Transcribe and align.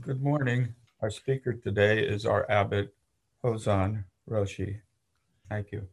Good 0.00 0.22
morning. 0.22 0.74
Our 1.02 1.10
speaker 1.10 1.52
today 1.52 2.02
is 2.02 2.24
our 2.24 2.50
abbot, 2.50 2.94
Hozan 3.44 4.04
Roshi. 4.28 4.80
Thank 5.50 5.72
you. 5.72 5.86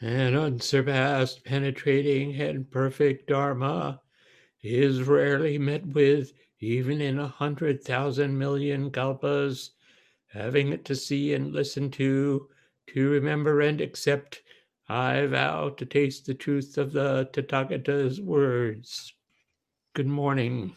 An 0.00 0.36
unsurpassed, 0.36 1.44
penetrating, 1.44 2.40
and 2.40 2.70
perfect 2.70 3.26
Dharma 3.26 4.00
is 4.62 5.02
rarely 5.02 5.58
met 5.58 5.84
with, 5.86 6.32
even 6.60 7.00
in 7.00 7.18
a 7.18 7.26
hundred 7.26 7.82
thousand 7.82 8.38
million 8.38 8.92
kalpas. 8.92 9.70
Having 10.28 10.72
it 10.72 10.84
to 10.84 10.94
see 10.94 11.34
and 11.34 11.52
listen 11.52 11.90
to, 11.92 12.48
to 12.88 13.10
remember 13.10 13.60
and 13.60 13.80
accept, 13.80 14.42
I 14.88 15.26
vow 15.26 15.70
to 15.70 15.84
taste 15.84 16.26
the 16.26 16.34
truth 16.34 16.78
of 16.78 16.92
the 16.92 17.28
Tathagata's 17.32 18.20
words. 18.20 19.12
Good 19.94 20.06
morning. 20.06 20.76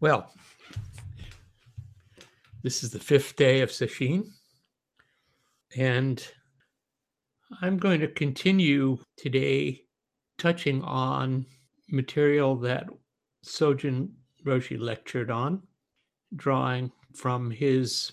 Well, 0.00 0.32
this 2.62 2.82
is 2.82 2.90
the 2.90 2.98
fifth 2.98 3.36
day 3.36 3.60
of 3.60 3.70
Sesshin. 3.70 4.28
and 5.76 6.26
I'm 7.62 7.78
going 7.78 8.00
to 8.00 8.08
continue 8.08 8.98
today 9.16 9.82
touching 10.38 10.82
on 10.82 11.46
material 11.88 12.56
that 12.56 12.88
Sojun 13.44 14.10
Roshi 14.46 14.78
lectured 14.78 15.30
on, 15.30 15.62
drawing 16.36 16.92
from 17.14 17.50
his 17.50 18.12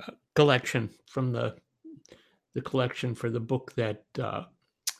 uh, 0.00 0.12
collection, 0.34 0.90
from 1.06 1.32
the 1.32 1.56
the 2.54 2.60
collection 2.60 3.14
for 3.14 3.30
the 3.30 3.40
book 3.40 3.72
that 3.76 4.04
uh, 4.18 4.44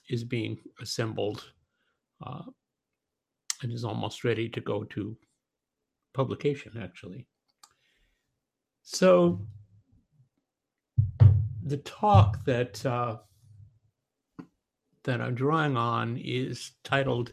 is 0.09 0.25
being 0.25 0.59
assembled 0.81 1.53
uh, 2.25 2.43
and 3.63 3.71
is 3.71 3.85
almost 3.85 4.25
ready 4.25 4.49
to 4.49 4.61
go 4.61 4.85
to 4.85 5.17
publication, 6.15 6.73
actually. 6.81 7.27
So 8.83 9.47
the 11.65 11.79
talk 11.79 12.45
that 12.45 12.85
uh, 12.85 13.19
that 15.05 15.21
I'm 15.21 15.35
drawing 15.35 15.77
on 15.77 16.19
is 16.19 16.73
titled 16.85 17.33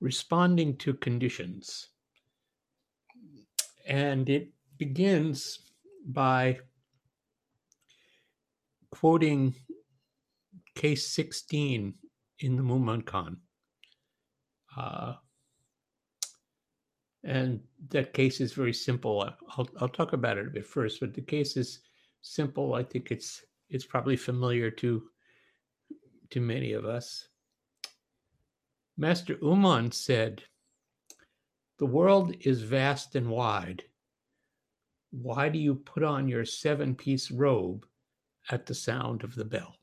"Responding 0.00 0.76
to 0.78 0.94
Conditions," 0.94 1.88
and 3.86 4.28
it 4.28 4.50
begins 4.78 5.60
by 6.06 6.58
quoting 8.90 9.54
case 10.74 11.06
16 11.08 11.94
in 12.40 12.56
the 12.56 12.62
Mumonkan. 12.62 13.36
Uh, 14.76 15.14
and 17.24 17.60
that 17.90 18.14
case 18.14 18.40
is 18.40 18.52
very 18.52 18.72
simple. 18.72 19.20
I'll, 19.56 19.68
I'll 19.78 19.88
talk 19.88 20.12
about 20.12 20.38
it 20.38 20.46
a 20.46 20.50
bit 20.50 20.66
first, 20.66 21.00
but 21.00 21.14
the 21.14 21.20
case 21.20 21.56
is 21.56 21.80
simple. 22.22 22.74
I 22.74 22.82
think 22.82 23.10
it's 23.10 23.44
it's 23.68 23.84
probably 23.84 24.16
familiar 24.16 24.70
to 24.70 25.02
to 26.30 26.40
many 26.40 26.72
of 26.72 26.84
us. 26.84 27.28
Master 28.96 29.36
Ummon 29.36 29.92
said, 29.92 30.42
"The 31.78 31.86
world 31.86 32.34
is 32.40 32.62
vast 32.62 33.14
and 33.16 33.30
wide. 33.30 33.84
Why 35.10 35.48
do 35.48 35.58
you 35.58 35.74
put 35.74 36.04
on 36.04 36.28
your 36.28 36.44
seven-piece 36.44 37.30
robe 37.30 37.86
at 38.50 38.66
the 38.66 38.74
sound 38.74 39.24
of 39.24 39.34
the 39.34 39.44
bell?" 39.44 39.76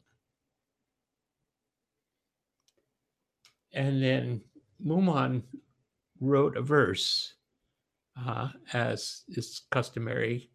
And 3.74 4.02
then 4.02 4.42
Mumon 4.84 5.44
wrote 6.20 6.58
a 6.58 6.62
verse, 6.62 7.34
uh, 8.26 8.50
as 8.73 9.23
is 9.30 9.62
customary. 9.72 10.50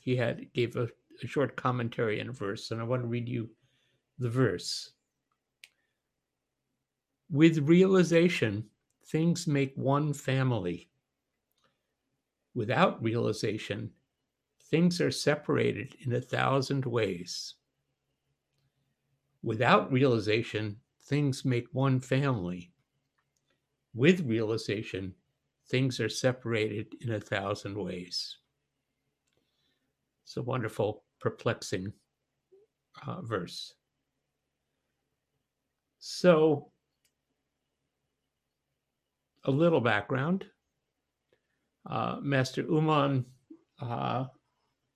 He 0.00 0.16
had 0.16 0.52
gave 0.52 0.76
a, 0.76 0.88
a 1.22 1.26
short 1.26 1.56
commentary 1.56 2.20
and 2.20 2.30
a 2.30 2.32
verse, 2.32 2.70
and 2.70 2.80
I 2.80 2.84
want 2.84 3.02
to 3.02 3.08
read 3.08 3.28
you 3.28 3.50
the 4.18 4.30
verse. 4.30 4.92
With 7.30 7.68
realization, 7.68 8.64
things 9.06 9.46
make 9.46 9.72
one 9.76 10.12
family. 10.12 10.90
Without 12.54 13.02
realization, 13.02 13.90
things 14.64 15.00
are 15.00 15.10
separated 15.10 15.96
in 16.04 16.12
a 16.12 16.20
thousand 16.20 16.84
ways. 16.84 17.54
Without 19.42 19.90
realization, 19.90 20.76
things 21.04 21.44
make 21.44 21.66
one 21.72 21.98
family 22.00 22.71
with 23.94 24.20
realization, 24.20 25.14
things 25.70 26.00
are 26.00 26.08
separated 26.08 26.94
in 27.00 27.12
a 27.12 27.20
thousand 27.20 27.76
ways. 27.76 28.36
It's 30.24 30.36
a 30.36 30.42
wonderful, 30.42 31.04
perplexing 31.20 31.92
uh, 33.06 33.20
verse. 33.22 33.74
So, 35.98 36.70
a 39.44 39.50
little 39.50 39.80
background. 39.80 40.46
Uh, 41.88 42.18
Master 42.22 42.62
Ummon 42.64 43.24
uh, 43.80 44.24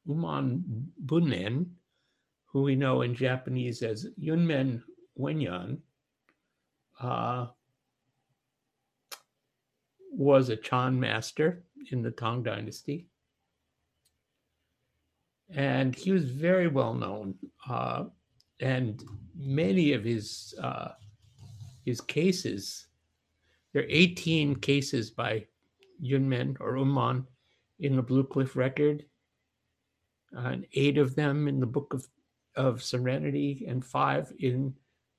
Ummon 0.09 0.63
Bunen, 1.05 1.67
who 2.47 2.63
we 2.63 2.77
know 2.77 3.03
in 3.03 3.15
Japanese 3.15 3.83
as 3.83 4.07
Yunmen 4.21 4.83
Wenyan, 5.19 5.79
uh, 7.01 7.47
was 10.17 10.49
a 10.49 10.57
Chan 10.57 10.99
master 10.99 11.63
in 11.93 12.03
the 12.03 12.11
Tang 12.11 12.43
Dynasty. 12.43 13.07
And 15.55 15.95
he 15.95 16.11
was 16.11 16.25
very 16.25 16.67
well 16.67 16.95
known. 16.95 17.35
Uh, 17.69 18.05
and 18.61 19.05
many 19.37 19.93
of 19.93 20.03
his 20.03 20.55
uh, 20.61 20.89
his 21.85 22.01
cases, 22.01 22.89
there 23.73 23.83
are 23.83 23.89
18 23.89 24.57
cases 24.57 25.11
by 25.11 25.47
Yunmen 26.03 26.57
or 26.59 26.75
Ummon 26.75 27.25
in 27.79 27.95
the 27.95 28.03
Blue 28.03 28.25
Cliff 28.25 28.57
record, 28.57 29.05
and 30.33 30.67
eight 30.73 30.99
of 30.99 31.15
them 31.15 31.47
in 31.47 31.61
the 31.61 31.67
Book 31.67 31.95
of, 31.95 32.07
of 32.57 32.83
Serenity, 32.83 33.67
and 33.69 33.85
five 33.85 34.33
in 34.41 34.75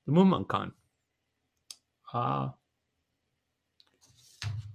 the 0.06 0.12
Mumonkan. 0.12 0.72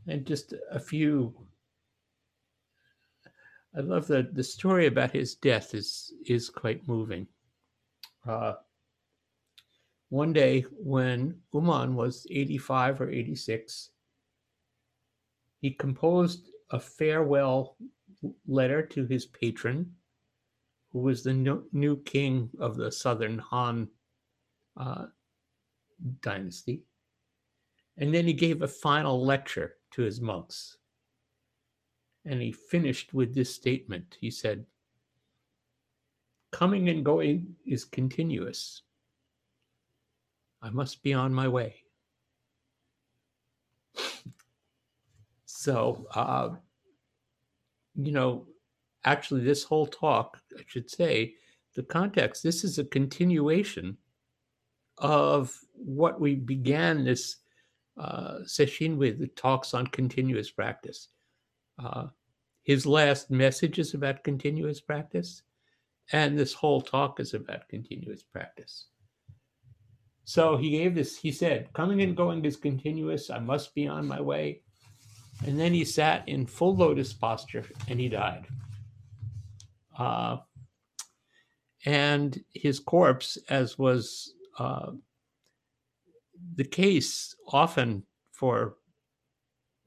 And 0.08 0.26
just 0.26 0.54
a 0.72 0.80
few. 0.80 1.34
I 3.76 3.80
love 3.80 4.08
the 4.08 4.30
the 4.34 4.44
story 4.44 4.88
about 4.88 5.12
his 5.12 5.36
death 5.36 5.74
is 5.74 6.14
is 6.26 6.50
quite 6.50 6.88
moving. 6.88 7.28
Uh, 8.28 8.54
one 10.10 10.32
day 10.32 10.66
when 10.72 11.40
Ummon 11.54 11.94
was 11.94 12.28
85 12.30 13.02
or 13.02 13.10
86, 13.10 13.90
he 15.60 15.72
composed 15.72 16.50
a 16.70 16.80
farewell 16.80 17.78
letter 18.48 18.84
to 18.84 19.06
his 19.08 19.26
patron, 19.26 19.92
who 20.92 21.00
was 21.00 21.24
the 21.24 21.34
new 21.72 21.98
king 22.04 22.50
of 22.60 22.76
the 22.76 22.92
southern 22.92 23.40
Han 23.40 23.88
uh, 24.78 25.06
dynasty. 26.22 26.84
And 27.98 28.14
then 28.14 28.28
he 28.28 28.34
gave 28.34 28.62
a 28.62 28.68
final 28.68 29.24
lecture 29.24 29.78
to 29.94 30.02
his 30.02 30.22
monks. 30.22 30.78
And 32.26 32.42
he 32.42 32.52
finished 32.52 33.14
with 33.14 33.34
this 33.34 33.54
statement. 33.54 34.18
He 34.20 34.32
said, 34.32 34.66
Coming 36.52 36.90
and 36.90 37.04
going 37.04 37.56
is 37.66 37.84
continuous. 37.84 38.84
I 40.62 40.70
must 40.70 41.04
be 41.04 41.14
on 41.14 41.34
my 41.34 41.48
way. 41.48 41.84
So, 45.64 46.08
uh, 46.14 46.50
you 47.96 48.12
know, 48.12 48.48
actually, 49.06 49.46
this 49.46 49.64
whole 49.64 49.88
talk, 49.88 50.38
I 50.58 50.64
should 50.68 50.90
say, 50.90 51.36
the 51.76 51.84
context, 51.84 52.44
this 52.44 52.66
is 52.66 52.78
a 52.78 52.84
continuation 52.84 53.98
of 54.98 55.58
what 55.74 56.20
we 56.20 56.36
began 56.36 57.06
this 57.06 57.38
uh, 57.98 58.40
Sesshin 58.46 58.98
with 58.98 59.36
talks 59.36 59.74
on 59.74 59.88
continuous 59.88 60.52
practice. 60.52 61.10
Uh, 61.84 62.08
his 62.64 62.86
last 62.86 63.30
message 63.30 63.80
is 63.80 63.94
about 63.94 64.24
continuous 64.24 64.80
practice, 64.80 65.44
and 66.12 66.38
this 66.38 66.54
whole 66.54 66.82
talk 66.82 67.20
is 67.20 67.34
about 67.34 67.70
continuous 67.70 68.24
practice. 68.24 68.88
So 70.26 70.56
he 70.56 70.72
gave 70.72 70.96
this, 70.96 71.18
he 71.18 71.32
said, 71.32 71.72
coming 71.74 72.02
and 72.02 72.16
going 72.16 72.46
is 72.46 72.56
continuous. 72.56 73.30
I 73.30 73.40
must 73.40 73.76
be 73.76 73.88
on 73.88 74.08
my 74.08 74.22
way. 74.22 74.62
And 75.46 75.60
then 75.60 75.74
he 75.74 75.84
sat 75.84 76.28
in 76.30 76.46
full 76.46 76.76
lotus 76.76 77.12
posture 77.12 77.66
and 77.90 78.00
he 78.00 78.08
died. 78.08 78.46
Uh, 79.98 80.38
and 81.86 82.42
his 82.54 82.80
corpse, 82.80 83.38
as 83.50 83.78
was 83.78 84.34
uh, 84.58 84.92
the 86.56 86.64
case 86.64 87.36
often 87.48 88.04
for, 88.32 88.76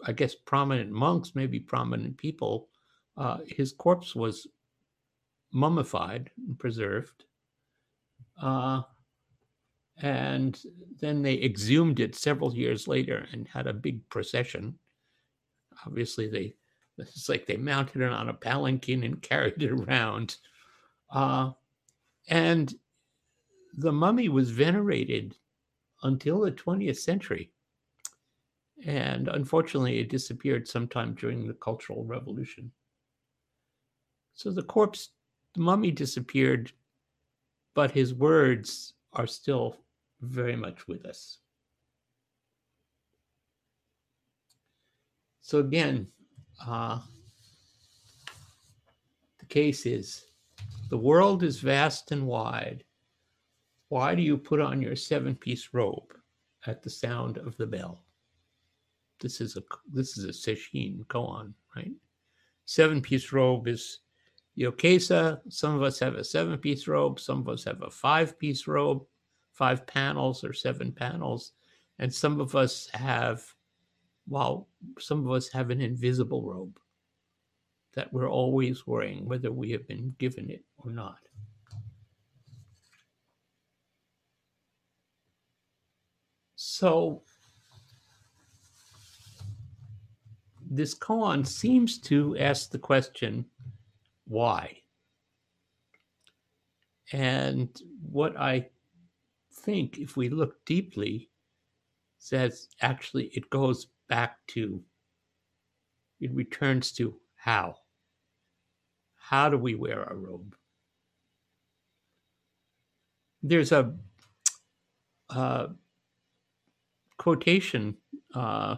I 0.04 0.12
guess, 0.12 0.34
prominent 0.34 0.90
monks, 0.90 1.32
maybe 1.34 1.60
prominent 1.60 2.16
people 2.16 2.68
uh, 3.16 3.38
his 3.46 3.72
corpse 3.72 4.14
was 4.14 4.46
mummified 5.52 6.30
and 6.46 6.58
preserved. 6.58 7.24
Uh, 8.40 8.82
and 10.02 10.60
then 11.00 11.22
they 11.22 11.40
exhumed 11.42 12.00
it 12.00 12.14
several 12.14 12.54
years 12.54 12.86
later 12.86 13.26
and 13.32 13.48
had 13.48 13.66
a 13.66 13.72
big 13.72 14.06
procession. 14.10 14.78
Obviously, 15.86 16.28
they 16.28 16.54
it's 16.98 17.28
like 17.28 17.46
they 17.46 17.56
mounted 17.56 18.02
it 18.02 18.12
on 18.12 18.28
a 18.28 18.34
palanquin 18.34 19.04
and 19.04 19.22
carried 19.22 19.62
it 19.62 19.70
around. 19.70 20.36
Uh, 21.10 21.50
and 22.28 22.74
the 23.78 23.92
mummy 23.92 24.28
was 24.28 24.50
venerated 24.50 25.36
until 26.02 26.40
the 26.40 26.50
20th 26.50 26.98
century. 26.98 27.50
And 28.84 29.28
unfortunately, 29.28 29.98
it 29.98 30.10
disappeared 30.10 30.68
sometime 30.68 31.14
during 31.14 31.46
the 31.46 31.54
Cultural 31.54 32.04
Revolution. 32.04 32.70
So 34.34 34.50
the 34.50 34.62
corpse, 34.62 35.10
the 35.54 35.62
mummy 35.62 35.90
disappeared, 35.90 36.72
but 37.74 37.90
his 37.90 38.14
words 38.14 38.92
are 39.14 39.26
still 39.26 39.78
very 40.20 40.56
much 40.56 40.86
with 40.86 41.06
us. 41.06 41.38
So 45.40 45.60
again, 45.60 46.08
uh, 46.66 46.98
the 49.38 49.46
case 49.46 49.86
is 49.86 50.24
the 50.90 50.98
world 50.98 51.42
is 51.42 51.60
vast 51.60 52.12
and 52.12 52.26
wide. 52.26 52.84
Why 53.88 54.14
do 54.14 54.22
you 54.22 54.36
put 54.36 54.60
on 54.60 54.82
your 54.82 54.96
seven 54.96 55.34
piece 55.34 55.68
robe 55.72 56.12
at 56.66 56.82
the 56.82 56.90
sound 56.90 57.38
of 57.38 57.56
the 57.56 57.66
bell? 57.66 58.04
This 59.20 59.40
is 59.40 59.56
a 59.56 59.62
this 59.90 60.18
is 60.18 60.24
a 60.24 60.28
sesshin 60.28 61.06
koan, 61.06 61.54
right? 61.74 61.92
Seven 62.64 63.00
piece 63.00 63.32
robe 63.32 63.68
is 63.68 64.00
Yokesa. 64.58 65.40
Some 65.48 65.76
of 65.76 65.82
us 65.82 65.98
have 66.00 66.16
a 66.16 66.24
seven 66.24 66.58
piece 66.58 66.88
robe, 66.88 67.20
some 67.20 67.40
of 67.40 67.48
us 67.48 67.64
have 67.64 67.82
a 67.82 67.90
five 67.90 68.38
piece 68.38 68.66
robe, 68.66 69.04
five 69.52 69.86
panels 69.86 70.42
or 70.42 70.52
seven 70.52 70.92
panels, 70.92 71.52
and 71.98 72.12
some 72.12 72.40
of 72.40 72.56
us 72.56 72.88
have 72.92 73.44
while 74.28 74.68
some 74.98 75.24
of 75.24 75.32
us 75.32 75.48
have 75.48 75.70
an 75.70 75.80
invisible 75.80 76.42
robe 76.42 76.78
that 77.94 78.12
we're 78.12 78.28
always 78.28 78.86
wearing, 78.86 79.24
whether 79.26 79.52
we 79.52 79.70
have 79.70 79.86
been 79.86 80.14
given 80.18 80.50
it 80.50 80.64
or 80.78 80.90
not. 80.90 81.25
So, 86.78 87.22
this 90.60 90.94
koan 90.94 91.46
seems 91.46 91.96
to 92.00 92.36
ask 92.36 92.70
the 92.70 92.78
question 92.78 93.46
why? 94.26 94.82
And 97.14 97.70
what 98.02 98.36
I 98.36 98.68
think, 99.64 99.96
if 99.96 100.18
we 100.18 100.28
look 100.28 100.62
deeply, 100.66 101.30
says 102.18 102.68
actually 102.82 103.30
it 103.32 103.48
goes 103.48 103.86
back 104.10 104.36
to, 104.48 104.84
it 106.20 106.34
returns 106.34 106.92
to 106.92 107.16
how. 107.36 107.76
How 109.14 109.48
do 109.48 109.56
we 109.56 109.76
wear 109.76 110.04
our 110.04 110.14
robe? 110.14 110.54
There's 113.42 113.72
a, 113.72 113.94
uh, 115.30 115.68
quotation, 117.18 117.96
uh, 118.34 118.76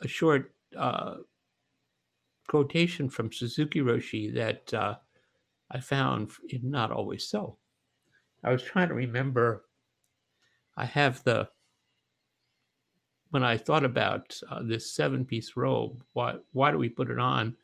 a 0.00 0.08
short 0.08 0.54
uh, 0.76 1.16
quotation 2.48 3.08
from 3.08 3.32
Suzuki 3.32 3.80
Roshi 3.80 4.32
that 4.34 4.74
uh, 4.74 4.96
I 5.70 5.80
found 5.80 6.30
not 6.62 6.90
always 6.90 7.28
so. 7.28 7.56
I 8.44 8.52
was 8.52 8.62
trying 8.62 8.88
to 8.88 8.94
remember. 8.94 9.64
I 10.76 10.84
have 10.84 11.22
the 11.24 11.48
when 13.30 13.42
I 13.42 13.56
thought 13.56 13.84
about 13.84 14.40
uh, 14.50 14.62
this 14.62 14.90
seven 14.90 15.24
piece 15.24 15.56
robe, 15.56 16.02
why, 16.14 16.36
why 16.52 16.70
do 16.70 16.78
we 16.78 16.88
put 16.88 17.10
it 17.10 17.18
on? 17.18 17.56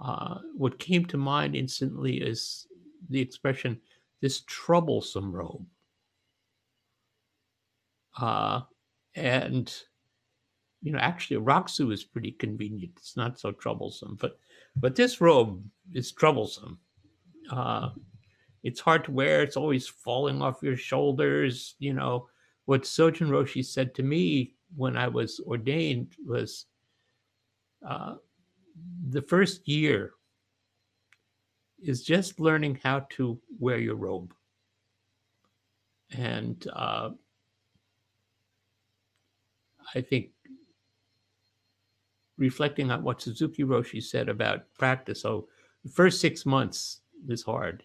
Uh, 0.00 0.38
what 0.56 0.78
came 0.78 1.04
to 1.06 1.16
mind 1.16 1.54
instantly 1.54 2.16
is 2.16 2.66
the 3.10 3.20
expression, 3.20 3.80
this 4.20 4.42
troublesome 4.46 5.32
robe. 5.32 5.64
Uh, 8.20 8.60
and, 9.14 9.74
you 10.82 10.92
know, 10.92 10.98
actually, 10.98 11.36
a 11.36 11.40
rakusu 11.40 11.92
is 11.92 12.04
pretty 12.04 12.32
convenient. 12.32 12.92
It's 12.96 13.16
not 13.16 13.38
so 13.38 13.52
troublesome, 13.52 14.16
but 14.20 14.38
but 14.76 14.96
this 14.96 15.20
robe 15.20 15.64
is 15.92 16.12
troublesome. 16.12 16.78
Uh, 17.50 17.90
it's 18.64 18.80
hard 18.80 19.04
to 19.04 19.12
wear. 19.12 19.42
It's 19.42 19.56
always 19.56 19.86
falling 19.86 20.42
off 20.42 20.62
your 20.62 20.76
shoulders. 20.76 21.76
You 21.78 21.92
know, 21.94 22.28
what 22.64 22.82
Sojun 22.82 23.28
Roshi 23.28 23.64
said 23.64 23.94
to 23.94 24.02
me 24.02 24.54
when 24.76 24.96
I 24.96 25.08
was 25.08 25.40
ordained 25.46 26.14
was 26.26 26.66
uh, 27.86 28.16
the 29.10 29.22
first 29.22 29.68
year 29.68 30.12
is 31.82 32.02
just 32.02 32.40
learning 32.40 32.80
how 32.82 33.06
to 33.10 33.38
wear 33.58 33.78
your 33.78 33.96
robe. 33.96 34.34
And 36.16 36.66
uh, 36.72 37.10
I 39.94 40.00
think 40.00 40.30
reflecting 42.36 42.90
on 42.90 43.02
what 43.02 43.22
Suzuki 43.22 43.64
Roshi 43.64 44.02
said 44.02 44.28
about 44.28 44.72
practice, 44.78 45.22
so 45.22 45.48
the 45.84 45.90
first 45.90 46.20
six 46.20 46.46
months 46.46 47.00
is 47.28 47.42
hard. 47.42 47.84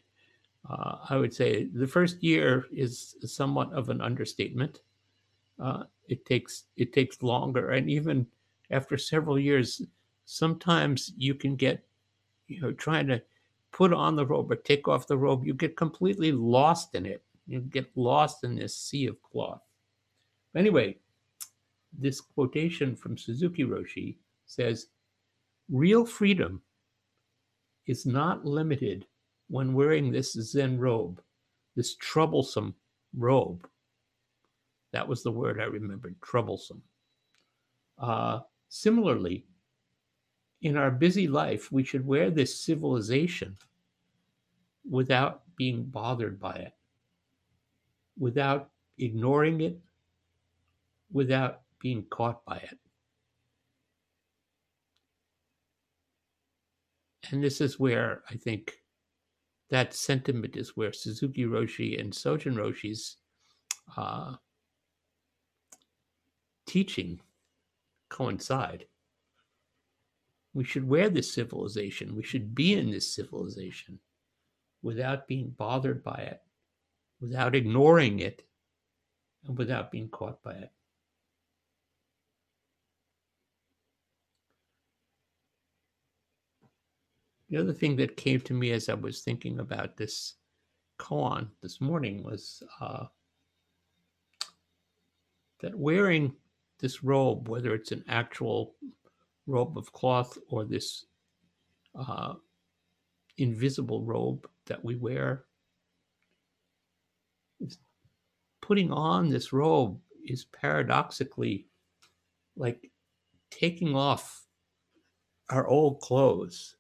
Uh, 0.70 0.98
I 1.10 1.18
would 1.18 1.34
say 1.34 1.66
the 1.66 1.88
first 1.88 2.22
year 2.24 2.66
is 2.72 3.16
somewhat 3.24 3.72
of 3.74 3.90
an 3.90 4.02
understatement. 4.02 4.82
Uh, 5.60 5.84
it 6.08 6.26
takes 6.26 6.66
it 6.78 6.94
takes 6.94 7.22
longer, 7.22 7.72
and 7.72 7.90
even 7.90 8.28
after 8.72 8.98
several 8.98 9.40
years, 9.40 9.82
sometimes 10.26 11.14
you 11.18 11.34
can 11.34 11.56
get, 11.56 11.84
you 12.48 12.62
know, 12.62 12.72
trying 12.72 13.08
to 13.08 13.22
put 13.72 13.94
on 13.94 14.16
the 14.16 14.26
robe 14.26 14.52
or 14.52 14.56
take 14.56 14.88
off 14.88 15.08
the 15.08 15.18
robe, 15.18 15.46
you 15.46 15.54
get 15.54 15.78
completely 15.78 16.32
lost 16.32 16.96
in 16.96 17.06
it. 17.06 17.24
You 17.48 17.62
get 17.62 17.90
lost 17.96 18.44
in 18.44 18.56
this 18.56 18.76
sea 18.76 19.08
of 19.08 19.22
cloth. 19.22 19.62
Anyway, 20.56 20.98
this 21.98 22.22
quotation 22.22 22.96
from 22.96 23.18
Suzuki 23.18 23.64
Roshi 23.64 24.18
says, 24.46 24.88
"Real 25.70 26.06
freedom 26.06 26.62
is 27.86 28.06
not 28.06 28.46
limited 28.46 29.06
when 29.48 29.74
wearing 29.74 30.12
this 30.12 30.34
Zen 30.34 30.80
robe, 30.80 31.22
this 31.76 31.96
troublesome 31.96 32.76
robe 33.14 33.68
that 34.92 35.08
was 35.08 35.24
the 35.24 35.32
word 35.32 35.60
I 35.60 35.66
remembered 35.66 36.16
troublesome. 36.22 36.82
Uh, 37.98 38.40
similarly, 38.70 39.46
in 40.62 40.76
our 40.78 40.92
busy 40.92 41.28
life, 41.28 41.72
we 41.72 41.84
should 41.84 42.06
wear 42.06 42.30
this 42.30 42.60
civilization 42.60 43.58
without 44.90 45.44
being 45.56 45.84
bothered 45.84 46.40
by 46.40 46.54
it, 46.54 46.74
without 48.18 48.70
ignoring 48.98 49.62
it, 49.62 49.78
without 51.12 51.62
being 51.80 52.06
caught 52.10 52.44
by 52.46 52.58
it. 52.58 52.78
And 57.32 57.44
this 57.44 57.62
is 57.62 57.80
where 57.80 58.24
I 58.30 58.36
think 58.36 58.80
that 59.70 59.94
sentiment 59.94 60.56
is 60.56 60.76
where 60.76 60.92
Suzuki 60.92 61.46
Roshi 61.46 62.00
and 62.00 62.12
Sojun 62.12 62.56
Roshi's 62.56 63.18
uh, 63.96 64.36
teaching 66.66 67.20
coincide. 68.10 68.86
We 70.54 70.64
should 70.64 70.88
wear 70.88 71.10
this 71.10 71.32
civilization. 71.32 72.16
We 72.16 72.24
should 72.24 72.56
be 72.56 72.74
in 72.74 72.90
this 72.90 73.14
civilization 73.14 74.00
without 74.82 75.28
being 75.28 75.54
bothered 75.56 76.04
by 76.04 76.16
it, 76.16 76.42
without 77.22 77.54
ignoring 77.54 78.20
it, 78.20 78.44
and 79.46 79.58
without 79.58 79.92
being 79.92 80.10
caught 80.10 80.42
by 80.44 80.54
it. 80.54 80.72
The 87.50 87.58
other 87.58 87.74
thing 87.74 87.96
that 87.96 88.16
came 88.16 88.42
to 88.42 88.54
me 88.54 88.72
as 88.72 88.90
I 88.90 88.94
was 88.94 89.22
thinking 89.22 89.60
about 89.60 89.98
this 89.98 90.36
koan 91.00 91.48
this 91.62 91.82
morning 91.82 92.24
was 92.24 92.62
uh, 92.80 93.06
that 95.62 95.74
wearing 95.74 96.34
this 96.80 97.04
robe, 97.04 97.50
whether 97.50 97.74
it's 97.74 97.92
an 97.92 98.04
actual 98.08 98.76
robe 99.48 99.78
of 99.78 99.92
cloth 99.92 100.38
or 100.48 100.64
this 100.64 101.06
uh, 102.00 102.36
invisible 103.38 104.04
robe 104.04 104.48
that 104.68 104.84
we 104.84 104.96
wear, 104.96 105.46
putting 108.62 108.92
on 108.92 109.30
this 109.30 109.52
robe 109.52 110.00
is 110.24 110.46
paradoxically 110.46 111.66
like 112.56 112.92
taking 113.50 113.96
off 113.96 114.46
our 115.50 115.68
old 115.68 116.00
clothes 116.02 116.76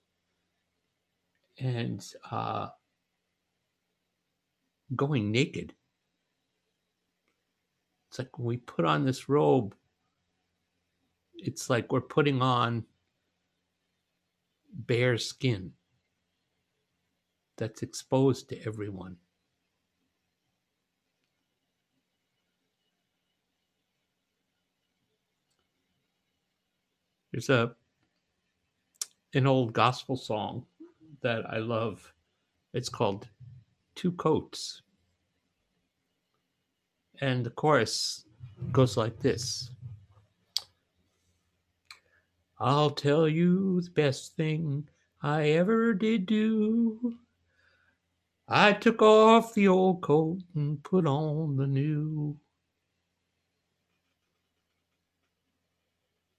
and 1.59 2.05
uh, 2.31 2.69
going 4.95 5.31
naked. 5.31 5.73
It's 8.09 8.19
like 8.19 8.37
when 8.39 8.47
we 8.47 8.57
put 8.57 8.85
on 8.85 9.05
this 9.05 9.29
robe, 9.29 9.75
it's 11.35 11.69
like 11.69 11.91
we're 11.91 12.01
putting 12.01 12.41
on 12.41 12.85
bare 14.73 15.17
skin 15.17 15.73
that's 17.57 17.81
exposed 17.83 18.49
to 18.49 18.65
everyone. 18.65 19.17
There's 27.31 27.49
a 27.49 27.75
an 29.35 29.45
old 29.45 29.73
gospel 29.73 30.17
song 30.17 30.65
that 31.21 31.45
I 31.49 31.57
love. 31.57 32.13
It's 32.73 32.89
called 32.89 33.27
Two 33.95 34.11
Coats. 34.13 34.81
And 37.21 37.45
the 37.45 37.49
chorus 37.49 38.25
goes 38.71 38.95
like 38.95 39.19
this 39.19 39.71
I'll 42.59 42.89
tell 42.89 43.27
you 43.27 43.81
the 43.81 43.91
best 43.91 44.35
thing 44.35 44.89
I 45.21 45.51
ever 45.51 45.93
did 45.93 46.25
do. 46.25 47.17
I 48.49 48.73
took 48.73 49.01
off 49.01 49.53
the 49.53 49.67
old 49.67 50.01
coat 50.01 50.39
and 50.55 50.83
put 50.83 51.05
on 51.05 51.55
the 51.55 51.67
new. 51.67 52.37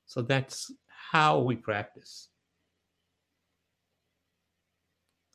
So 0.07 0.21
that's 0.23 0.73
how 0.89 1.39
we 1.39 1.57
practice. 1.57 2.29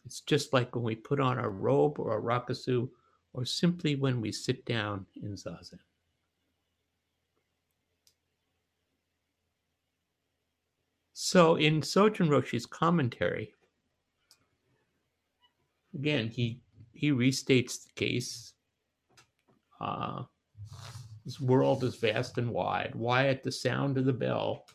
It's 0.05 0.21
just 0.21 0.53
like 0.53 0.75
when 0.75 0.83
we 0.83 0.95
put 0.95 1.19
on 1.19 1.39
a 1.39 1.49
robe 1.49 1.99
or 1.99 2.17
a 2.17 2.21
rakusu, 2.21 2.89
or 3.33 3.43
simply 3.43 3.95
when 3.95 4.21
we 4.21 4.31
sit 4.31 4.65
down 4.65 5.05
in 5.21 5.33
zazen. 5.33 5.79
So 11.13 11.55
in 11.55 11.81
Sojun 11.81 12.29
Roshi's 12.29 12.65
commentary, 12.65 13.53
again, 15.93 16.29
he 16.29 16.61
he 16.93 17.11
restates 17.11 17.83
the 17.83 17.91
case. 17.95 18.53
Uh, 19.81 20.23
this 21.25 21.41
world 21.41 21.83
is 21.83 21.95
vast 21.95 22.37
and 22.37 22.51
wide. 22.51 22.93
Why, 22.93 23.27
at 23.27 23.43
the 23.43 23.51
sound 23.51 23.97
of 23.97 24.05
the 24.05 24.13
bell, 24.13 24.67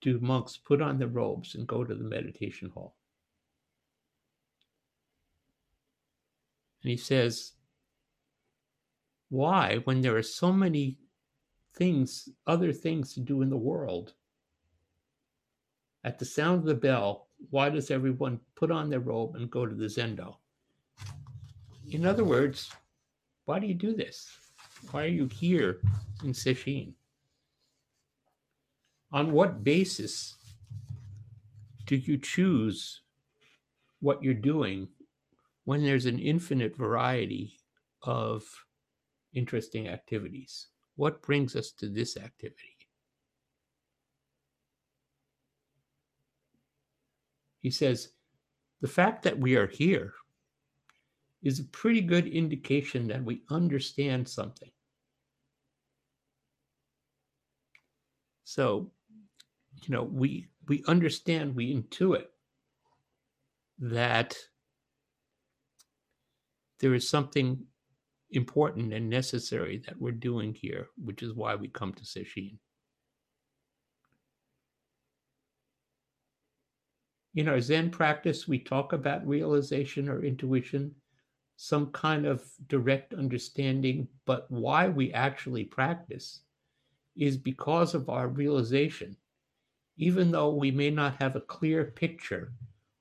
do 0.00 0.20
monks 0.20 0.56
put 0.56 0.80
on 0.80 0.98
their 0.98 1.08
robes 1.08 1.54
and 1.54 1.66
go 1.66 1.82
to 1.82 1.94
the 1.94 2.04
meditation 2.04 2.70
hall? 2.70 2.94
And 6.84 6.90
he 6.90 6.98
says, 6.98 7.52
Why, 9.30 9.78
when 9.84 10.02
there 10.02 10.16
are 10.16 10.22
so 10.22 10.52
many 10.52 10.98
things, 11.74 12.28
other 12.46 12.72
things 12.72 13.14
to 13.14 13.20
do 13.20 13.40
in 13.40 13.48
the 13.48 13.56
world? 13.56 14.12
At 16.04 16.18
the 16.18 16.26
sound 16.26 16.60
of 16.60 16.66
the 16.66 16.74
bell, 16.74 17.28
why 17.48 17.70
does 17.70 17.90
everyone 17.90 18.38
put 18.54 18.70
on 18.70 18.90
their 18.90 19.00
robe 19.00 19.34
and 19.36 19.50
go 19.50 19.64
to 19.64 19.74
the 19.74 19.86
zendo? 19.86 20.36
In 21.90 22.04
other 22.04 22.24
words, 22.24 22.70
why 23.46 23.58
do 23.58 23.66
you 23.66 23.74
do 23.74 23.94
this? 23.94 24.28
Why 24.90 25.04
are 25.04 25.08
you 25.08 25.26
here 25.26 25.80
in 26.22 26.32
Sesshin? 26.32 26.92
On 29.10 29.32
what 29.32 29.64
basis 29.64 30.34
do 31.86 31.96
you 31.96 32.18
choose 32.18 33.00
what 34.00 34.22
you're 34.22 34.34
doing 34.34 34.88
when 35.64 35.82
there's 35.82 36.06
an 36.06 36.18
infinite 36.18 36.76
variety 36.76 37.58
of 38.02 38.44
interesting 39.32 39.88
activities? 39.88 40.68
What 40.96 41.22
brings 41.22 41.56
us 41.56 41.72
to 41.78 41.88
this 41.88 42.16
activity? 42.16 42.76
He 47.60 47.70
says, 47.70 48.10
the 48.80 48.88
fact 48.88 49.22
that 49.22 49.38
we 49.38 49.56
are 49.56 49.66
here 49.66 50.12
is 51.42 51.60
a 51.60 51.64
pretty 51.64 52.02
good 52.02 52.26
indication 52.26 53.08
that 53.08 53.24
we 53.24 53.42
understand 53.50 54.28
something. 54.28 54.70
So, 58.44 58.90
you 59.82 59.94
know, 59.94 60.04
we 60.04 60.48
we 60.68 60.84
understand, 60.86 61.54
we 61.54 61.74
intuit 61.74 62.26
that 63.78 64.36
there 66.84 66.94
is 66.94 67.08
something 67.08 67.58
important 68.32 68.92
and 68.92 69.08
necessary 69.08 69.82
that 69.86 69.98
we're 69.98 70.12
doing 70.12 70.52
here, 70.52 70.88
which 71.02 71.22
is 71.22 71.32
why 71.32 71.54
we 71.54 71.66
come 71.66 71.94
to 71.94 72.04
Sesshin. 72.04 72.58
In 77.34 77.48
our 77.48 77.58
Zen 77.58 77.88
practice, 77.88 78.46
we 78.46 78.58
talk 78.58 78.92
about 78.92 79.26
realization 79.26 80.10
or 80.10 80.22
intuition, 80.22 80.94
some 81.56 81.86
kind 81.92 82.26
of 82.26 82.44
direct 82.66 83.14
understanding, 83.14 84.06
but 84.26 84.44
why 84.50 84.86
we 84.86 85.10
actually 85.14 85.64
practice 85.64 86.42
is 87.16 87.38
because 87.38 87.94
of 87.94 88.10
our 88.10 88.28
realization. 88.28 89.16
Even 89.96 90.30
though 90.30 90.52
we 90.52 90.70
may 90.70 90.90
not 90.90 91.16
have 91.22 91.34
a 91.34 91.40
clear 91.40 91.86
picture 91.86 92.52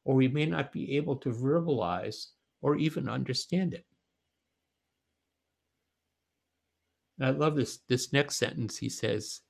or 0.05 0.15
we 0.15 0.29
may 0.29 0.45
not 0.45 0.71
be 0.71 0.95
able 0.95 1.17
to 1.17 1.31
verbalize 1.31 2.27
or 2.63 2.77
even 2.77 3.09
understand 3.09 3.73
it. 3.73 3.85
And 7.19 7.27
I 7.27 7.31
love 7.31 7.55
this, 7.55 7.79
this 7.89 8.11
next 8.11 8.37
sentence. 8.37 8.77
He 8.77 8.89
says, 8.89 9.41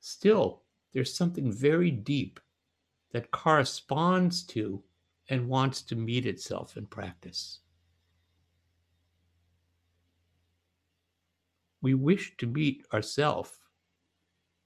Still, 0.00 0.64
there's 0.92 1.14
something 1.16 1.50
very 1.52 1.92
deep 1.92 2.40
that 3.12 3.30
corresponds 3.30 4.42
to 4.46 4.82
and 5.30 5.48
wants 5.48 5.82
to 5.82 5.96
meet 5.96 6.26
itself 6.26 6.76
in 6.76 6.86
practice. 6.86 7.60
We 11.80 11.94
wish 11.94 12.36
to 12.38 12.46
meet 12.46 12.84
ourself, 12.92 13.56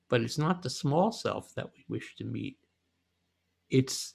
but 0.09 0.23
it's 0.23 0.39
not 0.39 0.63
the 0.63 0.71
small 0.71 1.13
self 1.13 1.55
that 1.55 1.71
we 1.77 1.85
wish 1.89 2.17
to 2.17 2.25
meet. 2.25 2.57
It's 3.69 4.15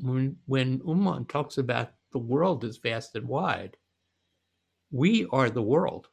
when, 0.00 0.36
when 0.46 0.80
Ummon 0.80 1.28
talks 1.28 1.58
about 1.58 1.92
the 2.16 2.20
world 2.20 2.64
is 2.64 2.78
vast 2.78 3.14
and 3.14 3.28
wide, 3.28 3.76
we 4.90 5.26
are 5.32 5.50
the 5.50 5.60
world. 5.60 6.08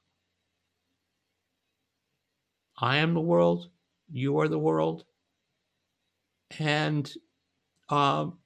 I 2.77 2.97
am 2.97 3.13
the 3.13 3.21
world, 3.21 3.69
you 4.11 4.37
are 4.39 4.49
the 4.49 4.59
world, 4.59 5.05
and 6.59 7.09
um, 7.87 8.37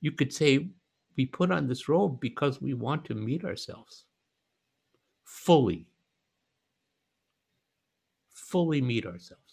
you 0.00 0.12
could 0.12 0.32
say 0.32 0.70
we 1.18 1.26
put 1.26 1.50
on 1.50 1.68
this 1.68 1.90
robe 1.90 2.22
because 2.22 2.62
we 2.62 2.72
want 2.72 3.04
to 3.04 3.14
meet 3.14 3.44
ourselves 3.44 4.06
fully, 5.24 5.86
fully 8.32 8.80
meet 8.80 9.04
ourselves. 9.04 9.51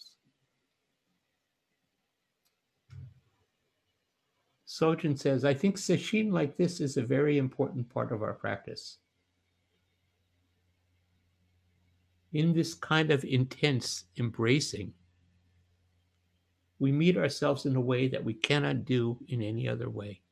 Sojun 4.80 5.18
says, 5.18 5.44
I 5.44 5.52
think 5.52 5.76
sesshin 5.76 6.32
like 6.32 6.56
this 6.56 6.80
is 6.80 6.96
a 6.96 7.02
very 7.02 7.36
important 7.36 7.88
part 7.92 8.12
of 8.12 8.22
our 8.22 8.32
practice. 8.32 8.98
In 12.32 12.54
this 12.54 12.72
kind 12.72 13.10
of 13.10 13.24
intense 13.24 14.04
embracing, 14.18 14.94
we 16.78 16.92
meet 16.92 17.18
ourselves 17.18 17.66
in 17.66 17.76
a 17.76 17.80
way 17.80 18.08
that 18.08 18.24
we 18.24 18.32
cannot 18.32 18.86
do 18.86 19.18
in 19.28 19.42
any 19.42 19.68
other 19.68 19.90
way. 19.90 20.22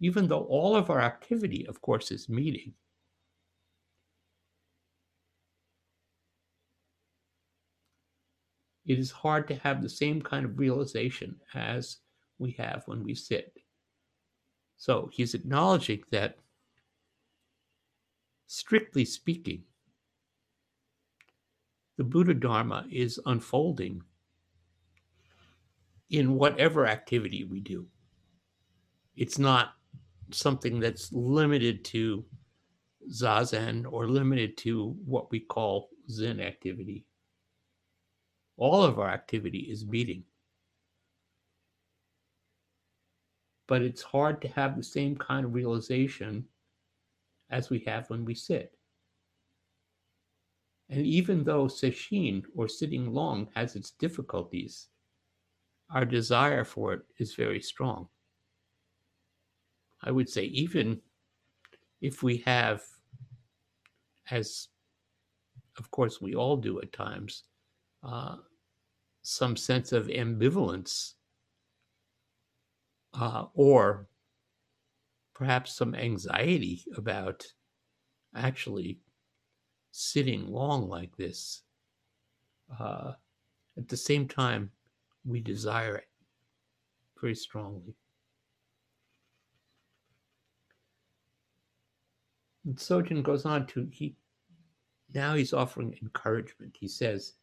Even 0.00 0.28
though 0.28 0.44
all 0.44 0.76
of 0.76 0.90
our 0.90 1.00
activity, 1.00 1.66
of 1.66 1.80
course, 1.80 2.10
is 2.10 2.28
meeting, 2.28 2.74
it 8.86 8.98
is 8.98 9.10
hard 9.10 9.48
to 9.48 9.54
have 9.56 9.82
the 9.82 9.88
same 9.88 10.20
kind 10.20 10.44
of 10.44 10.58
realization 10.58 11.36
as 11.54 11.98
we 12.38 12.52
have 12.52 12.82
when 12.86 13.02
we 13.02 13.14
sit. 13.14 13.56
So 14.76 15.08
he's 15.12 15.34
acknowledging 15.34 16.02
that, 16.10 16.38
strictly 18.46 19.04
speaking, 19.04 19.62
the 21.96 22.04
Buddha 22.04 22.34
Dharma 22.34 22.86
is 22.90 23.20
unfolding 23.24 24.02
in 26.10 26.34
whatever 26.34 26.86
activity 26.86 27.44
we 27.44 27.60
do. 27.60 27.86
It's 29.16 29.38
not 29.38 29.74
something 30.32 30.80
that's 30.80 31.12
limited 31.12 31.84
to 31.86 32.24
zazen 33.10 33.90
or 33.90 34.08
limited 34.08 34.56
to 34.58 34.96
what 35.04 35.30
we 35.30 35.40
call 35.40 35.90
Zen 36.10 36.40
activity. 36.40 37.06
All 38.56 38.82
of 38.82 38.98
our 38.98 39.08
activity 39.08 39.58
is 39.70 39.84
beating. 39.84 40.24
But 43.66 43.82
it's 43.82 44.02
hard 44.02 44.42
to 44.42 44.48
have 44.48 44.76
the 44.76 44.82
same 44.82 45.16
kind 45.16 45.44
of 45.46 45.54
realization 45.54 46.44
as 47.50 47.70
we 47.70 47.80
have 47.80 48.10
when 48.10 48.24
we 48.24 48.34
sit. 48.34 48.76
And 50.90 51.04
even 51.06 51.44
though 51.44 51.64
sesshin 51.64 52.44
or 52.54 52.68
sitting 52.68 53.12
long 53.12 53.48
has 53.54 53.74
its 53.74 53.90
difficulties, 53.92 54.88
our 55.90 56.04
desire 56.04 56.64
for 56.64 56.92
it 56.92 57.00
is 57.18 57.34
very 57.34 57.60
strong. 57.60 58.08
I 60.02 60.10
would 60.10 60.28
say, 60.28 60.44
even 60.44 61.00
if 62.02 62.22
we 62.22 62.38
have, 62.38 62.82
as 64.30 64.68
of 65.78 65.90
course 65.90 66.20
we 66.20 66.34
all 66.34 66.56
do 66.58 66.80
at 66.80 66.92
times, 66.92 67.44
uh, 68.04 68.36
some 69.22 69.56
sense 69.56 69.92
of 69.92 70.06
ambivalence 70.08 71.14
uh, 73.14 73.46
or 73.54 74.06
perhaps 75.34 75.74
some 75.74 75.94
anxiety 75.94 76.84
about 76.96 77.44
actually 78.36 78.98
sitting 79.90 80.46
long 80.46 80.88
like 80.88 81.16
this. 81.16 81.62
Uh, 82.78 83.12
at 83.76 83.88
the 83.88 83.96
same 83.96 84.28
time, 84.28 84.70
we 85.24 85.40
desire 85.40 85.96
it 85.96 86.08
very 87.20 87.34
strongly. 87.34 87.94
And 92.64 92.76
Sojun 92.76 93.22
goes 93.22 93.44
on 93.44 93.66
to 93.68 93.88
he 93.90 94.16
now 95.14 95.34
he's 95.34 95.52
offering 95.52 95.96
encouragement. 96.02 96.76
He 96.78 96.88
says, 96.88 97.34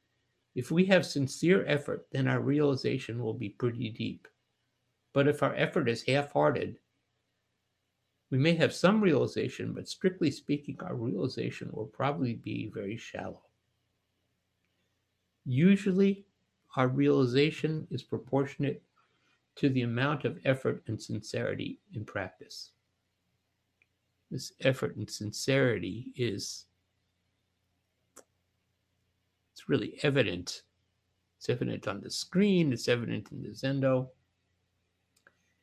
if 0.56 0.72
we 0.72 0.86
have 0.86 1.06
sincere 1.06 1.66
effort, 1.68 2.08
then 2.12 2.28
our 2.28 2.42
realization 2.42 3.24
will 3.24 3.34
be 3.34 3.50
pretty 3.50 3.90
deep. 3.90 4.28
But 5.14 5.28
if 5.28 5.44
our 5.44 5.56
effort 5.56 5.90
is 5.90 6.04
half 6.04 6.32
hearted, 6.32 6.78
we 8.30 8.38
may 8.38 8.56
have 8.56 8.74
some 8.74 9.02
realization, 9.02 9.74
but 9.74 9.90
strictly 9.90 10.32
speaking, 10.32 10.78
our 10.82 10.96
realization 10.96 11.70
will 11.74 11.88
probably 11.88 12.36
be 12.36 12.72
very 12.74 12.96
shallow. 12.96 13.42
Usually, 15.46 16.26
our 16.78 16.88
realization 16.88 17.88
is 17.92 18.04
proportionate 18.04 18.82
to 19.56 19.70
the 19.70 19.82
amount 19.82 20.24
of 20.24 20.40
effort 20.46 20.82
and 20.88 21.02
sincerity 21.02 21.80
in 21.94 22.06
practice. 22.06 22.72
This 24.30 24.54
effort 24.62 24.96
and 24.96 25.10
sincerity 25.10 26.14
is 26.16 26.68
it's 29.52 29.61
really 29.72 29.98
evident. 30.04 30.62
It's 31.38 31.50
evident 31.50 31.88
on 31.88 32.02
the 32.02 32.12
screen, 32.12 32.72
it's 32.72 32.88
evident 32.88 33.32
in 33.32 33.42
the 33.42 33.50
Zendo. 33.50 34.10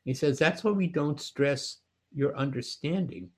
He 0.03 0.13
says 0.13 0.37
that's 0.37 0.63
why 0.63 0.71
we 0.71 0.87
don't 0.87 1.21
stress 1.21 1.77
your 2.13 2.35
understanding, 2.35 3.29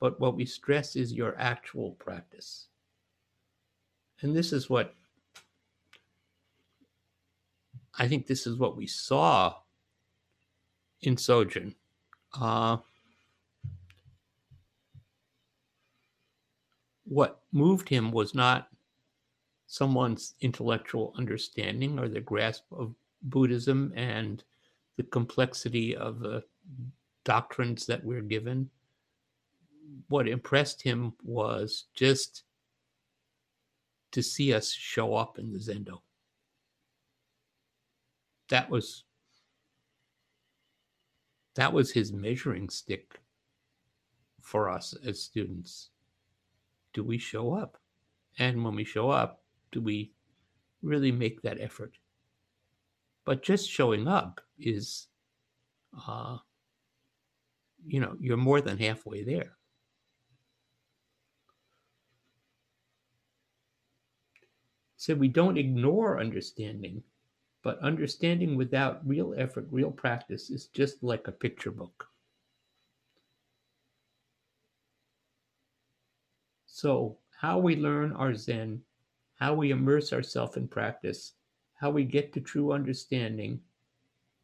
but 0.00 0.18
what 0.20 0.36
we 0.36 0.46
stress 0.46 0.96
is 0.96 1.12
your 1.12 1.34
actual 1.38 1.90
practice. 1.98 2.68
And 4.22 4.34
this 4.34 4.52
is 4.52 4.70
what 4.70 4.94
I 7.98 8.08
think 8.08 8.26
this 8.26 8.46
is 8.46 8.56
what 8.56 8.76
we 8.76 8.86
saw 8.86 9.54
in 11.02 11.16
Sojun. 11.16 11.74
Uh, 12.40 12.78
what 17.04 17.42
moved 17.52 17.88
him 17.88 18.12
was 18.12 18.34
not 18.34 18.68
someone's 19.72 20.34
intellectual 20.42 21.14
understanding 21.16 21.98
or 21.98 22.06
the 22.06 22.20
grasp 22.20 22.64
of 22.72 22.94
Buddhism 23.22 23.90
and 23.96 24.44
the 24.98 25.02
complexity 25.02 25.96
of 25.96 26.20
the 26.20 26.44
doctrines 27.24 27.86
that 27.86 28.04
we're 28.04 28.20
given. 28.20 28.68
What 30.08 30.28
impressed 30.28 30.82
him 30.82 31.14
was 31.24 31.86
just 31.94 32.42
to 34.10 34.22
see 34.22 34.52
us 34.52 34.70
show 34.70 35.14
up 35.14 35.38
in 35.38 35.50
the 35.50 35.58
Zendo. 35.58 36.02
That 38.50 38.68
was 38.68 39.04
that 41.54 41.72
was 41.72 41.90
his 41.90 42.12
measuring 42.12 42.68
stick 42.68 43.22
for 44.42 44.68
us 44.68 44.94
as 45.02 45.18
students. 45.18 45.88
Do 46.92 47.02
we 47.02 47.16
show 47.16 47.54
up? 47.54 47.78
And 48.38 48.62
when 48.62 48.74
we 48.74 48.84
show 48.84 49.08
up, 49.08 49.41
do 49.72 49.80
we 49.80 50.12
really 50.82 51.10
make 51.10 51.42
that 51.42 51.60
effort? 51.60 51.96
But 53.24 53.42
just 53.42 53.68
showing 53.68 54.06
up 54.06 54.40
is 54.58 55.08
uh, 56.06 56.38
you 57.86 58.00
know, 58.00 58.16
you're 58.20 58.36
more 58.36 58.60
than 58.60 58.78
halfway 58.78 59.24
there. 59.24 59.56
So 64.96 65.14
we 65.14 65.28
don't 65.28 65.58
ignore 65.58 66.20
understanding, 66.20 67.02
but 67.62 67.80
understanding 67.80 68.56
without 68.56 69.06
real 69.06 69.34
effort, 69.36 69.66
real 69.70 69.90
practice 69.90 70.48
is 70.48 70.66
just 70.66 71.02
like 71.02 71.26
a 71.26 71.32
picture 71.32 71.72
book. 71.72 72.06
So, 76.66 77.18
how 77.40 77.58
we 77.58 77.76
learn 77.76 78.12
our 78.12 78.34
Zen, 78.34 78.80
how 79.42 79.52
we 79.52 79.72
immerse 79.72 80.12
ourselves 80.12 80.56
in 80.56 80.68
practice, 80.68 81.32
how 81.74 81.90
we 81.90 82.04
get 82.04 82.32
to 82.32 82.40
true 82.40 82.70
understanding, 82.70 83.60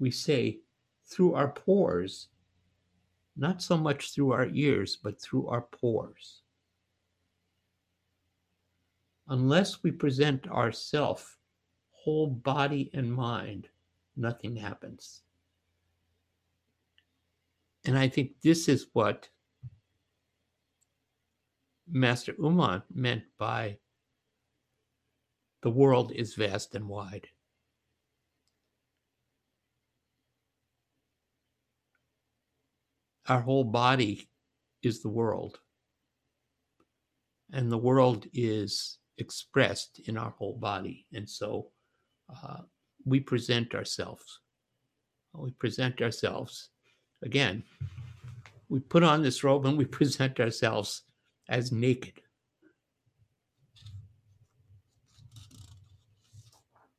we 0.01 0.11
say 0.11 0.59
through 1.07 1.35
our 1.35 1.47
pores 1.47 2.27
not 3.37 3.63
so 3.63 3.77
much 3.77 4.13
through 4.13 4.33
our 4.33 4.49
ears, 4.53 4.99
but 5.01 5.23
through 5.23 5.47
our 5.47 5.61
pores. 5.61 6.41
Unless 9.29 9.85
we 9.85 9.93
present 9.93 10.51
ourself, 10.51 11.39
whole 11.93 12.27
body 12.27 12.91
and 12.93 13.15
mind, 13.15 13.69
nothing 14.17 14.57
happens. 14.57 15.23
And 17.85 17.97
I 17.97 18.09
think 18.09 18.33
this 18.43 18.69
is 18.69 18.89
what 18.95 19.29
Master 21.89 22.33
Ummon 22.33 22.83
meant 22.93 23.23
by 23.39 23.79
the 25.63 25.71
world 25.71 26.13
is 26.13 26.35
vast 26.35 26.75
and 26.75 26.89
wide. 26.89 27.29
our 33.29 33.41
whole 33.41 33.65
body 33.65 34.29
is 34.83 35.03
the 35.03 35.09
world. 35.09 35.61
And 37.53 37.71
the 37.71 37.79
world 37.79 38.27
is 38.33 38.99
expressed 39.19 40.01
in 40.07 40.17
our 40.17 40.31
whole 40.31 40.57
body. 40.57 41.07
And 41.13 41.29
so 41.29 41.71
uh, 42.31 42.63
we 43.05 43.21
present 43.21 43.75
ourselves. 43.75 44.41
We 45.35 45.51
present 45.53 46.01
ourselves. 46.03 46.71
Again, 47.23 47.63
we 48.69 48.81
put 48.81 49.03
on 49.03 49.23
this 49.23 49.45
robe 49.45 49.67
and 49.67 49.79
we 49.79 49.85
present 49.99 50.41
ourselves 50.41 51.03
as 51.49 51.73
naked. 51.73 52.21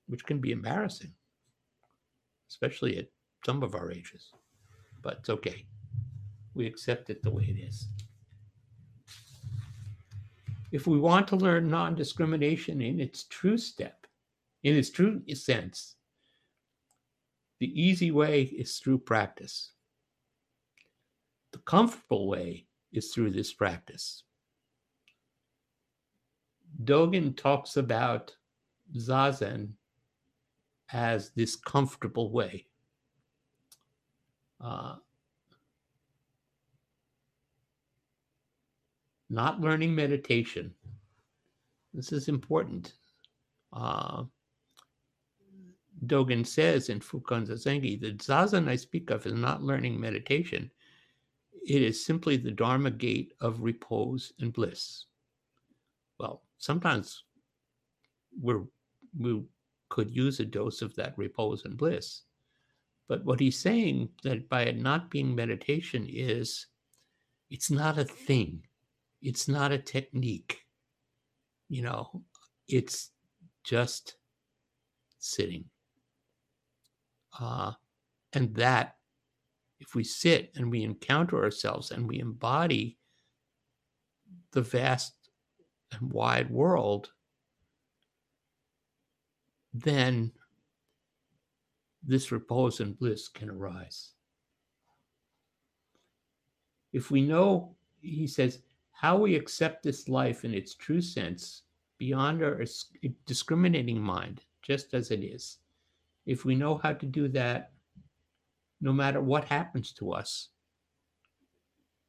Which 0.10 0.26
can 0.26 0.40
be 0.40 0.52
embarrassing, 0.52 1.14
especially 2.50 2.98
at 2.98 3.08
some 3.46 3.64
of 3.64 3.76
our 3.76 3.92
ages. 3.92 4.32
But 5.02 5.20
it's 5.20 5.30
okay 5.30 5.66
we 6.54 6.68
accept 6.68 7.10
it 7.10 7.24
the 7.24 7.32
way 7.32 7.44
it 7.44 7.58
is. 7.58 7.88
If 10.72 10.86
we 10.88 11.00
want 11.00 11.28
to 11.30 11.36
learn 11.36 11.70
non 11.70 11.96
discrimination 11.96 12.82
in 12.82 13.00
its 13.00 13.24
true 13.24 13.58
step, 13.58 14.06
in 14.64 14.76
its 14.76 14.90
true 14.90 15.22
sense, 15.34 15.96
the 17.60 17.82
easy 17.82 18.12
way 18.12 18.44
is 18.44 18.78
through 18.78 19.00
practice. 19.00 19.72
The 21.54 21.60
comfortable 21.60 22.28
way 22.28 22.68
is 22.92 23.14
through 23.14 23.32
this 23.32 23.54
practice. 23.54 24.24
Dogen 26.84 27.36
talks 27.36 27.78
about 27.78 28.36
Zazen 28.96 29.70
as 30.92 31.32
this 31.32 31.56
comfortable 31.56 32.32
way. 32.32 32.66
Uh, 34.62 34.96
not 39.30 39.62
learning 39.62 39.94
meditation. 39.94 40.74
This 41.94 42.12
is 42.12 42.28
important. 42.28 42.94
Uh, 43.72 44.24
Dogen 46.06 46.46
says 46.46 46.90
in 46.90 47.00
Fukan 47.00 47.48
Zazengi, 47.48 48.00
the 48.00 48.12
zazen 48.14 48.68
I 48.68 48.76
speak 48.76 49.12
of 49.12 49.26
is 49.26 49.34
not 49.34 49.62
learning 49.62 50.00
meditation. 50.00 50.72
It 51.68 51.82
is 51.82 52.06
simply 52.06 52.38
the 52.38 52.52
Dharma 52.52 52.90
gate 52.90 53.34
of 53.42 53.62
repose 53.62 54.34
and 54.40 54.54
bliss. 54.54 55.06
Well, 56.20 56.44
sometimes 56.58 57.24
we're 58.42 58.64
we 59.18 59.44
could 59.90 60.16
use 60.16 60.40
a 60.40 60.46
dose 60.46 60.82
of 60.82 60.96
that 60.96 61.18
repose 61.18 61.66
and 61.66 61.78
bliss. 61.78 62.22
But 63.08 63.26
what 63.26 63.40
he's 63.40 63.58
saying 63.58 64.10
that 64.24 64.48
by 64.50 64.64
it 64.64 64.78
not 64.78 65.10
being 65.10 65.36
meditation 65.36 66.06
is 66.08 66.68
it's 67.50 67.72
not 67.72 67.98
a 67.98 68.04
thing. 68.06 68.62
It's 69.22 69.48
not 69.48 69.72
a 69.72 69.80
technique. 69.80 70.60
You 71.70 71.82
know, 71.82 72.24
it's 72.68 73.10
just 73.64 74.16
sitting. 75.18 75.66
Uh, 77.40 77.74
and 78.34 78.54
that, 78.56 78.96
if 79.80 79.96
we 79.96 80.04
sit 80.04 80.52
and 80.56 80.70
we 80.70 80.84
encounter 80.84 81.44
ourselves 81.44 81.92
and 81.92 82.08
we 82.08 82.20
embody 82.20 82.98
the 84.52 84.62
vast 84.62 85.14
and 85.92 86.12
wide 86.12 86.50
world, 86.50 87.10
then 89.74 90.32
this 92.04 92.32
repose 92.32 92.80
and 92.80 92.98
bliss 92.98 93.28
can 93.28 93.50
arise. 93.50 94.12
If 96.92 97.12
we 97.12 97.22
know, 97.22 97.76
he 98.02 98.26
says, 98.26 98.60
how 98.92 99.18
we 99.18 99.36
accept 99.36 99.84
this 99.84 100.10
life 100.10 100.44
in 100.44 100.54
its 100.54 100.76
true 100.76 101.02
sense, 101.02 101.64
beyond 101.98 102.44
our 102.44 102.64
discriminating 103.26 104.02
mind, 104.02 104.42
just 104.62 104.94
as 104.94 105.12
it 105.12 105.24
is, 105.24 105.58
if 106.26 106.46
we 106.46 106.56
know 106.56 106.78
how 106.78 106.94
to 106.94 107.06
do 107.06 107.28
that, 107.30 107.72
no 108.82 108.94
matter 108.94 109.22
what 109.22 109.44
happens 109.46 109.92
to 109.94 110.14
us, 110.14 110.50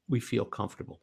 we 0.08 0.20
feel 0.20 0.44
comfortable. 0.44 1.00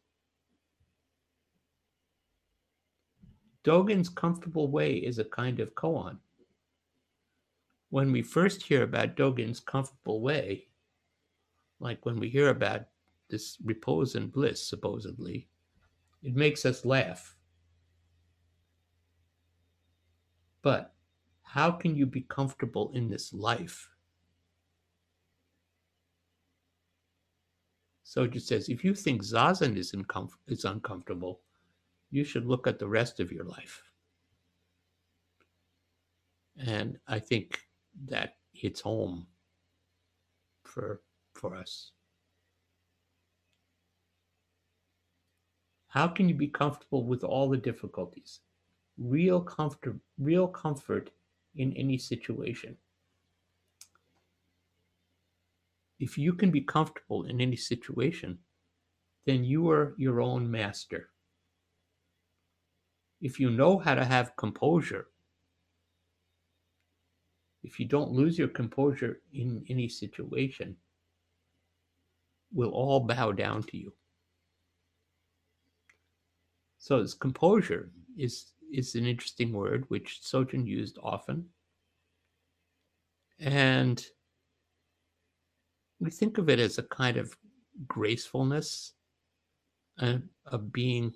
Dogen's 3.63 4.09
comfortable 4.09 4.69
way 4.69 4.93
is 4.93 5.19
a 5.19 5.25
kind 5.25 5.59
of 5.59 5.75
koan 5.75 6.17
when 7.89 8.11
we 8.11 8.21
first 8.21 8.63
hear 8.63 8.83
about 8.83 9.15
Dogen's 9.15 9.59
comfortable 9.59 10.21
way, 10.21 10.67
like 11.79 12.05
when 12.05 12.19
we 12.19 12.29
hear 12.29 12.49
about 12.49 12.87
this 13.29 13.57
repose 13.63 14.15
and 14.15 14.31
bliss, 14.31 14.67
supposedly, 14.67 15.47
it 16.23 16.35
makes 16.35 16.65
us 16.65 16.85
laugh. 16.85 17.35
But 20.61 20.93
how 21.43 21.71
can 21.71 21.95
you 21.95 22.05
be 22.05 22.21
comfortable 22.21 22.91
in 22.93 23.09
this 23.09 23.33
life? 23.33 23.89
Sojun 28.05 28.41
says, 28.41 28.69
if 28.69 28.83
you 28.83 28.95
think 28.95 29.21
zazen 29.21 29.77
is, 29.77 29.93
is 30.47 30.65
uncomfortable, 30.65 31.41
you 32.09 32.23
should 32.23 32.45
look 32.45 32.65
at 32.65 32.79
the 32.79 32.87
rest 32.87 33.19
of 33.19 33.31
your 33.31 33.43
life. 33.43 33.83
And 36.57 36.97
I 37.07 37.19
think 37.19 37.66
that 38.05 38.37
hits 38.53 38.81
home 38.81 39.27
for 40.63 41.01
for 41.33 41.55
us. 41.55 41.91
How 45.89 46.07
can 46.07 46.27
you 46.29 46.35
be 46.35 46.47
comfortable 46.47 47.05
with 47.05 47.23
all 47.23 47.49
the 47.49 47.57
difficulties? 47.57 48.39
Real 48.97 49.41
comfort, 49.41 49.95
real 50.19 50.47
comfort 50.47 51.11
in 51.55 51.73
any 51.73 51.97
situation. 51.97 52.77
If 55.99 56.17
you 56.17 56.33
can 56.33 56.51
be 56.51 56.61
comfortable 56.61 57.23
in 57.23 57.41
any 57.41 57.55
situation, 57.55 58.39
then 59.25 59.43
you 59.43 59.69
are 59.69 59.95
your 59.97 60.21
own 60.21 60.49
master. 60.49 61.09
If 63.19 63.39
you 63.39 63.49
know 63.49 63.79
how 63.79 63.95
to 63.95 64.05
have 64.05 64.35
composure, 64.35 65.07
if 67.67 67.81
you 67.81 67.85
don't 67.85 68.11
lose 68.11 68.39
your 68.39 68.47
composure 68.47 69.19
in 69.33 69.63
any 69.67 69.89
situation, 69.89 70.77
we'll 72.53 72.69
all 72.71 73.01
bow 73.01 73.33
down 73.33 73.61
to 73.63 73.77
you. 73.77 73.91
So 76.77 77.01
this 77.01 77.13
composure 77.13 77.91
is 78.17 78.53
is 78.71 78.95
an 78.95 79.05
interesting 79.05 79.51
word 79.51 79.85
which 79.89 80.21
Sojun 80.23 80.65
used 80.65 80.97
often. 81.03 81.45
And 83.39 84.03
we 85.99 86.09
think 86.09 86.37
of 86.37 86.49
it 86.49 86.59
as 86.59 86.77
a 86.77 86.83
kind 86.83 87.17
of 87.17 87.35
gracefulness 87.85 88.93
and 89.97 90.29
of 90.45 90.71
being 90.71 91.13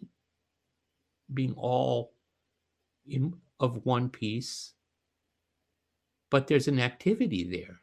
being 1.34 1.54
all 1.56 2.14
in 3.08 3.34
of 3.60 3.86
one 3.86 4.10
piece 4.10 4.74
but 6.32 6.48
there's 6.48 6.68
an 6.68 6.80
activity 6.80 7.44
there. 7.44 7.82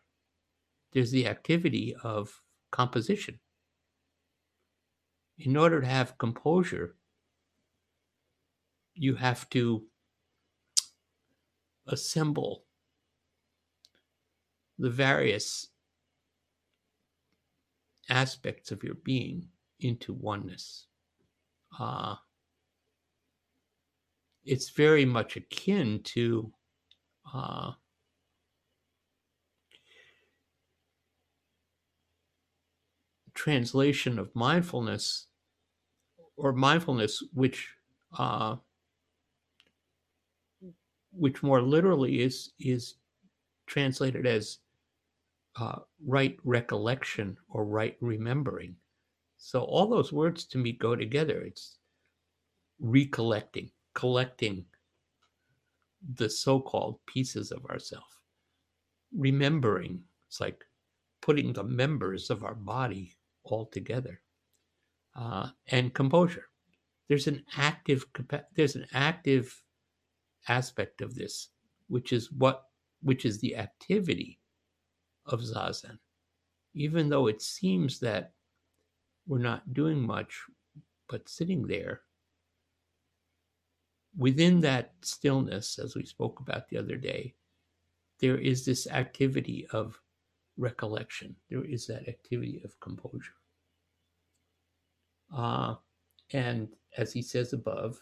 There's 0.93 1.13
the 1.13 1.29
activity 1.29 1.95
of 2.03 2.43
composition. 2.73 3.39
In 5.39 5.57
order 5.57 5.81
to 5.81 5.87
have 5.87 6.19
composure, 6.19 6.97
you 8.95 9.15
have 9.15 9.49
to 9.51 9.85
assemble 11.87 12.65
the 14.79 14.91
various 14.91 15.69
aspects 18.09 18.73
of 18.73 18.83
your 18.83 18.95
being 19.05 19.47
into 19.81 20.13
oneness. 20.15 20.87
Uh, 21.79 22.17
it's 24.45 24.71
very 24.71 25.05
much 25.05 25.37
akin 25.37 26.01
to 26.03 26.51
uh, 27.33 27.73
translation 33.39 34.19
of 34.19 34.35
mindfulness 34.35 35.29
or 36.37 36.53
mindfulness 36.53 37.23
which 37.33 37.73
uh, 38.19 38.57
which 41.13 41.41
more 41.41 41.63
literally 41.63 42.21
is 42.21 42.51
is 42.59 42.97
translated 43.67 44.27
as 44.27 44.59
uh, 45.55 45.79
right 46.05 46.37
recollection 46.43 47.37
or 47.49 47.65
right 47.65 47.97
remembering. 48.01 48.75
So 49.37 49.63
all 49.63 49.87
those 49.87 50.13
words 50.13 50.45
to 50.47 50.59
me 50.59 50.73
go 50.73 50.97
together. 50.97 51.41
It's 51.43 51.79
recollecting 52.81 53.71
collecting 53.95 54.65
the 56.15 56.29
so-called 56.29 56.99
pieces 57.07 57.53
of 57.53 57.65
ourself. 57.67 58.19
Remembering 59.17 60.03
it's 60.27 60.41
like 60.41 60.65
putting 61.21 61.53
the 61.53 61.63
members 61.63 62.31
of 62.31 62.43
our 62.43 62.57
body 62.57 63.15
altogether. 63.51 64.21
Uh, 65.17 65.49
and 65.69 65.95
composure. 65.95 66.47
There's 67.09 67.27
an 67.27 67.45
active 67.57 68.05
there's 68.55 68.77
an 68.77 68.87
active 68.93 69.63
aspect 70.47 71.01
of 71.01 71.15
this, 71.15 71.49
which 71.89 72.13
is 72.13 72.31
what 72.31 72.65
which 73.03 73.25
is 73.25 73.39
the 73.41 73.57
activity 73.57 74.39
of 75.27 75.41
zazen. 75.41 75.99
Even 76.75 77.09
though 77.09 77.27
it 77.27 77.43
seems 77.43 77.99
that 78.01 78.33
we're 79.27 79.39
not 79.39 79.75
doing 79.75 80.01
much, 80.01 80.41
but 81.09 81.29
sitting 81.29 81.67
there 81.67 82.03
within 84.17 84.61
that 84.61 84.95
stillness, 85.03 85.79
as 85.79 85.95
we 85.95 86.05
spoke 86.05 86.41
about 86.41 86.69
the 86.69 86.77
other 86.79 86.97
day, 86.97 87.35
there 88.21 88.37
is 88.39 88.65
this 88.65 88.87
activity 88.89 89.67
of 89.71 90.01
recollection. 90.59 91.35
There 91.49 91.65
is 91.65 91.87
that 91.87 92.09
activity 92.09 92.61
of 92.65 92.79
composure. 92.81 93.33
Uh, 95.35 95.77
and 96.33 96.69
as 96.97 97.13
he 97.13 97.23
says 97.23 97.53
above, 97.53 97.99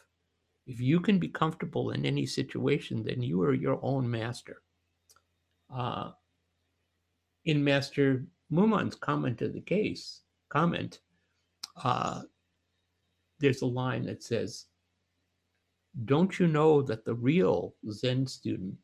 if 0.66 0.80
you 0.80 0.98
can 0.98 1.18
be 1.18 1.28
comfortable 1.28 1.90
in 1.90 2.04
any 2.04 2.26
situation, 2.26 3.04
then 3.04 3.22
you 3.22 3.40
are 3.42 3.54
your 3.54 3.78
own 3.82 4.10
master. 4.10 4.62
Uh, 5.72 6.10
in 7.44 7.62
Master 7.62 8.26
Mumon's 8.50 8.96
comment 8.96 9.38
to 9.38 9.48
the 9.48 9.60
case, 9.60 10.22
comment, 10.48 11.00
uh, 11.82 12.22
there's 13.38 13.62
a 13.62 13.66
line 13.66 14.04
that 14.06 14.22
says, 14.22 14.66
Don't 16.04 16.38
you 16.40 16.48
know 16.48 16.82
that 16.82 17.04
the 17.04 17.14
real 17.14 17.74
Zen 17.90 18.26
student 18.26 18.74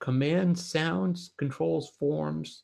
commands 0.00 0.64
sounds, 0.64 1.32
controls 1.36 1.90
forms, 1.98 2.62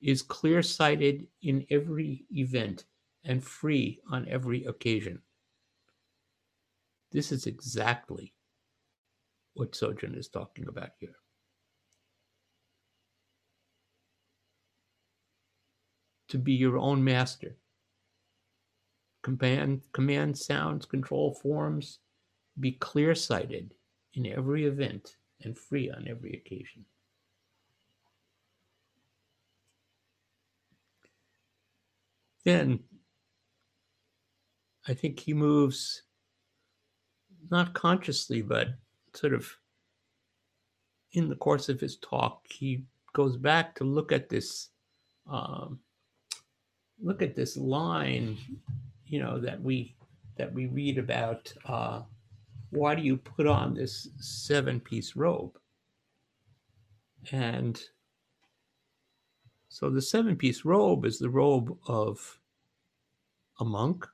is 0.00 0.22
clear 0.22 0.62
sighted 0.62 1.26
in 1.42 1.66
every 1.70 2.26
event 2.30 2.84
and 3.24 3.42
free 3.42 4.00
on 4.10 4.26
every 4.28 4.64
occasion. 4.64 5.20
This 7.12 7.32
is 7.32 7.46
exactly 7.46 8.34
what 9.54 9.72
Sojun 9.72 10.16
is 10.16 10.28
talking 10.28 10.68
about 10.68 10.90
here. 10.98 11.16
To 16.30 16.38
be 16.38 16.52
your 16.52 16.76
own 16.76 17.02
master. 17.02 17.56
Command, 19.22 19.82
command 19.92 20.36
sounds, 20.36 20.84
control 20.86 21.34
forms, 21.34 22.00
be 22.60 22.72
clear 22.72 23.14
sighted 23.14 23.74
in 24.14 24.26
every 24.26 24.66
event 24.66 25.16
and 25.42 25.56
free 25.56 25.90
on 25.90 26.06
every 26.08 26.32
occasion. 26.34 26.84
Then 32.46 32.78
I 34.86 34.94
think 34.94 35.18
he 35.18 35.34
moves 35.34 36.02
not 37.50 37.74
consciously, 37.74 38.40
but 38.40 38.68
sort 39.14 39.34
of 39.34 39.52
in 41.12 41.28
the 41.28 41.34
course 41.34 41.68
of 41.68 41.80
his 41.80 41.96
talk, 41.96 42.46
he 42.48 42.84
goes 43.14 43.36
back 43.36 43.74
to 43.74 43.84
look 43.84 44.12
at 44.12 44.28
this 44.28 44.68
um, 45.28 45.80
look 47.02 47.20
at 47.20 47.34
this 47.34 47.56
line, 47.56 48.38
you 49.06 49.18
know, 49.18 49.40
that 49.40 49.60
we 49.60 49.96
that 50.36 50.52
we 50.54 50.66
read 50.66 50.98
about. 50.98 51.52
Uh, 51.64 52.02
why 52.70 52.94
do 52.94 53.02
you 53.02 53.16
put 53.16 53.48
on 53.48 53.74
this 53.74 54.06
seven-piece 54.20 55.16
robe? 55.16 55.58
And 57.32 57.82
so 59.68 59.90
the 59.90 60.02
seven-piece 60.02 60.64
robe 60.64 61.04
is 61.04 61.18
the 61.18 61.30
robe 61.30 61.76
of 61.86 62.38
a 63.60 63.64
monk. 63.64 64.06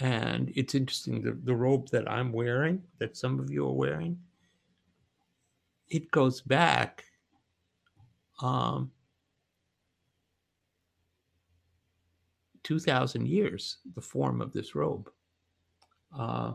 And 0.00 0.52
it's 0.54 0.74
interesting, 0.74 1.22
the, 1.22 1.32
the 1.42 1.56
robe 1.56 1.88
that 1.90 2.08
I'm 2.10 2.32
wearing, 2.32 2.82
that 2.98 3.16
some 3.16 3.40
of 3.40 3.50
you 3.50 3.66
are 3.66 3.72
wearing, 3.72 4.18
it 5.88 6.10
goes 6.10 6.40
back 6.40 7.04
um, 8.40 8.92
2,000 12.62 13.26
years, 13.26 13.78
the 13.94 14.00
form 14.00 14.40
of 14.40 14.52
this 14.52 14.74
robe. 14.74 15.10
Uh, 16.16 16.52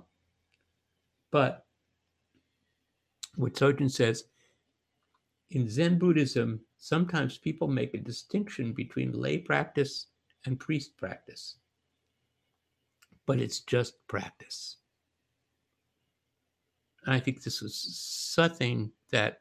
but 1.32 1.66
what 3.36 3.54
Sojun 3.56 3.90
says, 3.90 4.26
in 5.50 5.70
Zen 5.70 5.98
Buddhism, 5.98 6.60
sometimes 6.84 7.38
people 7.38 7.70
make 7.70 7.94
a 7.94 7.98
distinction 7.98 8.74
between 8.74 9.14
lay 9.14 9.38
practice 9.38 10.08
and 10.46 10.60
priest 10.60 10.98
practice, 10.98 11.56
but 13.26 13.40
it's 13.40 13.62
just 13.62 14.06
practice. 14.08 14.76
And 17.06 17.16
I 17.16 17.22
think 17.22 17.42
this 17.42 17.62
was 17.62 17.74
something 17.74 18.92
that 19.12 19.40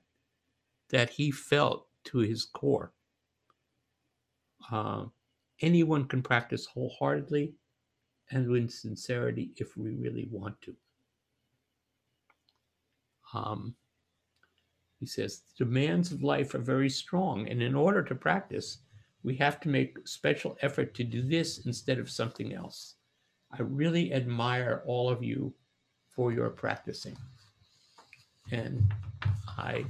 that 0.90 1.10
he 1.10 1.32
felt 1.32 1.88
to 2.04 2.18
his 2.18 2.44
core. 2.44 2.92
Uh, 4.70 5.06
anyone 5.62 6.06
can 6.06 6.22
practice 6.22 6.66
wholeheartedly 6.66 7.54
and 8.30 8.48
with 8.48 8.70
sincerity 8.70 9.50
if 9.56 9.76
we 9.76 9.90
really 9.90 10.28
want 10.30 10.60
to. 10.62 10.76
Um, 13.34 13.74
he 15.02 15.06
says, 15.06 15.42
the 15.58 15.64
demands 15.64 16.12
of 16.12 16.22
life 16.22 16.54
are 16.54 16.60
very 16.60 16.88
strong, 16.88 17.48
and 17.48 17.60
in 17.60 17.74
order 17.74 18.04
to 18.04 18.14
practice, 18.14 18.78
we 19.24 19.34
have 19.34 19.58
to 19.58 19.68
make 19.68 19.98
special 20.06 20.56
effort 20.62 20.94
to 20.94 21.02
do 21.02 21.22
this 21.22 21.66
instead 21.66 21.98
of 21.98 22.08
something 22.08 22.54
else. 22.54 22.94
I 23.50 23.62
really 23.62 24.12
admire 24.12 24.84
all 24.86 25.10
of 25.10 25.20
you 25.20 25.52
for 26.08 26.30
your 26.30 26.50
practicing. 26.50 27.16
And 28.52 28.94
I 29.58 29.84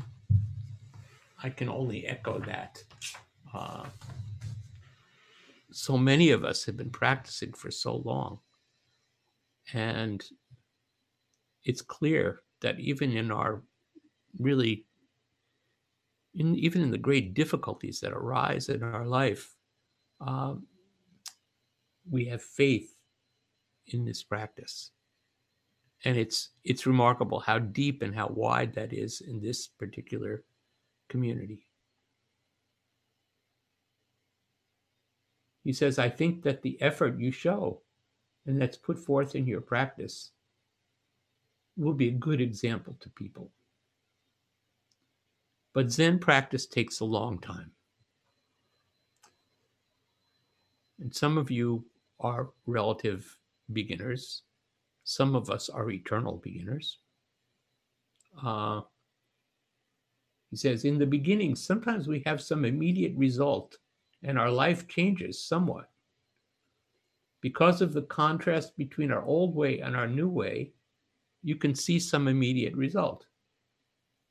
I 1.43 1.51
can 1.51 1.69
only 1.69 2.07
echo 2.07 2.39
that. 2.47 2.83
Uh, 3.53 3.85
so 5.73 5.99
many 5.99 6.31
of 6.31 6.43
us 6.43 6.65
have 6.65 6.79
been 6.79 6.89
practicing 6.89 7.53
for 7.53 7.71
so 7.71 7.97
long. 7.97 8.39
And 9.75 10.25
it's 11.65 11.83
clear 11.83 12.41
that 12.63 12.81
even 12.81 13.15
in 13.15 13.31
our 13.31 13.63
really, 14.39 14.87
in, 16.35 16.57
even 16.57 16.83
in 16.83 16.91
the 16.91 16.99
great 16.99 17.35
difficulties 17.35 18.01
that 18.01 18.13
arise 18.13 18.69
in 18.69 18.83
our 18.83 19.07
life, 19.07 19.55
uh, 20.21 20.55
we 22.11 22.25
have 22.27 22.43
faith 22.43 22.95
in 23.87 24.05
this 24.05 24.23
practice. 24.23 24.91
And 26.05 26.17
it's 26.17 26.51
it's 26.65 26.87
remarkable 26.87 27.39
how 27.39 27.61
deep 27.61 28.03
and 28.03 28.15
how 28.15 28.27
wide 28.29 28.75
that 28.75 28.93
is 28.93 29.21
in 29.21 29.41
this 29.41 29.69
particular 29.69 30.43
community. 31.09 31.67
He 35.63 35.73
says, 35.73 36.01
I 36.01 36.09
think 36.09 36.43
that 36.43 36.63
the 36.63 36.81
effort 36.83 37.21
you 37.21 37.31
show 37.31 37.83
and 38.47 38.61
that's 38.61 38.77
put 38.77 38.99
forth 38.99 39.37
in 39.37 39.47
your 39.47 39.61
practice 39.61 40.33
will 41.77 41.95
be 41.95 42.09
a 42.09 42.13
good 42.13 42.41
example 42.41 42.97
to 43.01 43.09
people. 43.11 43.51
But 45.75 45.91
Zen 45.91 46.19
practice 46.19 46.67
takes 46.67 47.01
a 47.01 47.05
long 47.05 47.39
time. 47.39 47.71
And 51.01 51.15
some 51.15 51.39
of 51.39 51.51
you 51.51 51.85
are 52.21 52.51
relative 52.67 53.39
beginners. 53.73 54.43
Some 55.05 55.35
of 55.35 55.51
us 55.51 55.69
are 55.69 55.91
eternal 55.91 56.37
beginners. 56.37 56.99
Uh, 58.43 58.83
he 60.51 60.57
says, 60.57 60.85
in 60.85 60.99
the 60.99 61.07
beginning, 61.07 61.57
sometimes 61.57 62.07
we 62.07 62.23
have 62.27 62.41
some 62.41 62.65
immediate 62.65 63.15
result 63.17 63.79
and 64.23 64.39
our 64.39 64.51
life 64.51 64.87
changes 64.87 65.43
somewhat. 65.43 65.89
Because 67.41 67.83
of 67.83 67.93
the 67.93 68.03
contrast 68.03 68.77
between 68.77 69.11
our 69.11 69.25
old 69.25 69.55
way 69.57 69.81
and 69.81 69.97
our 69.97 70.07
new 70.07 70.29
way, 70.29 70.73
you 71.43 71.57
can 71.57 71.75
see 71.75 71.99
some 71.99 72.29
immediate 72.29 72.77
result. 72.77 73.27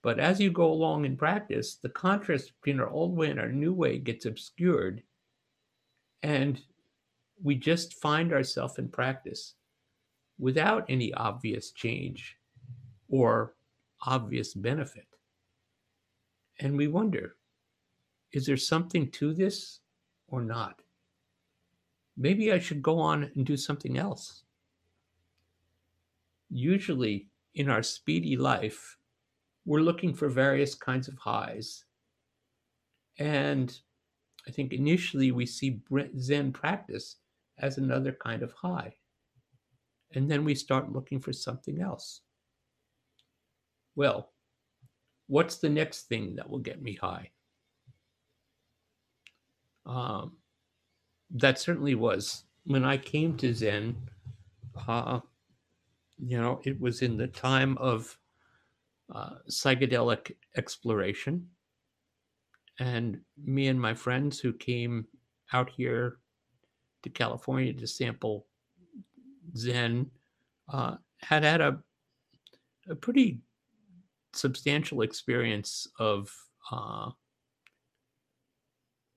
But 0.01 0.19
as 0.19 0.39
you 0.39 0.49
go 0.49 0.71
along 0.71 1.05
in 1.05 1.15
practice, 1.15 1.75
the 1.75 1.89
contrast 1.89 2.53
between 2.59 2.79
our 2.79 2.89
old 2.89 3.15
way 3.15 3.29
and 3.29 3.39
our 3.39 3.51
new 3.51 3.73
way 3.73 3.99
gets 3.99 4.25
obscured, 4.25 5.03
and 6.23 6.61
we 7.41 7.55
just 7.55 7.95
find 7.95 8.33
ourselves 8.33 8.77
in 8.77 8.89
practice 8.89 9.55
without 10.39 10.85
any 10.89 11.13
obvious 11.13 11.71
change 11.71 12.37
or 13.09 13.55
obvious 14.03 14.53
benefit. 14.53 15.07
And 16.59 16.77
we 16.77 16.87
wonder 16.87 17.35
is 18.31 18.45
there 18.45 18.57
something 18.57 19.11
to 19.11 19.33
this 19.33 19.81
or 20.27 20.41
not? 20.41 20.81
Maybe 22.15 22.51
I 22.51 22.59
should 22.59 22.81
go 22.81 22.99
on 22.99 23.29
and 23.35 23.45
do 23.45 23.57
something 23.57 23.97
else. 23.97 24.43
Usually, 26.49 27.27
in 27.55 27.69
our 27.69 27.83
speedy 27.83 28.37
life, 28.37 28.97
we're 29.65 29.81
looking 29.81 30.13
for 30.13 30.27
various 30.29 30.75
kinds 30.75 31.07
of 31.07 31.17
highs. 31.17 31.85
And 33.19 33.77
I 34.47 34.51
think 34.51 34.73
initially 34.73 35.31
we 35.31 35.45
see 35.45 35.81
Zen 36.17 36.51
practice 36.51 37.17
as 37.59 37.77
another 37.77 38.11
kind 38.11 38.41
of 38.41 38.51
high. 38.53 38.95
And 40.13 40.29
then 40.29 40.43
we 40.43 40.55
start 40.55 40.91
looking 40.91 41.19
for 41.19 41.31
something 41.31 41.79
else. 41.79 42.21
Well, 43.95 44.31
what's 45.27 45.57
the 45.57 45.69
next 45.69 46.03
thing 46.03 46.35
that 46.35 46.49
will 46.49 46.59
get 46.59 46.81
me 46.81 46.95
high? 46.95 47.29
Um, 49.85 50.37
that 51.31 51.59
certainly 51.59 51.95
was 51.95 52.43
when 52.65 52.83
I 52.83 52.97
came 52.97 53.37
to 53.37 53.53
Zen. 53.53 53.95
Uh, 54.87 55.19
you 56.17 56.39
know, 56.39 56.61
it 56.63 56.79
was 56.79 57.01
in 57.01 57.17
the 57.17 57.27
time 57.27 57.77
of 57.77 58.17
uh, 59.11 59.35
psychedelic 59.49 60.33
exploration. 60.57 61.47
And 62.79 63.19
me 63.43 63.67
and 63.67 63.79
my 63.79 63.93
friends 63.93 64.39
who 64.39 64.53
came 64.53 65.05
out 65.53 65.69
here 65.69 66.17
to 67.03 67.09
California 67.09 67.73
to 67.73 67.87
sample 67.87 68.47
Zen 69.55 70.09
uh, 70.69 70.95
had 71.17 71.43
had 71.43 71.61
a, 71.61 71.79
a 72.89 72.95
pretty 72.95 73.41
substantial 74.33 75.01
experience 75.01 75.87
of 75.99 76.33
uh, 76.71 77.11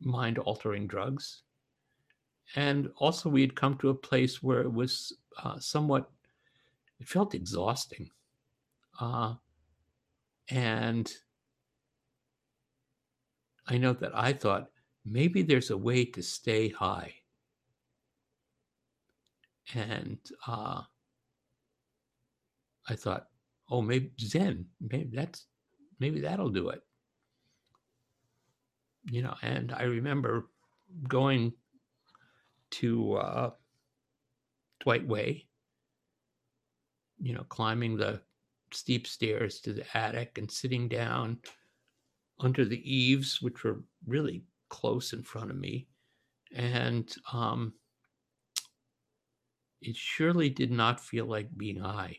mind 0.01 0.39
altering 0.39 0.87
drugs. 0.87 1.43
And 2.57 2.91
also, 2.97 3.29
we 3.31 3.41
had 3.41 3.55
come 3.55 3.79
to 3.79 3.89
a 3.89 3.95
place 3.95 4.43
where 4.43 4.61
it 4.61 4.73
was 4.73 5.17
uh, 5.43 5.59
somewhat, 5.59 6.11
it 7.01 7.09
felt 7.09 7.35
exhausting. 7.35 8.11
Uh, 9.01 9.35
and 10.49 11.11
I 13.67 13.79
know 13.79 13.93
that 13.95 14.17
I 14.17 14.33
thought 14.33 14.71
maybe 15.05 15.43
there's 15.43 15.71
a 15.71 15.77
way 15.77 16.05
to 16.05 16.23
stay 16.23 16.69
high. 16.69 17.15
And 19.75 20.19
uh, 20.47 20.83
I 22.89 22.95
thought, 22.95 23.29
oh, 23.71 23.81
maybe 23.81 24.13
Zen, 24.21 24.67
maybe 24.81 25.17
that's 25.17 25.47
maybe 25.99 26.21
that'll 26.21 26.51
do 26.51 26.69
it 26.69 26.83
you 29.11 29.23
know, 29.23 29.35
and 29.43 29.73
I 29.73 29.83
remember 29.83 30.47
going 31.09 31.53
to 32.73 33.15
uh, 33.15 33.51
Dwight 34.81 35.07
Way, 35.07 35.47
you 37.21 37.35
know, 37.35 37.45
climbing 37.49 37.97
the 37.97 38.23
steep 38.75 39.07
stairs 39.07 39.61
to 39.61 39.73
the 39.73 39.85
attic 39.97 40.39
and 40.39 40.51
sitting 40.51 40.89
down 40.89 41.39
under 42.41 42.65
the 42.65 42.83
eaves, 42.93 43.41
which 43.41 43.65
were 43.65 43.83
really 44.07 44.43
close 44.69 45.13
in 45.13 45.23
front 45.23 45.51
of 45.51 45.57
me. 45.57 45.87
And 46.55 47.15
um, 47.33 47.75
it 49.81 49.97
surely 49.97 50.49
did 50.49 50.71
not 50.71 51.01
feel 51.01 51.27
like 51.27 51.57
being 51.57 51.79
high. 51.79 52.19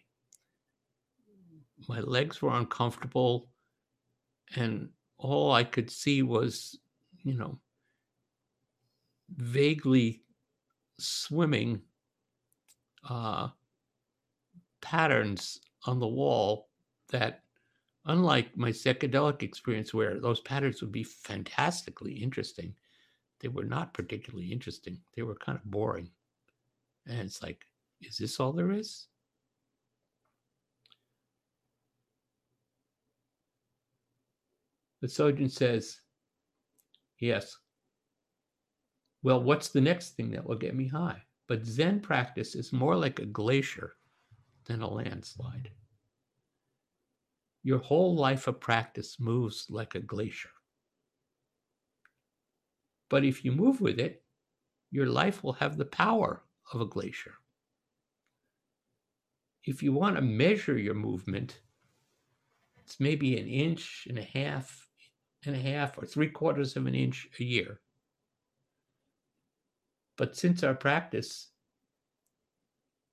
My 1.87 1.99
legs 1.99 2.41
were 2.41 2.51
uncomfortable, 2.51 3.49
and 4.55 4.89
all 5.17 5.51
I 5.51 5.63
could 5.63 5.89
see 5.89 6.23
was, 6.23 6.79
you 7.23 7.33
know, 7.33 7.59
vaguely 9.29 10.23
swimming 10.97 11.81
uh, 13.09 13.49
patterns 14.81 15.59
on 15.85 15.99
the 15.99 16.07
wall 16.07 16.69
that, 17.09 17.43
unlike 18.05 18.55
my 18.57 18.69
psychedelic 18.69 19.43
experience, 19.43 19.93
where 19.93 20.19
those 20.19 20.41
patterns 20.41 20.81
would 20.81 20.91
be 20.91 21.03
fantastically 21.03 22.13
interesting, 22.13 22.75
they 23.39 23.47
were 23.47 23.63
not 23.63 23.93
particularly 23.93 24.51
interesting. 24.51 24.99
They 25.15 25.21
were 25.21 25.35
kind 25.35 25.57
of 25.57 25.65
boring. 25.65 26.09
And 27.07 27.19
it's 27.19 27.43
like, 27.43 27.65
is 28.01 28.17
this 28.17 28.39
all 28.39 28.51
there 28.51 28.71
is? 28.71 29.07
The 35.01 35.07
Sojun 35.07 35.51
says, 35.51 35.99
yes. 37.19 37.57
Well, 39.21 39.43
what's 39.43 39.69
the 39.69 39.81
next 39.81 40.15
thing 40.15 40.31
that 40.31 40.47
will 40.47 40.55
get 40.55 40.75
me 40.75 40.87
high? 40.87 41.21
But 41.47 41.65
Zen 41.65 41.99
practice 41.99 42.55
is 42.55 42.73
more 42.73 42.95
like 42.95 43.19
a 43.19 43.25
glacier 43.25 43.97
than 44.65 44.81
a 44.81 44.89
landslide. 44.89 45.71
Your 47.63 47.79
whole 47.79 48.15
life 48.15 48.47
of 48.47 48.59
practice 48.59 49.19
moves 49.19 49.67
like 49.69 49.95
a 49.95 49.99
glacier. 49.99 50.49
But 53.09 53.23
if 53.23 53.45
you 53.45 53.51
move 53.51 53.81
with 53.81 53.99
it, 53.99 54.23
your 54.91 55.07
life 55.07 55.43
will 55.43 55.53
have 55.53 55.77
the 55.77 55.85
power 55.85 56.43
of 56.73 56.81
a 56.81 56.85
glacier. 56.85 57.33
If 59.63 59.81
you 59.81 59.93
want 59.93 60.15
to 60.15 60.21
measure 60.21 60.77
your 60.77 60.93
movement, 60.93 61.59
it's 62.83 62.99
maybe 62.99 63.37
an 63.37 63.47
inch 63.47 64.05
and 64.07 64.19
a 64.19 64.23
half 64.23 64.87
and 65.45 65.55
a 65.55 65.59
half 65.59 65.97
or 65.97 66.05
three 66.05 66.29
quarters 66.29 66.75
of 66.75 66.85
an 66.85 66.95
inch 66.95 67.27
a 67.39 67.43
year. 67.43 67.79
But 70.17 70.35
since 70.35 70.63
our 70.63 70.75
practice 70.75 71.49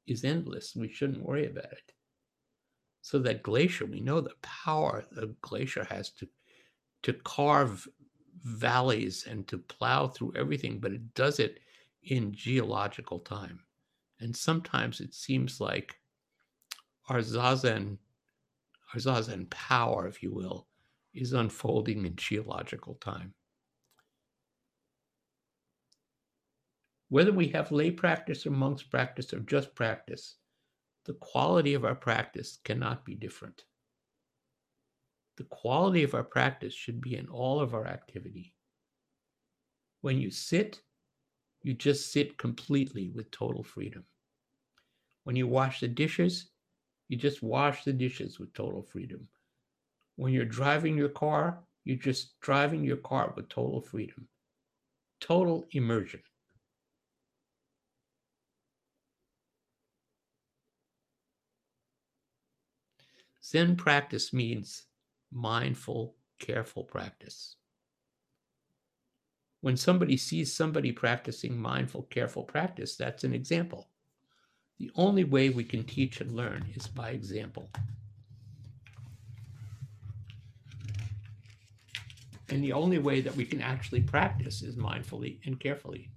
is 0.07 0.25
endless, 0.25 0.75
we 0.77 0.89
shouldn't 0.89 1.25
worry 1.25 1.47
about 1.47 1.73
it. 1.73 1.93
So 3.03 3.19
that 3.21 3.43
glacier, 3.43 3.87
we 3.87 4.01
know 4.01 4.21
the 4.21 4.35
power 4.43 5.05
the 5.11 5.35
glacier 5.41 5.85
has 5.85 6.11
to 6.11 6.29
to 7.03 7.13
carve 7.13 7.89
valleys 8.45 9.27
and 9.29 9.47
to 9.49 9.59
plow 9.59 10.07
through 10.07 10.33
everything, 10.37 10.79
but 10.79 10.93
it 10.93 11.15
does 11.15 11.41
it 11.41 11.59
in 12.05 12.33
geological 12.33 13.19
time. 13.21 13.61
And 14.21 14.37
sometimes 14.37 15.01
it 15.01 15.15
seems 15.15 15.61
like 15.61 15.97
our 17.09 17.19
zazen, 17.19 17.99
our 18.95 19.01
zazen 19.01 19.51
power, 19.51 20.07
if 20.07 20.23
you 20.23 20.33
will, 20.33 20.69
is 21.13 21.33
unfolding 21.33 22.07
in 22.07 22.17
geological 22.17 22.95
time. 22.95 23.35
Whether 27.13 27.31
we 27.31 27.49
have 27.49 27.71
lay 27.71 27.91
practice 27.91 28.47
or 28.47 28.53
monk's 28.53 28.83
practice 28.83 29.35
or 29.35 29.41
just 29.41 29.75
practice, 29.75 30.37
the 31.05 31.13
quality 31.13 31.75
of 31.75 31.85
our 31.85 31.95
practice 31.95 32.57
cannot 32.65 33.05
be 33.05 33.15
different. 33.15 33.65
The 35.37 35.45
quality 35.45 36.05
of 36.05 36.15
our 36.15 36.25
practice 36.25 36.73
should 36.73 37.03
be 37.03 37.17
in 37.17 37.29
all 37.29 37.61
of 37.61 37.75
our 37.75 37.87
activity. 37.87 38.55
When 40.01 40.23
you 40.23 40.31
sit, 40.31 40.81
you 41.63 41.75
just 41.75 42.13
sit 42.13 42.39
completely 42.39 43.11
with 43.11 43.31
total 43.31 43.63
freedom. 43.63 44.07
When 45.25 45.37
you 45.37 45.47
wash 45.47 45.81
the 45.81 45.89
dishes, 45.89 46.47
you 47.11 47.19
just 47.19 47.43
wash 47.43 47.85
the 47.85 47.93
dishes 47.93 48.39
with 48.39 48.55
total 48.55 48.81
freedom. 48.81 49.29
When 50.17 50.33
you're 50.33 50.47
driving 50.47 50.97
your 50.97 51.11
car, 51.11 51.59
you're 51.85 51.97
just 51.99 52.41
driving 52.41 52.83
your 52.83 52.97
car 52.97 53.35
with 53.37 53.51
total 53.51 53.83
freedom, 53.83 54.29
total 55.21 55.67
immersion. 55.73 56.23
Zen 63.53 63.77
practice 63.77 64.33
means 64.33 64.85
mindful, 65.31 66.17
careful 66.39 66.85
practice. 66.85 67.57
When 69.61 69.77
somebody 69.77 70.17
sees 70.17 70.57
somebody 70.57 70.91
practicing 70.91 71.61
mindful, 71.61 72.05
careful 72.05 72.45
practice, 72.45 72.97
that's 72.97 73.25
an 73.25 73.35
example. 73.35 73.91
The 74.79 74.91
only 74.95 75.25
way 75.25 75.51
we 75.51 75.65
can 75.65 75.85
teach 75.85 76.23
and 76.23 76.33
learn 76.33 76.65
is 76.75 76.87
by 76.87 77.11
example. 77.11 77.69
And 82.49 82.65
the 82.65 82.73
only 82.73 83.01
way 83.01 83.21
that 83.21 83.37
we 83.37 83.45
can 83.45 83.61
actually 83.61 84.01
practice 84.01 84.63
is 84.63 84.77
mindfully 84.77 85.41
and 85.45 85.61
carefully. 85.61 86.09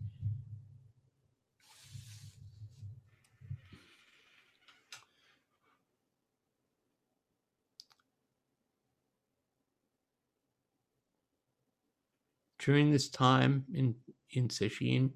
During 12.65 12.91
this 12.91 13.10
time 13.10 13.63
in, 13.75 13.93
in 14.32 14.47
Sesshin, 14.47 15.12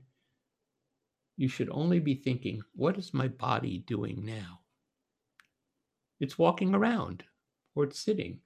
you 1.35 1.47
should 1.47 1.69
only 1.71 1.99
be 1.99 2.13
thinking, 2.13 2.61
what 2.75 2.95
is 2.99 3.11
my 3.11 3.27
body 3.27 3.79
doing 3.87 4.23
now? 4.23 4.59
It's 6.19 6.37
walking 6.37 6.75
around 6.75 7.23
or 7.73 7.85
it's 7.85 7.99
sitting. 7.99 8.41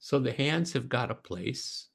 So 0.00 0.18
the 0.18 0.32
hands 0.32 0.72
have 0.72 0.88
got 0.88 1.12
a 1.12 1.14
place. 1.14 1.90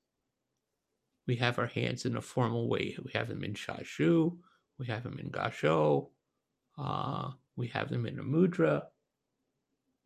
We 1.27 1.35
have 1.37 1.59
our 1.59 1.67
hands 1.67 2.05
in 2.05 2.15
a 2.15 2.21
formal 2.21 2.69
way. 2.69 2.95
We 3.03 3.11
have 3.13 3.27
them 3.27 3.43
in 3.43 3.53
Shashu, 3.53 4.37
we 4.79 4.85
have 4.85 5.03
them 5.03 5.19
in 5.19 5.29
Gasho, 5.29 6.07
uh, 6.77 7.31
we 7.57 7.67
have 7.67 7.89
them 7.89 8.05
in 8.05 8.17
a 8.19 8.23
mudra. 8.23 8.83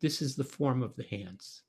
This 0.00 0.20
is 0.20 0.34
the 0.34 0.42
form 0.42 0.82
of 0.82 0.96
the 0.96 1.04
hands. 1.04 1.62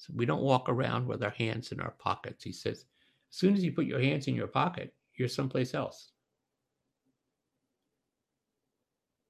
So 0.00 0.14
we 0.16 0.24
don't 0.24 0.40
walk 0.40 0.70
around 0.70 1.06
with 1.06 1.22
our 1.22 1.34
hands 1.36 1.72
in 1.72 1.80
our 1.80 1.90
pockets. 1.90 2.42
He 2.42 2.52
says, 2.52 2.86
as 3.30 3.36
soon 3.36 3.52
as 3.52 3.62
you 3.62 3.70
put 3.70 3.84
your 3.84 4.00
hands 4.00 4.28
in 4.28 4.34
your 4.34 4.46
pocket, 4.46 4.94
you're 5.14 5.28
someplace 5.28 5.74
else. 5.74 6.12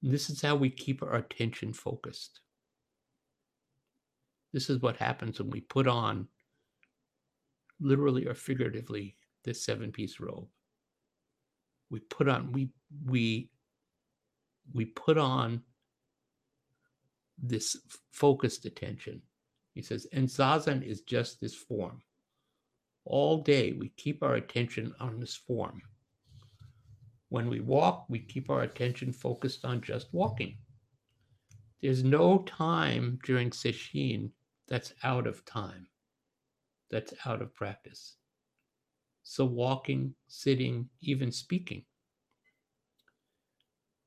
And 0.00 0.12
this 0.12 0.30
is 0.30 0.40
how 0.40 0.54
we 0.54 0.70
keep 0.70 1.02
our 1.02 1.16
attention 1.16 1.72
focused. 1.72 2.38
This 4.52 4.70
is 4.70 4.80
what 4.80 4.96
happens 4.96 5.40
when 5.40 5.50
we 5.50 5.61
put 5.61 5.88
on, 5.88 6.28
literally 7.80 8.28
or 8.28 8.35
figuratively, 8.35 9.16
this 9.42 9.64
seven 9.64 9.90
piece 9.90 10.20
robe. 10.20 10.46
We 11.90 11.98
put 11.98 12.28
on, 12.28 12.52
we, 12.52 12.68
we, 13.04 13.50
we 14.72 14.85
put 14.85 15.18
on 15.18 15.62
this 17.42 17.76
focused 18.12 18.66
attention 18.66 19.22
he 19.74 19.83
says, 19.83 20.06
and 20.12 20.28
zazen 20.28 20.83
is 20.83 21.02
just 21.02 21.40
this 21.40 21.54
form. 21.54 22.02
All 23.04 23.42
day 23.42 23.72
we 23.72 23.90
keep 23.96 24.22
our 24.22 24.35
attention 24.35 24.94
on 25.00 25.20
this 25.20 25.35
form. 25.35 25.83
When 27.28 27.48
we 27.48 27.61
walk, 27.61 28.06
we 28.08 28.18
keep 28.18 28.50
our 28.50 28.62
attention 28.62 29.12
focused 29.12 29.64
on 29.64 29.81
just 29.81 30.12
walking. 30.12 30.56
There's 31.81 32.04
no 32.04 32.38
time 32.38 33.18
during 33.25 33.50
Sesshin 33.50 34.31
that's 34.68 34.92
out 35.02 35.27
of 35.27 35.44
time, 35.44 35.87
that's 36.90 37.14
out 37.25 37.40
of 37.40 37.54
practice. 37.54 38.16
So, 39.23 39.44
walking, 39.44 40.14
sitting, 40.27 40.88
even 41.00 41.31
speaking. 41.31 41.85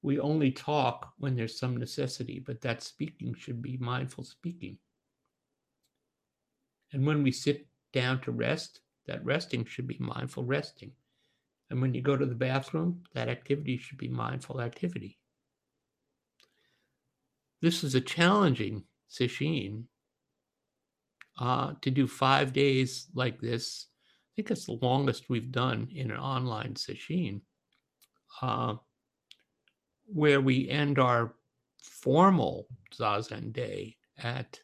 We 0.02 0.20
only 0.20 0.52
talk 0.52 1.14
when 1.18 1.36
there's 1.36 1.58
some 1.58 1.78
necessity, 1.78 2.44
but 2.46 2.60
that 2.62 2.84
speaking 2.84 3.34
should 3.34 3.62
be 3.62 3.78
mindful 3.78 4.26
speaking. 4.26 4.78
And 6.94 7.06
when 7.06 7.24
we 7.24 7.32
sit 7.32 7.68
down 7.92 8.22
to 8.22 8.32
rest, 8.32 8.80
that 9.08 9.26
resting 9.26 9.66
should 9.66 9.88
be 9.88 9.98
mindful 10.00 10.46
resting. 10.46 10.92
And 11.70 11.82
when 11.82 11.94
you 11.94 12.02
go 12.02 12.16
to 12.16 12.26
the 12.26 12.36
bathroom, 12.36 13.04
that 13.14 13.30
activity 13.30 13.78
should 13.78 13.98
be 13.98 14.08
mindful 14.08 14.62
activity. 14.62 15.18
This 17.62 17.84
is 17.84 17.96
a 17.96 18.02
challenging 18.02 18.84
sesshin 19.10 19.86
uh, 21.40 21.74
to 21.82 21.90
do 21.90 22.08
five 22.08 22.54
days 22.54 23.08
like 23.16 23.40
this. 23.42 23.88
I 24.06 24.32
think 24.36 24.52
it's 24.52 24.66
the 24.66 24.80
longest 24.82 25.30
we've 25.30 25.52
done 25.52 25.90
in 25.94 26.12
an 26.12 26.18
online 26.18 26.76
sesshin, 26.76 27.42
uh, 28.42 28.76
where 30.06 30.42
we 30.42 30.70
end 30.70 31.00
our 31.00 31.34
formal 31.82 32.68
zazen 32.94 33.54
day 33.54 33.98
at 34.18 34.60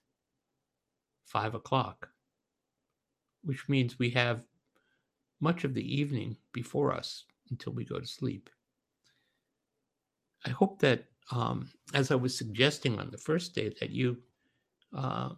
five 1.26 1.56
o'clock, 1.56 2.10
which 3.44 3.68
means 3.70 4.00
we 4.00 4.10
have 4.12 4.44
much 5.40 5.64
of 5.64 5.74
the 5.74 6.00
evening 6.00 6.36
before 6.54 6.94
us 6.94 7.24
until 7.50 7.74
we 7.74 7.86
go 7.86 8.00
to 8.00 8.06
sleep. 8.06 8.50
I 10.46 10.50
hope 10.50 10.80
that, 10.80 11.06
um, 11.32 11.70
as 11.94 12.12
I 12.12 12.16
was 12.16 12.38
suggesting 12.38 13.00
on 13.00 13.10
the 13.12 13.18
first 13.18 13.56
day, 13.56 13.74
that 13.80 13.90
you 13.90 14.18
uh, 14.96 15.30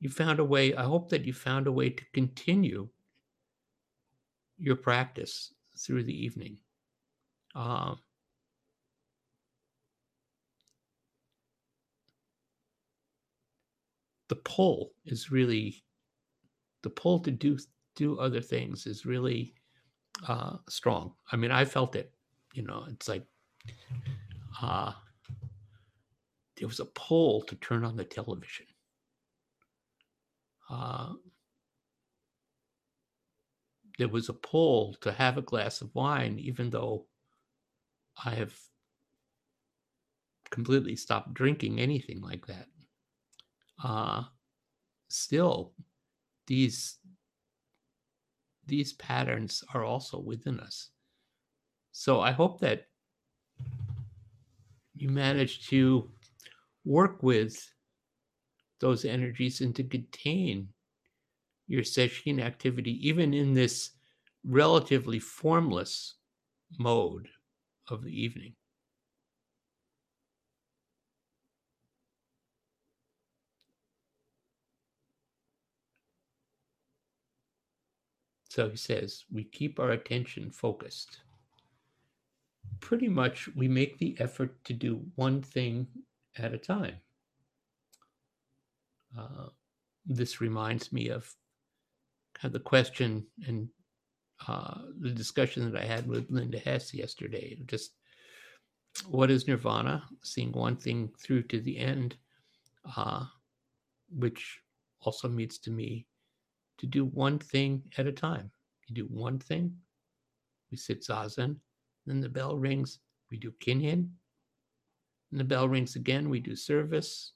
you 0.00 0.10
found 0.10 0.40
a 0.40 0.44
way. 0.44 0.74
I 0.74 0.82
hope 0.82 1.08
that 1.10 1.24
you 1.24 1.32
found 1.32 1.66
a 1.66 1.72
way 1.72 1.90
to 1.90 2.04
continue 2.12 2.88
your 4.58 4.76
practice 4.76 5.54
through 5.78 6.04
the 6.04 6.24
evening. 6.24 6.58
Um, 7.54 7.98
the 14.28 14.36
pull 14.36 14.92
is 15.04 15.30
really 15.30 15.84
the 16.82 16.90
pull 16.90 17.20
to 17.20 17.30
do 17.30 17.58
do 17.94 18.18
other 18.18 18.40
things 18.40 18.86
is 18.86 19.04
really 19.06 19.54
uh, 20.26 20.56
strong. 20.68 21.14
I 21.30 21.36
mean, 21.36 21.50
I 21.50 21.64
felt 21.64 21.96
it. 21.96 22.12
You 22.54 22.62
know, 22.62 22.86
it's 22.88 23.08
like 23.08 23.26
uh, 24.60 24.92
there 26.56 26.68
was 26.68 26.80
a 26.80 26.86
pull 26.86 27.42
to 27.42 27.56
turn 27.56 27.84
on 27.84 27.96
the 27.96 28.04
television. 28.04 28.66
Uh, 30.70 31.14
there 33.98 34.08
was 34.08 34.28
a 34.28 34.34
pull 34.34 34.94
to 35.00 35.12
have 35.12 35.38
a 35.38 35.42
glass 35.42 35.80
of 35.82 35.94
wine, 35.94 36.38
even 36.38 36.70
though 36.70 37.06
I 38.24 38.34
have 38.34 38.58
completely 40.50 40.96
stopped 40.96 41.34
drinking 41.34 41.80
anything 41.80 42.20
like 42.20 42.46
that. 42.46 42.66
Uh, 43.82 44.24
still, 45.08 45.72
these 46.52 46.98
these 48.66 48.92
patterns 48.92 49.64
are 49.72 49.84
also 49.84 50.20
within 50.20 50.60
us. 50.60 50.90
So 51.92 52.20
I 52.20 52.30
hope 52.30 52.60
that 52.60 52.88
you 54.94 55.08
manage 55.08 55.66
to 55.68 56.10
work 56.84 57.22
with 57.22 57.56
those 58.80 59.06
energies 59.06 59.62
and 59.62 59.74
to 59.76 59.82
contain 59.82 60.68
your 61.68 61.84
sesshin 61.84 62.38
activity, 62.38 63.08
even 63.08 63.32
in 63.32 63.54
this 63.54 63.92
relatively 64.44 65.20
formless 65.20 66.16
mode 66.78 67.28
of 67.88 68.04
the 68.04 68.12
evening. 68.12 68.52
So 78.52 78.68
he 78.68 78.76
says, 78.76 79.24
we 79.32 79.44
keep 79.44 79.80
our 79.80 79.92
attention 79.92 80.50
focused. 80.50 81.20
Pretty 82.80 83.08
much, 83.08 83.48
we 83.56 83.66
make 83.66 83.96
the 83.96 84.14
effort 84.18 84.62
to 84.64 84.74
do 84.74 85.00
one 85.14 85.40
thing 85.40 85.86
at 86.36 86.52
a 86.52 86.58
time. 86.58 86.96
Uh, 89.18 89.46
this 90.04 90.42
reminds 90.42 90.92
me 90.92 91.08
of 91.08 91.34
the 92.42 92.60
question 92.60 93.26
and 93.46 93.70
uh, 94.46 94.82
the 95.00 95.12
discussion 95.12 95.72
that 95.72 95.82
I 95.82 95.86
had 95.86 96.06
with 96.06 96.26
Linda 96.28 96.58
Hess 96.58 96.92
yesterday. 96.92 97.58
Just 97.64 97.92
what 99.06 99.30
is 99.30 99.48
nirvana? 99.48 100.04
Seeing 100.24 100.52
one 100.52 100.76
thing 100.76 101.10
through 101.18 101.44
to 101.44 101.58
the 101.58 101.78
end, 101.78 102.16
uh, 102.98 103.24
which 104.10 104.60
also 105.00 105.26
means 105.26 105.56
to 105.60 105.70
me 105.70 106.06
to 106.78 106.86
do 106.86 107.04
one 107.04 107.38
thing 107.38 107.82
at 107.98 108.06
a 108.06 108.12
time. 108.12 108.50
You 108.88 108.94
do 108.94 109.04
one 109.04 109.38
thing, 109.38 109.76
we 110.70 110.76
sit 110.76 111.02
zazen, 111.02 111.56
then 112.06 112.20
the 112.20 112.28
bell 112.28 112.56
rings, 112.56 112.98
we 113.30 113.38
do 113.38 113.52
kinhin, 113.60 114.08
and 115.30 115.40
the 115.40 115.44
bell 115.44 115.68
rings 115.68 115.96
again, 115.96 116.28
we 116.28 116.40
do 116.40 116.56
service. 116.56 117.32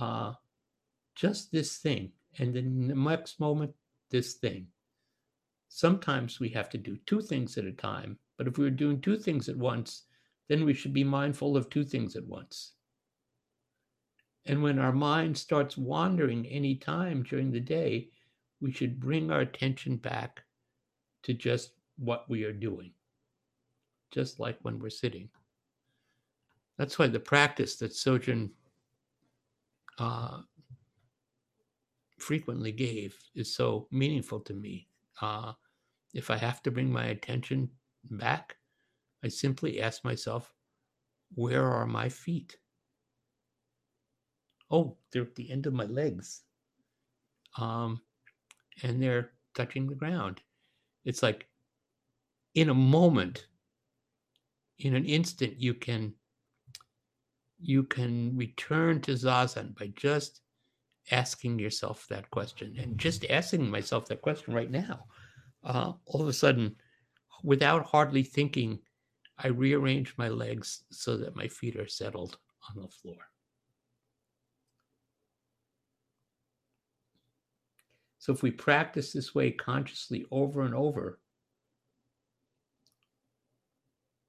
Uh, 0.00 0.32
just 1.16 1.50
this 1.50 1.78
thing, 1.78 2.12
and 2.38 2.54
then 2.54 2.86
the 2.86 2.94
next 2.94 3.40
moment, 3.40 3.72
this 4.10 4.34
thing. 4.34 4.66
Sometimes 5.68 6.40
we 6.40 6.48
have 6.50 6.68
to 6.70 6.78
do 6.78 6.96
two 7.06 7.20
things 7.20 7.56
at 7.58 7.64
a 7.64 7.72
time, 7.72 8.18
but 8.36 8.46
if 8.46 8.58
we're 8.58 8.70
doing 8.70 9.00
two 9.00 9.16
things 9.16 9.48
at 9.48 9.56
once, 9.56 10.04
then 10.48 10.64
we 10.64 10.74
should 10.74 10.92
be 10.92 11.04
mindful 11.04 11.56
of 11.56 11.70
two 11.70 11.84
things 11.84 12.16
at 12.16 12.26
once. 12.26 12.72
And 14.46 14.62
when 14.62 14.78
our 14.78 14.92
mind 14.92 15.36
starts 15.36 15.76
wandering 15.76 16.46
any 16.46 16.76
time 16.76 17.22
during 17.22 17.50
the 17.50 17.60
day, 17.60 18.08
we 18.60 18.72
should 18.72 19.00
bring 19.00 19.30
our 19.30 19.40
attention 19.40 19.96
back 19.96 20.42
to 21.22 21.34
just 21.34 21.72
what 21.98 22.28
we 22.28 22.44
are 22.44 22.52
doing, 22.52 22.92
just 24.10 24.40
like 24.40 24.58
when 24.62 24.78
we're 24.78 24.90
sitting. 24.90 25.28
That's 26.78 26.98
why 26.98 27.08
the 27.08 27.20
practice 27.20 27.76
that 27.76 27.92
Sojun 27.92 28.50
uh, 29.98 30.40
frequently 32.18 32.72
gave 32.72 33.18
is 33.34 33.54
so 33.54 33.86
meaningful 33.90 34.40
to 34.40 34.54
me. 34.54 34.88
Uh, 35.20 35.52
if 36.14 36.30
I 36.30 36.36
have 36.36 36.62
to 36.62 36.70
bring 36.70 36.90
my 36.90 37.06
attention 37.06 37.68
back, 38.10 38.56
I 39.22 39.28
simply 39.28 39.82
ask 39.82 40.04
myself, 40.04 40.54
where 41.34 41.64
are 41.64 41.86
my 41.86 42.08
feet? 42.08 42.56
Oh, 44.70 44.96
they're 45.12 45.22
at 45.22 45.34
the 45.34 45.50
end 45.50 45.66
of 45.66 45.72
my 45.72 45.84
legs. 45.84 46.42
Um, 47.58 48.00
and 48.82 49.02
they're 49.02 49.32
touching 49.54 49.86
the 49.86 49.94
ground. 49.94 50.40
It's 51.04 51.22
like 51.22 51.48
in 52.54 52.68
a 52.70 52.74
moment, 52.74 53.46
in 54.78 54.94
an 54.94 55.04
instant, 55.04 55.60
you 55.60 55.74
can 55.74 56.14
you 57.62 57.82
can 57.82 58.34
return 58.36 59.00
to 59.02 59.12
zazen 59.12 59.76
by 59.78 59.92
just 59.94 60.40
asking 61.10 61.58
yourself 61.58 62.06
that 62.08 62.30
question 62.30 62.74
and 62.78 62.96
just 62.96 63.26
asking 63.28 63.70
myself 63.70 64.06
that 64.06 64.22
question 64.22 64.54
right 64.54 64.70
now. 64.70 65.04
Uh, 65.62 65.92
all 66.06 66.22
of 66.22 66.28
a 66.28 66.32
sudden, 66.32 66.74
without 67.42 67.84
hardly 67.84 68.22
thinking, 68.22 68.78
I 69.38 69.48
rearrange 69.48 70.14
my 70.16 70.28
legs 70.28 70.84
so 70.90 71.16
that 71.18 71.36
my 71.36 71.48
feet 71.48 71.76
are 71.76 71.88
settled 71.88 72.38
on 72.70 72.82
the 72.82 72.88
floor. 72.88 73.18
So 78.20 78.34
if 78.34 78.42
we 78.42 78.50
practice 78.50 79.14
this 79.14 79.34
way 79.34 79.50
consciously 79.50 80.26
over 80.30 80.60
and 80.60 80.74
over, 80.74 81.18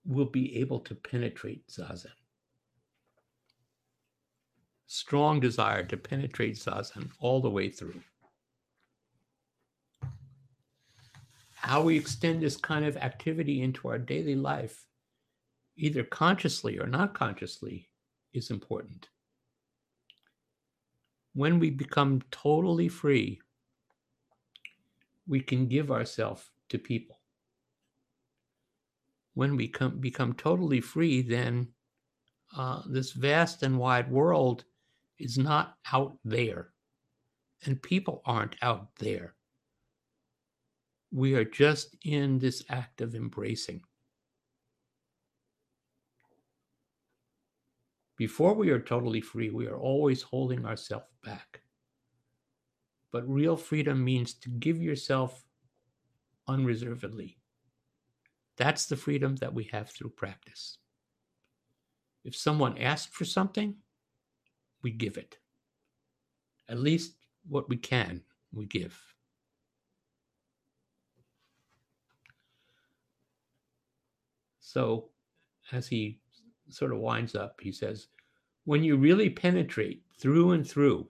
we'll 0.06 0.26
be 0.26 0.58
able 0.60 0.80
to 0.80 0.96
penetrate 0.96 1.68
zazen. 1.68 2.08
Strong 4.88 5.42
desire 5.42 5.84
to 5.84 5.98
penetrate 5.98 6.56
zazen 6.56 7.10
all 7.20 7.42
the 7.42 7.50
way 7.50 7.70
through. 7.70 8.02
How 11.56 11.82
we 11.82 11.98
extend 11.98 12.42
this 12.42 12.56
kind 12.56 12.86
of 12.86 12.96
activity 12.96 13.62
into 13.62 13.90
our 13.90 14.00
daily 14.00 14.36
life, 14.36 14.86
either 15.76 16.06
consciously 16.06 16.80
or 16.80 16.88
not 16.88 17.14
consciously, 17.14 17.90
is 18.34 18.52
important. 18.52 19.10
When 21.34 21.60
we 21.60 21.70
become 21.70 22.22
totally 22.32 22.88
free 22.88 23.42
we 25.28 25.40
can 25.40 25.68
give 25.68 25.92
ourselves 25.92 26.50
to 26.70 26.78
people. 26.78 27.20
When 29.34 29.56
we 29.56 29.68
come, 29.68 30.00
become 30.00 30.34
totally 30.34 30.82
free, 30.82 31.22
then 31.22 31.70
uh, 32.56 32.82
this 32.88 33.12
vast 33.12 33.64
and 33.64 33.80
wide 33.80 34.12
world 34.12 34.66
is 35.20 35.38
not 35.38 35.78
out 35.92 36.18
there, 36.26 36.70
and 37.66 37.82
people 37.82 38.22
aren't 38.26 38.56
out 38.62 38.90
there. 39.00 39.36
We 41.14 41.36
are 41.36 41.46
just 41.46 41.96
in 42.04 42.40
this 42.40 42.64
act 42.70 43.02
of 43.02 43.16
embracing. 43.16 43.82
Before 48.18 48.54
we 48.54 48.70
are 48.70 48.80
totally 48.80 49.22
free, 49.22 49.50
we 49.50 49.68
are 49.68 49.80
always 49.80 50.22
holding 50.22 50.66
ourselves 50.66 51.08
back. 51.24 51.62
But 53.12 53.28
real 53.28 53.58
freedom 53.58 54.04
means 54.04 54.34
to 54.36 54.50
give 54.50 54.82
yourself 54.82 55.44
unreservedly. 56.48 57.38
That's 58.58 58.86
the 58.86 58.96
freedom 58.96 59.36
that 59.38 59.54
we 59.54 59.66
have 59.66 59.90
through 59.90 60.12
practice. 60.12 60.78
If 62.24 62.36
someone 62.36 62.78
asks 62.78 63.14
for 63.14 63.26
something, 63.26 63.76
we 64.84 64.92
give 64.92 65.18
it. 65.18 65.38
At 66.70 66.80
least 66.80 67.16
what 67.48 67.68
we 67.68 67.78
can, 67.78 68.22
we 68.54 68.66
give. 68.66 69.00
So, 74.60 75.10
as 75.72 75.88
he 75.88 76.22
sort 76.70 76.92
of 76.92 77.00
winds 77.00 77.36
up. 77.36 77.60
He 77.62 77.72
says, 77.72 78.08
when 78.66 78.84
you 78.84 78.96
really 78.98 79.30
penetrate 79.30 80.04
through 80.20 80.52
and 80.52 80.68
through, 80.68 81.08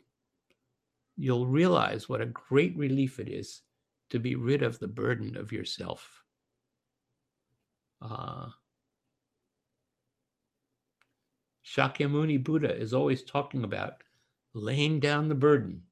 you'll 1.22 1.46
realize 1.46 2.10
what 2.10 2.20
a 2.20 2.26
great 2.26 2.76
relief 2.76 3.20
it 3.20 3.28
is 3.28 3.62
to 4.10 4.18
be 4.18 4.34
rid 4.36 4.64
of 4.64 4.80
the 4.80 4.88
burden 4.88 5.38
of 5.38 5.52
yourself. 5.52 6.24
Uh, 8.02 8.48
Shakyamuni 11.64 12.44
Buddha 12.44 12.76
is 12.76 12.92
always 12.92 13.22
talking 13.22 13.64
about 13.64 14.04
laying 14.56 15.00
down 15.00 15.30
the 15.30 15.36
burden. 15.36 15.84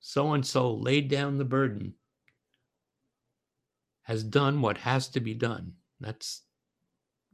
So 0.00 0.34
and 0.34 0.46
so 0.46 0.74
laid 0.74 1.08
down 1.08 1.38
the 1.38 1.46
burden, 1.46 1.94
has 4.02 4.22
done 4.22 4.60
what 4.60 4.76
has 4.76 5.08
to 5.08 5.20
be 5.20 5.32
done. 5.32 5.72
That's 5.98 6.42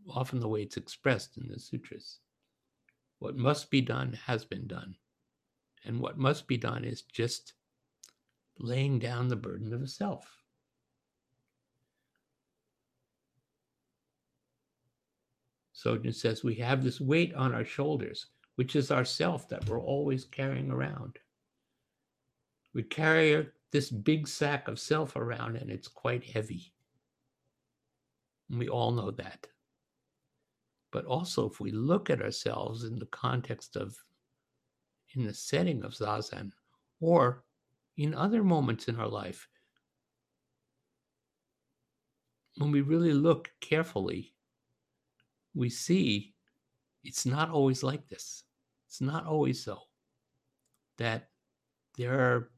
often 0.09 0.39
the 0.39 0.49
way 0.49 0.63
it's 0.63 0.77
expressed 0.77 1.37
in 1.37 1.49
the 1.49 1.59
sutras. 1.59 2.21
What 3.19 3.37
must 3.37 3.71
be 3.71 3.81
done 3.81 4.19
has 4.27 4.45
been 4.45 4.69
done. 4.69 4.95
And 5.85 6.01
what 6.01 6.19
must 6.19 6.47
be 6.47 6.57
done 6.57 6.85
is 6.85 7.03
just 7.03 7.55
laying 8.59 8.99
down 8.99 9.29
the 9.29 9.37
burden 9.37 9.73
of 9.73 9.81
the 9.81 9.89
self. 9.89 10.27
Sojun 15.75 16.15
says 16.15 16.43
we 16.43 16.55
have 16.57 16.83
this 16.83 17.01
weight 17.01 17.35
on 17.35 17.55
our 17.55 17.65
shoulders, 17.65 18.27
which 18.55 18.75
is 18.75 18.91
our 18.91 19.05
self 19.05 19.49
that 19.49 19.69
we're 19.69 19.81
always 19.81 20.25
carrying 20.25 20.71
around. 20.71 21.19
We 22.73 22.83
carry 22.83 23.49
this 23.71 23.91
big 23.91 24.27
sack 24.27 24.69
of 24.69 24.79
self 24.79 25.17
around 25.17 25.57
and 25.57 25.71
it's 25.71 25.89
quite 25.89 26.25
heavy. 26.25 26.73
And 28.49 28.59
we 28.59 28.69
all 28.69 28.93
know 28.93 29.11
that. 29.11 29.47
But 30.91 31.07
also, 31.07 31.51
if 31.51 31.61
we 31.61 31.73
look 31.73 32.09
at 32.09 32.23
ourselves 32.23 32.85
in 32.85 32.99
the 32.99 33.07
context 33.07 33.77
of, 33.77 33.97
in 35.15 35.25
the 35.25 35.35
setting 35.35 35.85
of 35.85 35.93
Zazen, 35.95 36.53
or 37.01 37.45
in 37.97 38.15
other 38.15 38.43
moments 38.43 38.89
in 38.89 38.97
our 38.97 39.09
life, 39.09 39.49
when 42.57 42.71
we 42.71 42.81
really 42.81 43.13
look 43.13 43.51
carefully, 43.61 44.35
we 45.55 45.69
see 45.69 46.35
it's 47.03 47.27
not 47.27 47.51
always 47.51 47.83
like 47.83 48.09
this. 48.09 48.45
It's 48.89 49.01
not 49.01 49.27
always 49.27 49.63
so. 49.65 49.79
That 50.99 51.29
there 51.99 52.19
are 52.19 52.51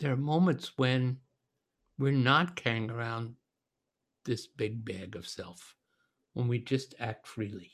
there 0.00 0.12
are 0.12 0.16
moments 0.16 0.72
when 0.76 1.18
we're 1.98 2.12
not 2.12 2.56
carrying 2.56 2.90
around 2.90 3.36
this 4.24 4.46
big 4.46 4.84
bag 4.84 5.14
of 5.14 5.28
self 5.28 5.76
when 6.32 6.48
we 6.48 6.58
just 6.58 6.94
act 6.98 7.28
freely. 7.28 7.73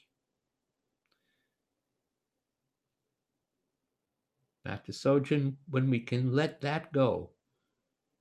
To 4.76 4.92
Sojun, 4.92 5.56
when 5.68 5.90
we 5.90 6.00
can 6.00 6.32
let 6.32 6.60
that 6.60 6.92
go, 6.92 7.30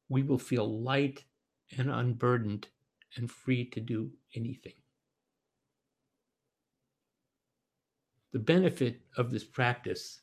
we 0.10 0.24
will 0.24 0.40
feel 0.40 0.82
light 0.82 1.24
and 1.78 1.92
unburdened 1.92 2.68
and 3.16 3.30
free 3.30 3.66
to 3.66 3.80
do 3.80 4.12
anything. 4.36 4.74
The 8.32 8.40
benefit 8.40 9.02
of 9.18 9.32
this 9.32 9.44
practice 9.44 10.22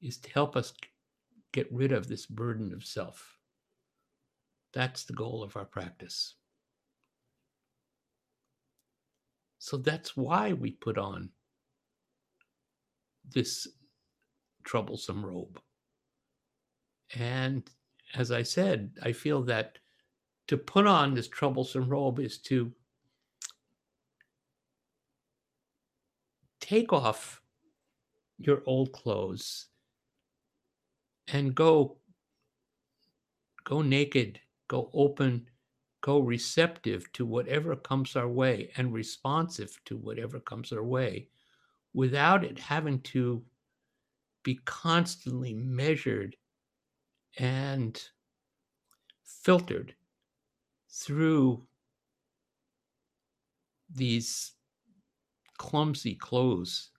is 0.00 0.18
to 0.18 0.30
help 0.32 0.56
us 0.56 0.72
get 1.52 1.70
rid 1.72 1.92
of 1.92 2.08
this 2.08 2.26
burden 2.26 2.72
of 2.72 2.84
self. 2.84 3.38
That's 4.72 5.04
the 5.04 5.14
goal 5.14 5.42
of 5.42 5.56
our 5.56 5.64
practice. 5.64 6.34
So 9.58 9.76
that's 9.76 10.16
why 10.16 10.52
we 10.52 10.70
put 10.70 10.98
on 10.98 11.30
this 13.32 13.68
troublesome 14.64 15.24
robe. 15.24 15.60
And 17.14 17.68
as 18.14 18.30
I 18.30 18.42
said, 18.42 18.92
I 19.02 19.12
feel 19.12 19.42
that 19.44 19.78
to 20.48 20.56
put 20.56 20.86
on 20.86 21.14
this 21.14 21.28
troublesome 21.28 21.88
robe 21.88 22.20
is 22.20 22.38
to 22.38 22.72
take 26.60 26.92
off 26.92 27.42
your 28.38 28.62
old 28.66 28.92
clothes 28.92 29.66
and 31.32 31.54
go 31.54 31.98
go 33.64 33.82
naked 33.82 34.40
go 34.68 34.90
open, 34.92 35.48
go 36.02 36.20
receptive 36.20 37.10
to 37.14 37.26
whatever 37.26 37.74
comes 37.74 38.14
our 38.14 38.28
way 38.28 38.70
and 38.76 38.92
responsive 38.92 39.76
to 39.86 39.96
whatever 39.96 40.38
comes 40.38 40.72
our 40.72 40.84
way 40.84 41.26
without 41.92 42.44
it 42.44 42.58
having 42.58 43.00
to 43.00 43.42
be 44.42 44.60
constantly 44.64 45.54
measured 45.54 46.36
and 47.38 48.02
filtered 49.24 49.94
through 50.90 51.66
these 53.90 54.52
clumsy 55.58 56.14
clothes 56.14 56.90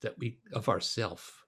that 0.00 0.18
we 0.18 0.38
of 0.52 0.68
ourself 0.68 1.46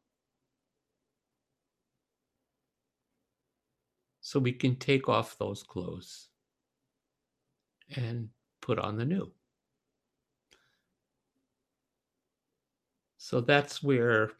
so 4.20 4.38
we 4.38 4.53
can 4.53 4.76
take 4.76 5.09
off 5.09 5.36
those 5.38 5.62
clothes 5.62 6.28
and 7.97 8.28
put 8.62 8.78
on 8.78 8.97
the 8.97 9.05
new. 9.05 9.30
So 13.25 13.41
that's 13.41 13.83
where 13.83 14.33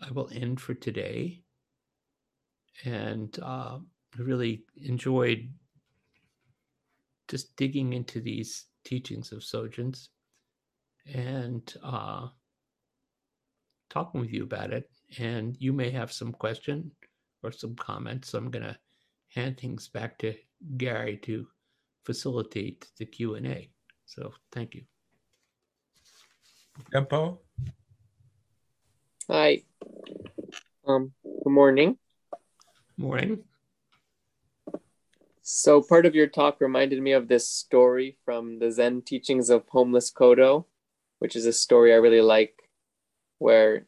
I 0.00 0.10
will 0.10 0.28
end 0.32 0.60
for 0.60 0.74
today. 0.74 1.44
And 2.84 3.38
uh, 3.40 3.78
I 4.18 4.20
really 4.20 4.64
enjoyed 4.82 5.48
just 7.28 7.54
digging 7.54 7.92
into 7.92 8.20
these 8.20 8.64
teachings 8.82 9.30
of 9.30 9.44
Sojun's 9.44 10.08
and 11.14 11.72
uh, 11.84 12.26
talking 13.90 14.20
with 14.20 14.32
you 14.32 14.42
about 14.42 14.72
it. 14.72 14.90
And 15.20 15.56
you 15.60 15.72
may 15.72 15.90
have 15.90 16.10
some 16.10 16.32
question 16.32 16.90
or 17.44 17.52
some 17.52 17.76
comments. 17.76 18.30
So 18.30 18.38
I'm 18.38 18.50
going 18.50 18.64
to 18.66 18.76
hand 19.28 19.56
things 19.56 19.86
back 19.86 20.18
to 20.18 20.34
Gary 20.76 21.16
to 21.18 21.46
facilitate 22.04 22.88
the 22.98 23.06
Q&A. 23.06 23.70
So 24.04 24.32
thank 24.50 24.74
you. 24.74 24.82
Tempo. 26.92 27.40
Hi. 29.28 29.62
Um, 30.86 31.12
good 31.44 31.50
morning. 31.50 31.98
Morning. 32.96 33.44
So 35.42 35.82
part 35.82 36.06
of 36.06 36.14
your 36.14 36.26
talk 36.26 36.60
reminded 36.60 37.00
me 37.02 37.12
of 37.12 37.28
this 37.28 37.48
story 37.48 38.16
from 38.24 38.58
the 38.58 38.70
Zen 38.70 39.02
teachings 39.02 39.48
of 39.50 39.66
Homeless 39.68 40.10
Kodo, 40.12 40.66
which 41.20 41.34
is 41.36 41.46
a 41.46 41.52
story 41.52 41.92
I 41.92 41.96
really 41.96 42.20
like, 42.20 42.68
where 43.38 43.86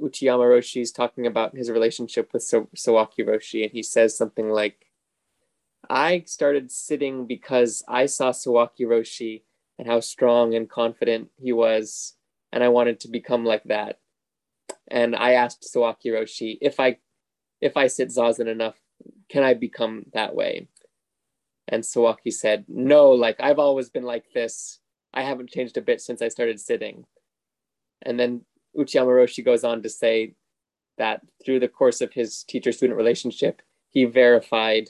Uchiyama 0.00 0.44
Roshi 0.44 0.82
is 0.82 0.92
talking 0.92 1.26
about 1.26 1.56
his 1.56 1.70
relationship 1.70 2.32
with 2.32 2.42
so- 2.42 2.68
Sawaki 2.76 3.24
Roshi, 3.24 3.62
and 3.62 3.72
he 3.72 3.82
says 3.82 4.16
something 4.16 4.50
like, 4.50 4.86
I 5.88 6.24
started 6.26 6.72
sitting 6.72 7.26
because 7.26 7.84
I 7.86 8.06
saw 8.06 8.32
Sawaki 8.32 8.80
Roshi 8.80 9.42
and 9.78 9.86
how 9.86 10.00
strong 10.00 10.54
and 10.54 10.68
confident 10.68 11.30
he 11.40 11.52
was, 11.52 12.15
and 12.56 12.64
I 12.64 12.68
wanted 12.70 13.00
to 13.00 13.08
become 13.08 13.44
like 13.44 13.64
that. 13.64 13.98
And 14.88 15.14
I 15.14 15.32
asked 15.32 15.68
Sawaki 15.70 16.06
Roshi, 16.06 16.56
if 16.62 16.80
I 16.80 16.96
if 17.60 17.76
I 17.76 17.86
sit 17.86 18.08
zazen 18.08 18.46
enough, 18.46 18.76
can 19.28 19.42
I 19.42 19.52
become 19.52 20.06
that 20.14 20.34
way? 20.34 20.66
And 21.68 21.82
Sawaki 21.82 22.32
said, 22.32 22.64
No, 22.66 23.10
like 23.10 23.36
I've 23.40 23.58
always 23.58 23.90
been 23.90 24.04
like 24.04 24.32
this. 24.32 24.80
I 25.12 25.20
haven't 25.20 25.50
changed 25.50 25.76
a 25.76 25.82
bit 25.82 26.00
since 26.00 26.22
I 26.22 26.28
started 26.28 26.58
sitting. 26.58 27.04
And 28.00 28.18
then 28.18 28.46
Uchiyama 28.74 29.08
Roshi 29.08 29.44
goes 29.44 29.62
on 29.62 29.82
to 29.82 29.90
say 29.90 30.34
that 30.96 31.20
through 31.44 31.60
the 31.60 31.68
course 31.68 32.00
of 32.00 32.14
his 32.14 32.42
teacher 32.42 32.72
student 32.72 32.96
relationship, 32.96 33.60
he 33.90 34.06
verified 34.06 34.88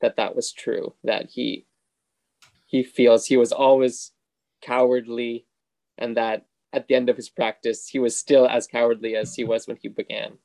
that 0.00 0.14
that 0.18 0.36
was 0.36 0.52
true, 0.52 0.94
that 1.02 1.30
he 1.30 1.66
he 2.64 2.84
feels 2.84 3.26
he 3.26 3.36
was 3.36 3.50
always 3.50 4.12
cowardly 4.62 5.46
and 5.98 6.16
that 6.16 6.46
at 6.72 6.88
the 6.88 6.94
end 6.94 7.08
of 7.08 7.16
his 7.16 7.28
practice 7.28 7.86
he 7.86 7.98
was 7.98 8.16
still 8.16 8.46
as 8.46 8.66
cowardly 8.66 9.16
as 9.16 9.34
he 9.34 9.44
was 9.44 9.66
when 9.66 9.78
he 9.80 9.88
began. 9.88 10.38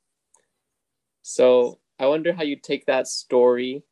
So 1.21 1.80
I 1.99 2.07
wonder 2.07 2.34
how 2.34 2.43
you 2.43 2.55
take 2.55 2.86
that 2.86 3.07
story 3.07 3.84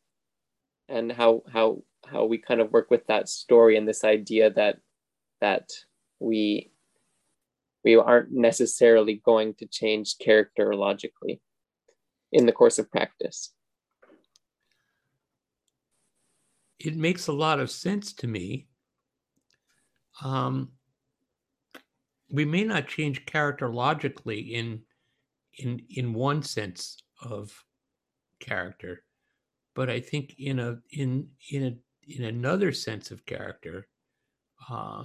and 0.88 1.12
how 1.12 1.44
how 1.52 1.84
how 2.06 2.26
we 2.26 2.38
kind 2.38 2.62
of 2.62 2.72
work 2.72 2.92
with 2.92 3.08
that 3.08 3.28
story 3.30 3.78
and 3.78 3.88
this 3.88 4.04
idea 4.04 4.52
that 4.52 4.78
that 5.42 5.72
we 6.20 6.72
we 7.84 7.96
aren't 7.96 8.32
necessarily 8.32 9.22
going 9.26 9.54
to 9.56 9.68
change 9.68 10.18
character 10.18 10.74
logically 10.76 11.42
in 12.32 12.46
the 12.46 12.52
course 12.52 12.80
of 12.80 12.92
practice. 12.92 13.56
it 16.86 16.96
makes 16.96 17.28
a 17.28 17.34
lot 17.34 17.60
of 17.60 17.72
sense 17.72 18.14
to 18.14 18.28
me. 18.28 18.68
Um, 20.24 20.72
we 22.30 22.46
may 22.46 22.64
not 22.64 22.88
change 22.88 23.26
character 23.26 23.72
logically 23.72 24.40
in 24.40 24.82
in 25.58 25.82
in 25.90 26.14
one 26.14 26.44
sense 26.44 26.98
of 27.22 27.64
character, 28.40 29.04
but 29.74 29.90
I 29.90 30.00
think 30.00 30.36
in 30.38 30.60
a 30.60 30.80
in 30.92 31.30
in 31.52 31.64
a 31.64 31.78
in 32.08 32.26
another 32.26 32.72
sense 32.72 33.12
of 33.12 33.26
character, 33.26 33.88
uh, 34.70 35.04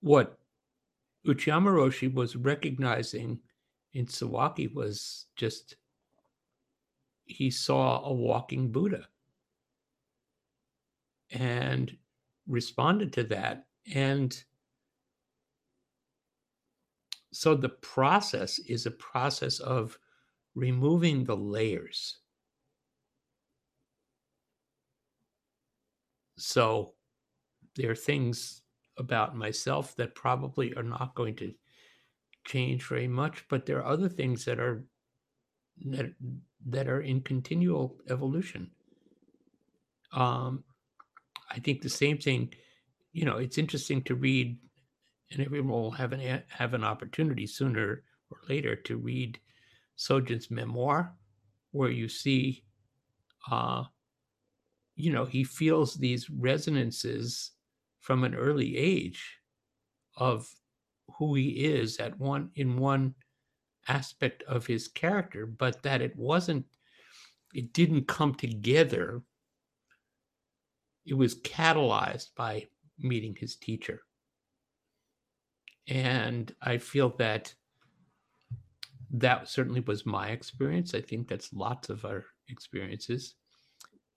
what 0.00 0.38
Uchiyama 1.26 1.70
Roshi 1.70 2.12
was 2.12 2.36
recognizing 2.36 3.40
in 3.92 4.06
Sawaki 4.06 4.72
was 4.72 5.26
just 5.36 5.76
he 7.24 7.50
saw 7.50 8.04
a 8.04 8.12
walking 8.12 8.70
Buddha. 8.70 9.08
And 11.32 11.96
responded 12.48 13.12
to 13.14 13.24
that. 13.24 13.66
And 13.94 14.36
so 17.32 17.54
the 17.54 17.68
process 17.68 18.58
is 18.60 18.86
a 18.86 18.90
process 18.90 19.58
of 19.60 19.98
removing 20.54 21.24
the 21.24 21.36
layers. 21.36 22.18
So 26.38 26.94
there 27.76 27.90
are 27.90 27.96
things 27.96 28.62
about 28.98 29.36
myself 29.36 29.94
that 29.96 30.14
probably 30.14 30.74
are 30.74 30.82
not 30.82 31.14
going 31.14 31.36
to 31.36 31.52
change 32.46 32.84
very 32.84 33.08
much, 33.08 33.44
but 33.48 33.66
there 33.66 33.78
are 33.78 33.92
other 33.92 34.08
things 34.08 34.44
that 34.44 34.58
are 34.58 34.84
that, 35.84 36.12
that 36.64 36.88
are 36.88 37.02
in 37.02 37.20
continual 37.20 37.98
evolution. 38.08 38.70
Um, 40.12 40.64
I 41.50 41.58
think 41.58 41.82
the 41.82 41.88
same 41.88 42.18
thing. 42.18 42.52
You 43.12 43.24
know, 43.24 43.38
it's 43.38 43.58
interesting 43.58 44.02
to 44.04 44.14
read, 44.14 44.58
and 45.32 45.40
everyone 45.40 45.70
will 45.70 45.90
have 45.92 46.12
an 46.12 46.42
have 46.48 46.74
an 46.74 46.84
opportunity 46.84 47.46
sooner 47.46 48.02
or 48.30 48.38
later 48.48 48.76
to 48.76 48.96
read 48.96 49.38
Sojun's 49.96 50.50
memoir, 50.50 51.14
where 51.70 51.90
you 51.90 52.08
see, 52.08 52.64
uh, 53.50 53.84
you 54.96 55.12
know, 55.12 55.24
he 55.24 55.44
feels 55.44 55.94
these 55.94 56.28
resonances 56.30 57.52
from 58.00 58.24
an 58.24 58.34
early 58.34 58.76
age 58.76 59.38
of 60.16 60.48
who 61.18 61.34
he 61.34 61.50
is 61.64 61.98
at 61.98 62.18
one 62.18 62.50
in 62.56 62.78
one 62.78 63.14
aspect 63.88 64.42
of 64.44 64.66
his 64.66 64.88
character, 64.88 65.46
but 65.46 65.82
that 65.82 66.02
it 66.02 66.16
wasn't, 66.16 66.64
it 67.54 67.72
didn't 67.72 68.08
come 68.08 68.34
together. 68.34 69.22
It 71.06 71.14
was 71.14 71.40
catalyzed 71.40 72.34
by 72.36 72.66
meeting 72.98 73.36
his 73.38 73.56
teacher. 73.56 74.02
And 75.88 76.52
I 76.60 76.78
feel 76.78 77.10
that 77.18 77.54
that 79.12 79.48
certainly 79.48 79.80
was 79.80 80.04
my 80.04 80.28
experience. 80.30 80.94
I 80.94 81.00
think 81.00 81.28
that's 81.28 81.52
lots 81.52 81.88
of 81.90 82.04
our 82.04 82.24
experiences. 82.48 83.34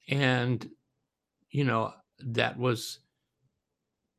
And, 0.09 0.67
you 1.51 1.63
know, 1.63 1.93
that 2.19 2.57
was 2.57 2.99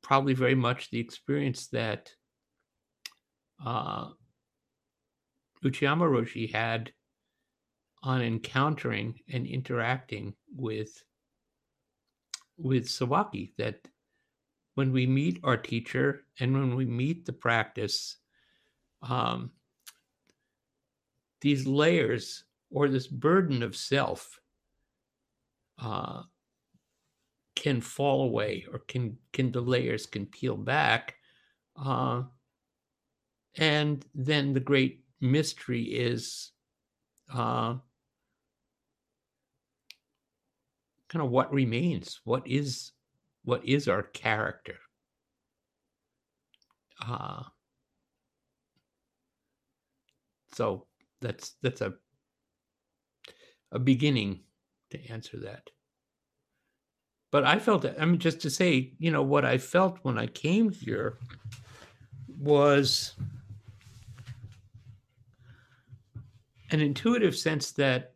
probably 0.02 0.34
very 0.34 0.54
much 0.54 0.90
the 0.90 1.00
experience 1.00 1.66
that 1.68 2.10
uh, 3.64 4.10
Uchiyama 5.64 6.08
Roshi 6.08 6.52
had 6.52 6.92
on 8.02 8.22
encountering 8.22 9.18
and 9.32 9.46
interacting 9.46 10.34
with 10.56 11.02
with 12.62 12.86
Sawaki 12.86 13.52
that 13.58 13.88
when 14.74 14.92
we 14.92 15.06
meet 15.06 15.40
our 15.44 15.56
teacher 15.56 16.24
and 16.38 16.52
when 16.52 16.74
we 16.76 16.84
meet 16.84 17.26
the 17.26 17.32
practice, 17.32 18.16
um, 19.02 19.50
these 21.40 21.66
layers 21.66 22.44
or 22.70 22.88
this 22.88 23.06
burden 23.06 23.62
of 23.62 23.76
self 23.76 24.38
uh, 25.78 26.22
can 27.56 27.80
fall 27.80 28.22
away 28.22 28.66
or 28.72 28.80
can 28.80 29.16
can 29.32 29.50
the 29.52 29.60
layers 29.60 30.06
can 30.06 30.26
peel 30.26 30.56
back 30.56 31.16
uh, 31.76 32.22
and 33.56 34.04
then 34.14 34.52
the 34.52 34.60
great 34.60 35.04
mystery 35.20 35.82
is 35.82 36.52
uh, 37.32 37.74
kind 41.10 41.22
of 41.24 41.30
what 41.30 41.52
remains? 41.52 42.20
What 42.24 42.46
is 42.46 42.92
what 43.44 43.64
is 43.66 43.88
our 43.88 44.02
character? 44.02 44.76
Uh, 47.06 47.42
so 50.54 50.86
that's 51.20 51.56
that's 51.62 51.80
a 51.80 51.94
a 53.72 53.78
beginning 53.78 54.40
to 54.90 55.10
answer 55.10 55.38
that. 55.40 55.68
But 57.32 57.44
i 57.44 57.58
felt 57.58 57.84
i 57.84 58.04
mean 58.04 58.18
just 58.18 58.40
to 58.40 58.50
say 58.50 58.92
you 58.98 59.12
know 59.12 59.22
what 59.22 59.44
i 59.44 59.56
felt 59.56 60.00
when 60.02 60.18
i 60.18 60.26
came 60.26 60.68
here 60.68 61.18
was 62.40 63.14
an 66.72 66.80
intuitive 66.80 67.36
sense 67.36 67.70
that 67.72 68.14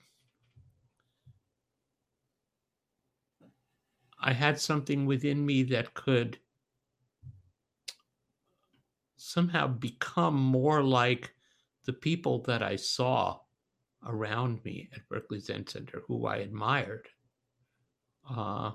I 4.27 4.33
had 4.33 4.59
something 4.59 5.05
within 5.05 5.45
me 5.45 5.65
that 5.65 5.93
could 5.93 6.39
somehow 9.17 9.67
become 9.67 10.35
more 10.35 10.83
like 10.83 11.35
the 11.85 11.93
people 11.93 12.41
that 12.45 12.63
I 12.63 12.77
saw 12.77 13.41
around 14.07 14.65
me 14.65 14.89
at 14.95 15.07
Berkeley 15.11 15.41
Zen 15.41 15.67
Center, 15.67 16.03
who 16.07 16.25
I 16.25 16.37
admired. 16.37 17.07
Uh, 18.29 18.73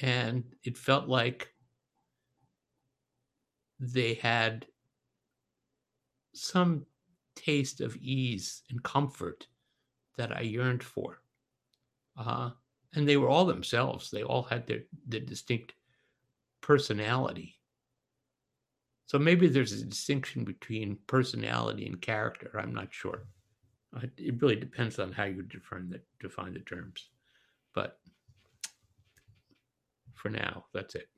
and 0.00 0.44
it 0.62 0.78
felt 0.78 1.08
like 1.08 1.52
they 3.80 4.14
had 4.14 4.64
some 6.34 6.86
taste 7.34 7.80
of 7.80 7.96
ease 7.96 8.62
and 8.70 8.80
comfort 8.84 9.48
that 10.16 10.36
I 10.36 10.42
yearned 10.42 10.84
for. 10.84 11.20
Uh, 12.16 12.50
and 12.94 13.08
they 13.08 13.16
were 13.16 13.28
all 13.28 13.44
themselves. 13.44 14.10
They 14.10 14.22
all 14.22 14.42
had 14.42 14.66
their, 14.66 14.80
their 15.06 15.20
distinct 15.20 15.74
personality. 16.60 17.56
So 19.06 19.18
maybe 19.18 19.48
there's 19.48 19.72
a 19.72 19.84
distinction 19.84 20.44
between 20.44 20.98
personality 21.06 21.86
and 21.86 22.00
character. 22.00 22.50
I'm 22.58 22.74
not 22.74 22.88
sure. 22.90 23.26
Uh, 23.96 24.06
it 24.18 24.40
really 24.42 24.56
depends 24.56 24.98
on 24.98 25.12
how 25.12 25.24
you 25.24 25.42
define 25.42 25.88
the 25.88 26.00
define 26.20 26.52
the 26.52 26.60
terms. 26.60 27.08
But 27.74 27.98
for 30.14 30.28
now, 30.28 30.66
that's 30.74 30.94
it. 30.94 31.08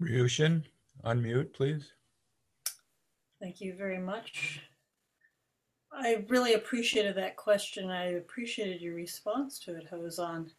Ryushin, 0.00 0.64
unmute, 1.04 1.52
please. 1.54 1.90
Thank 3.40 3.60
you 3.60 3.74
very 3.76 3.98
much. 3.98 4.60
I 5.92 6.24
really 6.28 6.54
appreciated 6.54 7.16
that 7.16 7.36
question. 7.36 7.90
I 7.90 8.14
appreciated 8.14 8.80
your 8.80 8.94
response 8.94 9.58
to 9.60 9.76
it, 9.76 9.88
Hozan. 9.90 10.50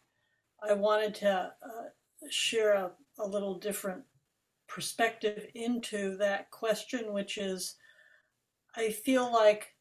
I 0.62 0.74
wanted 0.74 1.14
to 1.16 1.52
uh, 1.62 2.28
share 2.30 2.74
a, 2.74 2.92
a 3.18 3.26
little 3.26 3.58
different 3.58 4.02
perspective 4.68 5.46
into 5.54 6.16
that 6.18 6.50
question, 6.50 7.12
which 7.12 7.36
is 7.38 7.76
I 8.76 8.90
feel 8.90 9.32
like 9.32 9.74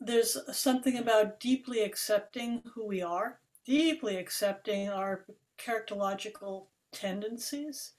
there's 0.00 0.36
something 0.56 0.98
about 0.98 1.40
deeply 1.40 1.82
accepting 1.82 2.62
who 2.74 2.86
we 2.86 3.02
are, 3.02 3.40
deeply 3.66 4.16
accepting 4.16 4.88
our 4.88 5.24
characterological 5.58 6.66
tendencies 6.92 7.92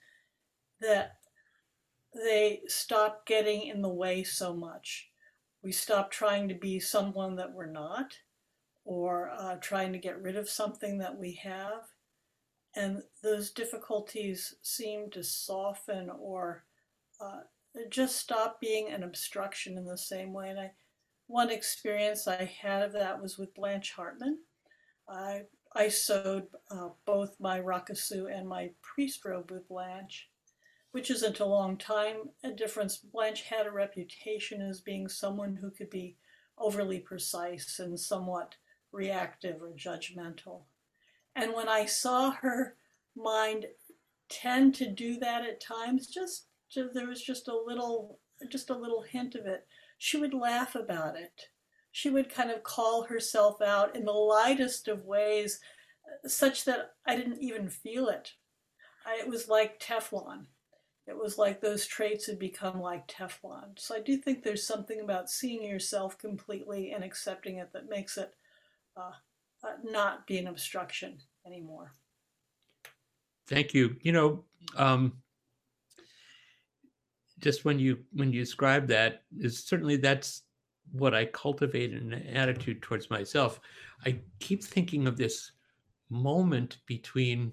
that 0.79 1.17
they 2.13 2.61
stop 2.67 3.25
getting 3.25 3.67
in 3.67 3.81
the 3.81 3.89
way 3.89 4.23
so 4.23 4.53
much. 4.53 5.08
We 5.61 5.71
stop 5.71 6.11
trying 6.11 6.47
to 6.49 6.55
be 6.55 6.79
someone 6.79 7.35
that 7.35 7.51
we're 7.51 7.71
not 7.71 8.13
or 8.85 9.31
uh, 9.37 9.57
trying 9.61 9.91
to 9.93 9.99
get 9.99 10.21
rid 10.21 10.35
of 10.35 10.49
something 10.49 10.97
that 10.99 11.17
we 11.17 11.39
have. 11.43 11.83
And 12.75 13.03
those 13.21 13.51
difficulties 13.51 14.55
seem 14.61 15.09
to 15.11 15.23
soften 15.23 16.09
or 16.09 16.63
uh, 17.19 17.41
just 17.89 18.17
stop 18.17 18.61
being 18.61 18.89
an 18.89 19.03
obstruction 19.03 19.77
in 19.77 19.85
the 19.85 19.97
same 19.97 20.33
way. 20.33 20.49
And 20.49 20.59
I, 20.59 20.71
one 21.27 21.51
experience 21.51 22.27
I 22.27 22.45
had 22.61 22.81
of 22.81 22.93
that 22.93 23.21
was 23.21 23.37
with 23.37 23.53
Blanche 23.53 23.91
Hartman. 23.91 24.39
I, 25.07 25.41
I 25.75 25.89
sewed 25.89 26.47
uh, 26.71 26.89
both 27.05 27.35
my 27.39 27.59
rakusu 27.59 28.33
and 28.33 28.47
my 28.47 28.71
priest 28.81 29.25
robe 29.25 29.51
with 29.51 29.67
Blanche 29.67 30.28
which 30.91 31.11
isn't 31.11 31.39
a 31.39 31.45
long 31.45 31.77
time 31.77 32.29
a 32.43 32.51
difference. 32.51 32.97
Blanche 32.97 33.43
had 33.43 33.67
a 33.67 33.71
reputation 33.71 34.61
as 34.61 34.81
being 34.81 35.07
someone 35.07 35.55
who 35.55 35.71
could 35.71 35.89
be 35.89 36.17
overly 36.57 36.99
precise 36.99 37.79
and 37.79 37.99
somewhat 37.99 38.55
reactive 38.91 39.61
or 39.61 39.71
judgmental. 39.71 40.63
And 41.35 41.53
when 41.53 41.69
I 41.69 41.85
saw 41.85 42.31
her 42.31 42.75
mind 43.15 43.67
tend 44.29 44.75
to 44.75 44.89
do 44.89 45.17
that 45.19 45.45
at 45.45 45.61
times, 45.61 46.07
just, 46.07 46.47
just 46.69 46.93
there 46.93 47.07
was 47.07 47.21
just 47.21 47.47
a 47.47 47.55
little 47.55 48.19
just 48.47 48.69
a 48.69 48.77
little 48.77 49.01
hint 49.01 49.35
of 49.35 49.45
it, 49.45 49.67
she 49.97 50.17
would 50.17 50.33
laugh 50.33 50.75
about 50.75 51.17
it. 51.17 51.49
She 51.91 52.09
would 52.09 52.33
kind 52.33 52.51
of 52.51 52.63
call 52.63 53.03
herself 53.03 53.61
out 53.61 53.95
in 53.95 54.05
the 54.05 54.11
lightest 54.11 54.87
of 54.87 55.05
ways, 55.05 55.59
uh, 56.05 56.27
such 56.27 56.65
that 56.65 56.91
I 57.05 57.15
didn't 57.15 57.41
even 57.41 57.69
feel 57.69 58.07
it. 58.07 58.33
I, 59.05 59.19
it 59.19 59.27
was 59.27 59.49
like 59.49 59.79
Teflon. 59.79 60.45
It 61.09 61.17
was 61.17 61.39
like 61.39 61.59
those 61.59 61.87
traits 61.87 62.27
had 62.27 62.37
become 62.37 62.79
like 62.79 63.07
Teflon. 63.07 63.77
So 63.77 63.95
I 63.95 63.99
do 63.99 64.15
think 64.15 64.43
there's 64.43 64.65
something 64.65 65.01
about 65.01 65.29
seeing 65.29 65.63
yourself 65.63 66.19
completely 66.19 66.91
and 66.91 67.03
accepting 67.03 67.57
it 67.57 67.73
that 67.73 67.89
makes 67.89 68.15
it 68.15 68.35
uh, 68.95 69.13
uh, 69.63 69.73
not 69.83 70.27
be 70.27 70.37
an 70.37 70.47
obstruction 70.47 71.17
anymore. 71.47 71.93
Thank 73.47 73.73
you. 73.73 73.95
You 74.01 74.11
know, 74.11 74.43
um, 74.77 75.13
just 77.39 77.65
when 77.65 77.79
you 77.79 77.99
when 78.13 78.31
you 78.31 78.39
describe 78.39 78.87
that 78.89 79.23
is 79.39 79.63
certainly 79.63 79.97
that's 79.97 80.43
what 80.91 81.15
I 81.15 81.25
cultivate 81.25 81.91
an 81.91 82.13
attitude 82.13 82.83
towards 82.83 83.09
myself. 83.09 83.59
I 84.05 84.19
keep 84.39 84.63
thinking 84.63 85.07
of 85.07 85.17
this 85.17 85.53
moment 86.09 86.77
between 86.85 87.51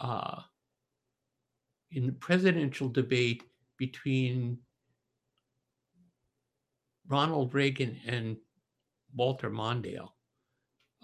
uh, 0.00 0.40
in 1.92 2.06
the 2.06 2.12
presidential 2.12 2.88
debate 2.88 3.44
between 3.78 4.58
Ronald 7.08 7.54
Reagan 7.54 7.98
and 8.06 8.36
Walter 9.14 9.50
Mondale, 9.50 10.10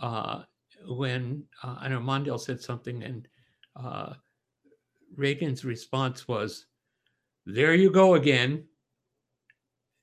uh, 0.01 0.43
when 0.86 1.45
uh, 1.62 1.76
I 1.80 1.89
know 1.89 2.01
Mondale 2.01 2.41
said 2.41 2.61
something 2.61 3.03
and 3.03 3.28
uh, 3.76 4.14
Reagan's 5.16 5.64
response 5.64 6.26
was, 6.28 6.66
there 7.47 7.74
you 7.74 7.91
go 7.91 8.14
again. 8.14 8.64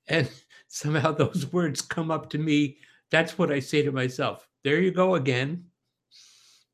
And 0.07 0.29
somehow 0.67 1.11
those 1.11 1.47
words 1.53 1.81
come 1.81 2.11
up 2.11 2.29
to 2.31 2.37
me. 2.37 2.77
That's 3.11 3.37
what 3.37 3.51
I 3.51 3.59
say 3.59 3.81
to 3.83 3.91
myself. 3.91 4.47
There 4.63 4.81
you 4.81 4.91
go 4.91 5.15
again. 5.15 5.65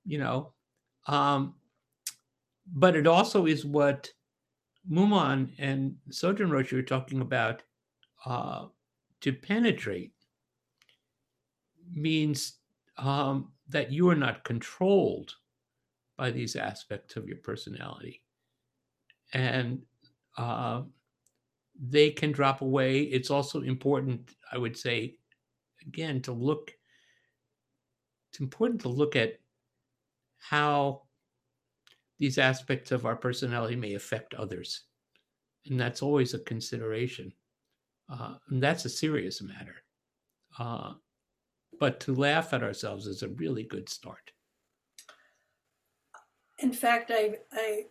You 0.06 0.18
know, 0.18 0.54
um, 1.08 1.56
but 2.74 2.96
it 2.96 3.08
also 3.08 3.46
is 3.46 3.66
what 3.66 4.10
Mumon 4.90 5.52
and 5.58 5.96
Sojun 6.10 6.50
Roshi 6.50 6.74
are 6.74 6.84
talking 6.84 7.22
about. 7.22 7.64
Uh, 8.26 8.68
to 9.22 9.34
penetrate 9.34 10.14
means 11.94 12.58
um, 12.98 13.52
that 13.70 13.92
you 13.92 14.10
are 14.10 14.16
not 14.16 14.44
controlled 14.44 15.34
by 16.18 16.32
these 16.32 16.56
aspects 16.56 17.16
of 17.16 17.28
your 17.28 17.38
personality. 17.38 18.22
And 19.34 19.82
uh, 20.38 20.82
they 21.80 22.12
can 22.12 22.32
drop 22.32 22.62
away. 22.62 23.02
It's 23.02 23.32
also 23.32 23.62
important, 23.62 24.32
I 24.52 24.58
would 24.58 24.78
say, 24.78 25.16
again, 25.86 26.22
to 26.24 26.32
look. 26.32 26.72
It's 28.30 28.40
important 28.40 28.82
to 28.82 28.90
look 28.90 29.16
at 29.16 29.40
how 30.38 31.04
these 32.22 32.38
aspects 32.38 32.92
of 32.92 33.06
our 33.08 33.16
personality 33.16 33.76
may 33.76 33.96
affect 33.96 34.36
others, 34.36 34.84
and 35.66 35.80
that's 35.80 36.04
always 36.04 36.36
a 36.36 36.40
consideration. 36.40 37.34
Uh, 38.08 38.36
and 38.50 38.62
that's 38.62 38.86
a 38.86 38.90
serious 38.90 39.42
matter. 39.42 39.78
Uh, 40.60 40.94
but 41.80 42.00
to 42.02 42.14
laugh 42.14 42.54
at 42.54 42.62
ourselves 42.62 43.08
is 43.08 43.24
a 43.24 43.30
really 43.30 43.64
good 43.64 43.90
start. 43.90 44.32
In 46.60 46.72
fact, 46.72 47.10
I, 47.12 47.40
I 47.52 47.86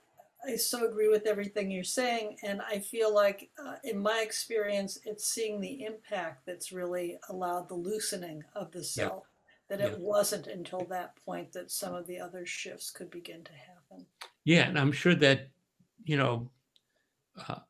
I 0.47 0.57
so 0.57 0.89
agree 0.89 1.09
with 1.09 1.27
everything 1.27 1.71
you're 1.71 1.83
saying, 1.85 2.39
and 2.43 2.63
I 2.63 2.79
feel 2.79 3.13
like, 3.13 3.51
uh, 3.59 3.77
in 3.83 3.99
my 3.99 4.21
experience, 4.21 4.97
it's 5.05 5.25
seeing 5.27 5.61
the 5.61 5.85
impact 5.85 6.47
that's 6.47 6.71
really 6.73 7.19
allowed 7.29 7.69
the 7.69 7.75
loosening 7.75 8.45
of 8.55 8.71
the 8.71 8.85
self. 8.85 9.27
That 9.69 9.81
it 9.81 9.93
Yeah. 9.93 9.99
wasn't 9.99 10.47
until 10.47 10.85
that 10.87 11.17
point 11.25 11.53
that 11.53 11.71
some 11.71 11.95
of 11.95 12.07
the 12.07 12.21
other 12.21 12.47
shifts 12.47 12.91
could 12.91 13.11
begin 13.11 13.43
to 13.45 13.53
happen. 13.53 13.80
Yeah, 14.45 14.69
and 14.69 14.79
I'm 14.79 14.93
sure 14.93 15.15
that, 15.17 15.51
you 16.05 16.17
know, 16.17 16.51
uh, 17.49 17.61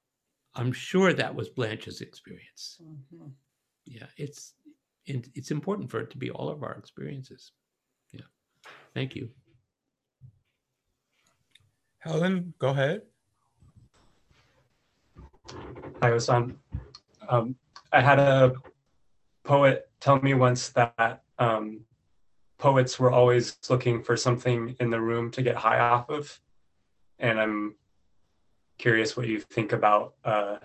I'm 0.54 0.72
sure 0.72 1.12
that 1.12 1.34
was 1.34 1.48
Blanche's 1.48 2.00
experience. 2.00 2.80
Mhm. 2.82 3.32
Yeah, 3.84 4.06
it's 4.16 4.54
and 5.08 5.28
it's 5.34 5.50
important 5.50 5.90
for 5.90 6.00
it 6.00 6.10
to 6.10 6.18
be 6.18 6.30
all 6.30 6.48
of 6.48 6.62
our 6.62 6.74
experiences. 6.74 7.52
Yeah, 8.12 8.26
thank 8.94 9.16
you. 9.16 9.30
Helen, 11.98 12.54
go 12.58 12.68
ahead. 12.70 13.02
Hi, 16.02 16.10
Hozan. 16.10 16.56
Um, 17.28 17.56
I 17.92 18.00
had 18.00 18.18
a 18.18 18.54
poet 19.44 19.90
tell 20.00 20.20
me 20.20 20.34
once 20.34 20.70
that 20.70 21.24
um, 21.38 21.80
poets 22.60 22.98
were 23.00 23.10
always 23.10 23.56
looking 23.68 24.02
for 24.02 24.16
something 24.16 24.76
in 24.78 24.90
the 24.90 25.00
room 25.00 25.30
to 25.32 25.42
get 25.42 25.56
high 25.56 25.80
off 25.80 26.10
of. 26.10 26.38
And 27.18 27.40
I'm 27.40 27.74
curious 28.78 29.16
what 29.16 29.26
you 29.26 29.40
think 29.40 29.72
about 29.72 30.14
uh, 30.24 30.58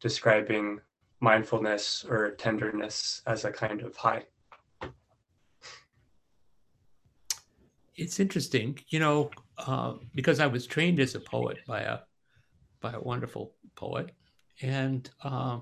describing 0.00 0.80
mindfulness 1.20 2.04
or 2.08 2.32
tenderness 2.32 3.22
as 3.26 3.44
a 3.44 3.50
kind 3.50 3.80
of 3.80 3.96
high. 3.96 4.24
It's 7.96 8.20
interesting, 8.20 8.78
you 8.88 9.00
know, 9.00 9.30
uh, 9.56 9.94
because 10.14 10.38
I 10.38 10.46
was 10.46 10.66
trained 10.66 11.00
as 11.00 11.14
a 11.14 11.20
poet 11.20 11.58
by 11.66 11.80
a 11.80 12.00
by 12.82 12.92
a 12.92 13.00
wonderful 13.00 13.54
poet, 13.74 14.12
and 14.60 15.08
uh, 15.24 15.60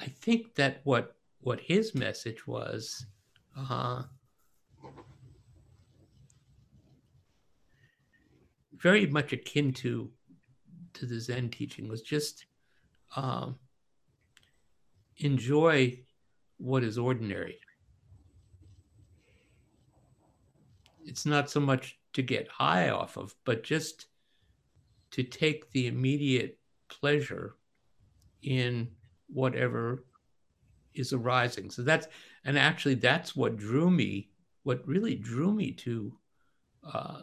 I 0.00 0.06
think 0.06 0.54
that 0.56 0.80
what 0.84 1.16
what 1.40 1.60
his 1.60 1.94
message 1.94 2.46
was 2.46 3.06
uh, 3.56 4.02
very 8.76 9.06
much 9.06 9.32
akin 9.32 9.72
to 9.72 10.10
to 10.94 11.06
the 11.06 11.20
Zen 11.20 11.50
teaching 11.50 11.88
was 11.88 12.02
just 12.02 12.46
um, 13.16 13.58
enjoy 15.18 15.98
what 16.58 16.82
is 16.82 16.98
ordinary. 16.98 17.58
It's 21.04 21.26
not 21.26 21.50
so 21.50 21.60
much 21.60 21.98
to 22.14 22.22
get 22.22 22.48
high 22.48 22.88
off 22.88 23.16
of, 23.16 23.34
but 23.44 23.62
just 23.62 24.06
to 25.12 25.22
take 25.22 25.70
the 25.70 25.86
immediate 25.86 26.58
pleasure 26.88 27.56
in 28.42 28.88
whatever 29.28 30.04
is 30.94 31.12
arising. 31.12 31.70
So 31.70 31.82
that's, 31.82 32.08
and 32.44 32.58
actually, 32.58 32.94
that's 32.94 33.36
what 33.36 33.56
drew 33.56 33.90
me, 33.90 34.30
what 34.62 34.86
really 34.86 35.14
drew 35.14 35.52
me 35.52 35.72
to. 35.72 36.16
Uh, 36.84 37.22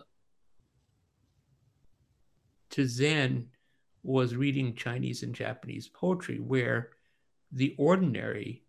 to 2.71 2.87
Zen 2.87 3.47
was 4.01 4.35
reading 4.35 4.75
Chinese 4.75 5.21
and 5.21 5.33
Japanese 5.33 5.87
poetry, 5.87 6.39
where 6.39 6.89
the 7.51 7.75
ordinary 7.77 8.63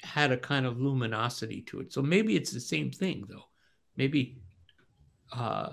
had 0.00 0.30
a 0.30 0.36
kind 0.36 0.64
of 0.64 0.80
luminosity 0.80 1.60
to 1.62 1.80
it. 1.80 1.92
So 1.92 2.00
maybe 2.00 2.36
it's 2.36 2.52
the 2.52 2.60
same 2.60 2.92
thing, 2.92 3.24
though. 3.28 3.48
Maybe 3.96 4.40
uh, 5.32 5.70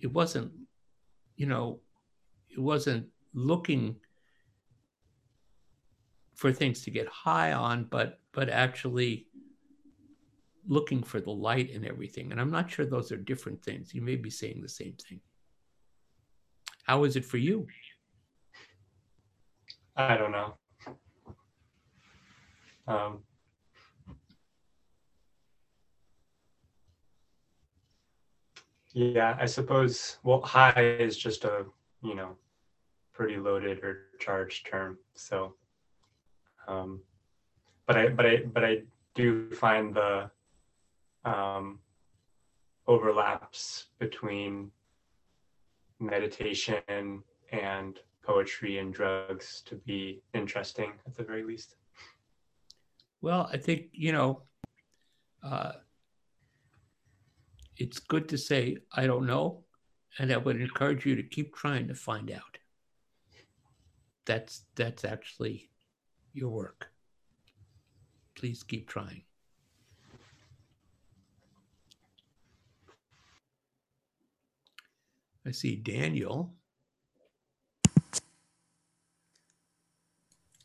it 0.00 0.12
wasn't, 0.12 0.52
you 1.36 1.46
know, 1.46 1.80
it 2.48 2.58
wasn't 2.58 3.06
looking 3.34 3.96
for 6.34 6.52
things 6.52 6.82
to 6.82 6.90
get 6.90 7.06
high 7.08 7.52
on, 7.52 7.84
but 7.84 8.20
but 8.32 8.48
actually 8.48 9.26
looking 10.66 11.02
for 11.02 11.20
the 11.20 11.30
light 11.30 11.70
in 11.70 11.84
everything. 11.84 12.32
And 12.32 12.40
I'm 12.40 12.50
not 12.50 12.70
sure 12.70 12.86
those 12.86 13.12
are 13.12 13.16
different 13.16 13.62
things. 13.62 13.94
You 13.94 14.02
may 14.02 14.16
be 14.16 14.30
saying 14.30 14.60
the 14.62 14.68
same 14.68 14.94
thing. 15.08 15.20
How 16.84 17.04
is 17.04 17.16
it 17.16 17.24
for 17.24 17.38
you? 17.38 17.66
I 19.96 20.16
don't 20.16 20.32
know. 20.32 20.54
Um, 22.86 23.20
yeah, 28.92 29.36
I 29.40 29.46
suppose. 29.46 30.18
Well, 30.22 30.42
high 30.42 30.96
is 30.98 31.16
just 31.16 31.44
a 31.44 31.64
you 32.02 32.14
know 32.14 32.36
pretty 33.12 33.36
loaded 33.36 33.78
or 33.78 34.08
charged 34.18 34.66
term. 34.66 34.98
So, 35.14 35.54
um, 36.68 37.00
but 37.86 37.96
I 37.96 38.08
but 38.08 38.26
I 38.26 38.36
but 38.52 38.64
I 38.64 38.82
do 39.14 39.50
find 39.50 39.94
the 39.94 40.30
um, 41.24 41.78
overlaps 42.86 43.86
between 43.98 44.70
meditation 46.00 47.22
and 47.50 47.98
poetry 48.22 48.78
and 48.78 48.92
drugs 48.92 49.62
to 49.66 49.76
be 49.76 50.22
interesting 50.34 50.92
at 51.06 51.14
the 51.14 51.22
very 51.22 51.44
least. 51.44 51.76
Well, 53.20 53.48
I 53.52 53.56
think, 53.56 53.86
you 53.92 54.12
know, 54.12 54.42
uh, 55.42 55.72
it's 57.76 57.98
good 57.98 58.28
to 58.30 58.38
say, 58.38 58.78
I 58.92 59.06
don't 59.06 59.26
know. 59.26 59.64
And 60.18 60.32
I 60.32 60.36
would 60.36 60.60
encourage 60.60 61.06
you 61.06 61.16
to 61.16 61.22
keep 61.22 61.54
trying 61.54 61.88
to 61.88 61.94
find 61.94 62.30
out. 62.30 62.58
That's 64.26 64.64
that's 64.74 65.04
actually 65.04 65.70
your 66.34 66.50
work. 66.50 66.90
Please 68.34 68.62
keep 68.62 68.88
trying. 68.88 69.22
I 75.46 75.52
see 75.52 75.76
Daniel. 75.76 76.52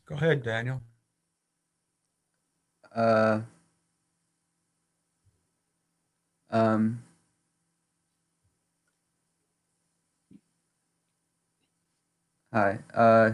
Go 0.06 0.16
ahead, 0.16 0.42
Daniel. 0.42 0.80
Uh, 2.94 3.42
um, 6.50 7.02
hi. 12.52 12.78
Uh, 12.92 13.30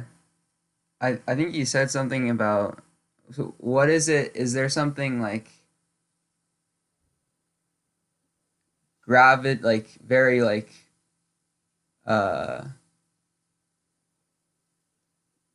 I 1.01 1.21
I 1.27 1.35
think 1.35 1.55
you 1.55 1.65
said 1.65 1.91
something 1.91 2.31
about 2.31 2.83
so 3.33 3.55
what 3.59 3.91
is 3.91 4.09
it? 4.09 4.35
Is 4.37 4.53
there 4.53 4.69
something 4.69 5.21
like 5.21 5.51
gravid 9.03 9.63
like 9.63 9.89
very 10.07 10.43
like 10.43 10.71
uh 12.07 12.65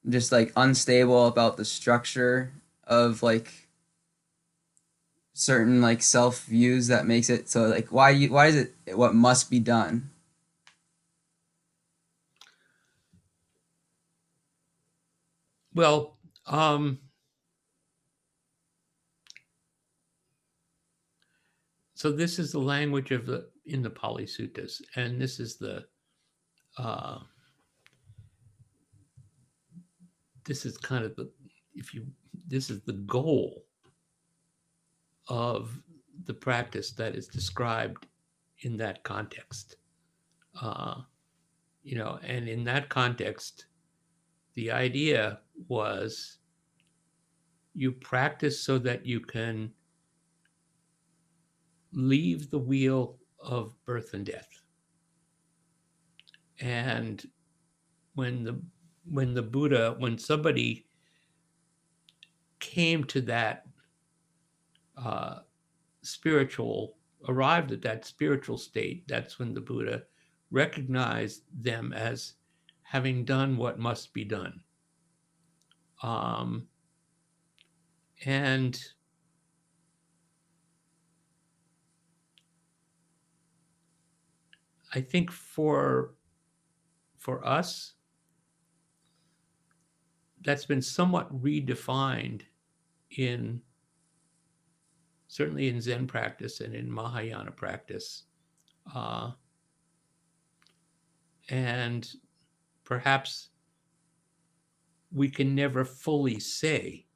just 0.10 0.32
like 0.32 0.52
unstable 0.56 1.28
about 1.28 1.58
the 1.58 1.66
structure 1.66 2.52
of 2.86 3.22
like 3.22 3.68
certain 5.34 5.82
like 5.82 6.02
self 6.02 6.46
views 6.46 6.88
that 6.88 7.06
makes 7.06 7.30
it 7.30 7.50
so 7.50 7.68
like 7.68 7.88
why 7.92 8.10
you 8.10 8.32
why 8.32 8.48
is 8.48 8.56
it 8.56 8.74
what 8.94 9.16
must 9.16 9.50
be 9.50 9.60
done 9.60 10.10
Well, 15.74 16.18
um, 16.48 17.00
so 21.94 22.12
this 22.12 22.40
is 22.40 22.52
the 22.52 22.60
language 22.60 23.12
of 23.12 23.26
the 23.26 23.50
in 23.66 23.82
the 23.82 23.90
Pali 23.90 24.26
Suttas, 24.26 24.82
and 24.96 25.22
this 25.22 25.40
is 25.40 25.58
the 25.58 25.86
uh, 26.78 27.20
this 30.46 30.66
is 30.66 30.78
kind 30.78 31.06
of 31.06 31.16
the 31.16 31.32
if 31.74 31.94
you 31.94 32.06
this 32.48 32.70
is 32.70 32.82
the 32.82 32.94
goal 32.94 33.64
of 35.30 35.80
the 36.26 36.34
practice 36.34 36.92
that 36.92 37.16
is 37.16 37.28
described 37.28 38.08
in 38.64 38.76
that 38.78 39.04
context. 39.04 39.78
Uh, 40.62 40.96
you 41.84 41.98
know, 41.98 42.20
and 42.24 42.50
in 42.50 42.64
that 42.66 42.90
context, 42.90 43.66
the 44.56 44.72
idea 44.72 45.40
was 45.68 46.40
you 47.74 47.92
practice 47.92 48.62
so 48.64 48.78
that 48.80 49.06
you 49.06 49.20
can 49.20 49.72
leave 51.94 52.50
the 52.50 52.60
wheel 52.60 53.18
of 53.40 53.76
birth 53.86 54.14
and 54.14 54.26
death. 54.26 54.62
And 56.60 57.26
when 58.14 58.44
the 58.44 58.62
when 59.06 59.34
the 59.34 59.42
Buddha, 59.42 59.96
when 59.98 60.18
somebody 60.18 60.86
came 62.60 63.04
to 63.06 63.22
that 63.22 63.66
uh, 64.96 65.40
spiritual, 66.04 66.98
arrived 67.28 67.72
at 67.72 67.82
that 67.82 68.06
spiritual 68.06 68.58
state, 68.58 69.08
that's 69.08 69.40
when 69.40 69.54
the 69.56 69.62
Buddha 69.62 70.04
recognized 70.52 71.44
them 71.52 71.94
as 71.94 72.34
having 72.92 73.24
done 73.24 73.56
what 73.56 73.80
must 73.80 74.14
be 74.14 74.26
done. 74.26 74.60
Um, 76.04 76.68
and 78.26 78.78
I 84.94 85.00
think 85.00 85.32
for 85.32 86.16
for 87.18 87.48
us, 87.48 87.94
that's 90.42 90.66
been 90.66 90.82
somewhat 90.82 91.32
redefined 91.42 92.42
in 93.12 93.62
certainly 95.30 95.70
in 95.70 95.80
Zen 95.80 96.08
practice 96.08 96.60
and 96.60 96.76
in 96.76 96.92
Mahayana 96.92 97.52
practice. 97.52 98.24
Uh, 98.94 99.32
and 101.48 102.14
perhaps 102.92 103.52
we 105.14 105.30
can 105.30 105.56
never 105.56 105.86
fully 105.86 106.38
say 106.42 107.08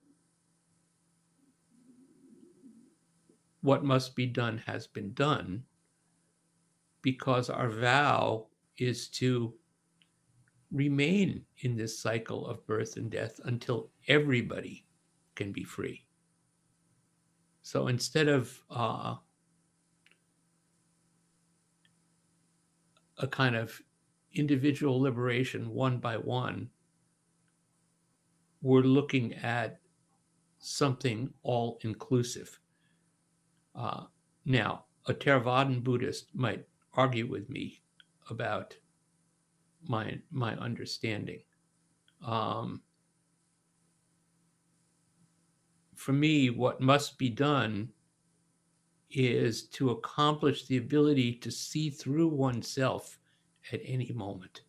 what 3.60 3.84
must 3.84 4.16
be 4.16 4.26
done 4.26 4.58
has 4.66 4.88
been 4.88 5.14
done 5.14 5.62
because 7.02 7.50
our 7.50 7.70
vow 7.70 8.48
is 8.78 9.10
to 9.10 9.54
remain 10.72 11.44
in 11.58 11.76
this 11.76 12.00
cycle 12.00 12.48
of 12.48 12.66
birth 12.66 12.96
and 12.96 13.12
death 13.12 13.42
until 13.44 13.92
everybody 14.08 14.86
can 15.36 15.52
be 15.52 15.66
free. 15.66 16.06
So 17.64 17.88
instead 17.88 18.30
of 18.30 18.64
uh, 18.70 19.16
a 23.18 23.28
kind 23.28 23.58
of 23.58 23.82
individual 24.36 25.00
liberation 25.00 25.70
one 25.70 25.98
by 26.00 26.18
one, 26.18 26.70
we're 28.62 28.82
looking 28.82 29.34
at 29.36 29.80
something 30.60 31.32
all 31.44 31.80
inclusive. 31.82 32.60
Uh, 33.76 34.06
now, 34.46 34.86
a 35.08 35.14
Theravadan 35.14 35.84
Buddhist 35.84 36.34
might 36.34 36.66
argue 36.94 37.28
with 37.28 37.50
me 37.50 37.82
about 38.30 38.76
my 39.88 40.20
my 40.32 40.56
understanding. 40.56 41.42
Um, 42.26 42.82
for 45.96 46.14
me, 46.14 46.50
what 46.50 46.82
must 46.82 47.18
be 47.18 47.30
done 47.30 47.90
is 49.12 49.68
to 49.68 49.92
accomplish 49.92 50.66
the 50.66 50.78
ability 50.78 51.34
to 51.34 51.52
see 51.52 51.90
through 51.90 52.28
oneself 52.28 53.20
at 53.72 53.82
any 53.84 54.11
moment. 54.13 54.61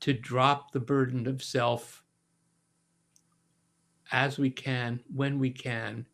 To 0.00 0.12
drop 0.12 0.72
the 0.72 0.80
burden 0.80 1.26
of 1.26 1.42
self 1.42 2.04
as 4.10 4.38
we 4.38 4.50
can, 4.50 5.00
when 5.14 5.38
we 5.38 5.50
can, 5.50 6.06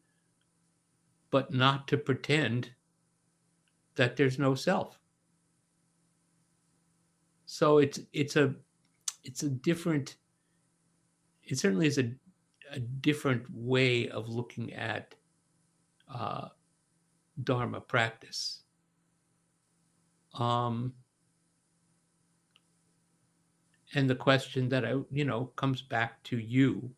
but 1.31 1.53
not 1.53 1.87
to 1.89 1.97
pretend 1.97 2.71
that 3.95 4.17
there's 4.17 4.39
no 4.39 4.55
self. 4.55 4.99
So 7.47 7.79
it's 7.79 8.01
it's 8.13 8.37
a 8.37 8.55
it's 9.23 9.43
a 9.43 9.49
different 9.49 10.17
it 11.45 11.59
certainly 11.59 11.87
is 11.87 11.99
a, 11.99 12.11
a 12.71 12.81
different 12.81 13.45
way 13.53 14.09
of 14.09 14.29
looking 14.29 14.73
at 14.73 15.15
uh, 16.13 16.49
Dharma 17.43 17.81
practice. 17.81 18.64
Um, 20.35 20.93
and 23.95 24.11
the 24.11 24.15
question 24.15 24.69
that 24.71 24.85
I, 24.85 24.95
you 25.11 25.25
know, 25.25 25.53
comes 25.57 25.83
back 25.83 26.23
to 26.25 26.39
you 26.39 26.91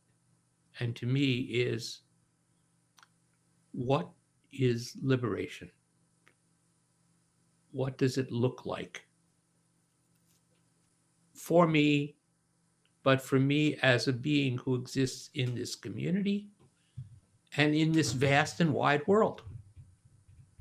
and 0.81 0.97
to 0.97 1.07
me 1.07 1.41
is 1.41 2.01
what 3.73 4.09
is 4.53 4.97
liberation? 5.03 5.71
What 7.73 7.99
does 7.99 8.17
it 8.17 8.33
look 8.33 8.65
like? 8.65 9.05
For 11.35 11.67
me, 11.67 12.17
but 13.03 13.21
for 13.21 13.39
me 13.39 13.77
as 13.83 14.09
a 14.09 14.13
being 14.13 14.57
who 14.59 14.75
exists 14.75 15.31
in 15.35 15.55
this 15.55 15.75
community 15.75 16.49
and 17.59 17.75
in 17.75 17.93
this 17.93 18.13
vast 18.13 18.61
and 18.61 18.73
wide 18.73 19.07
world, 19.07 19.43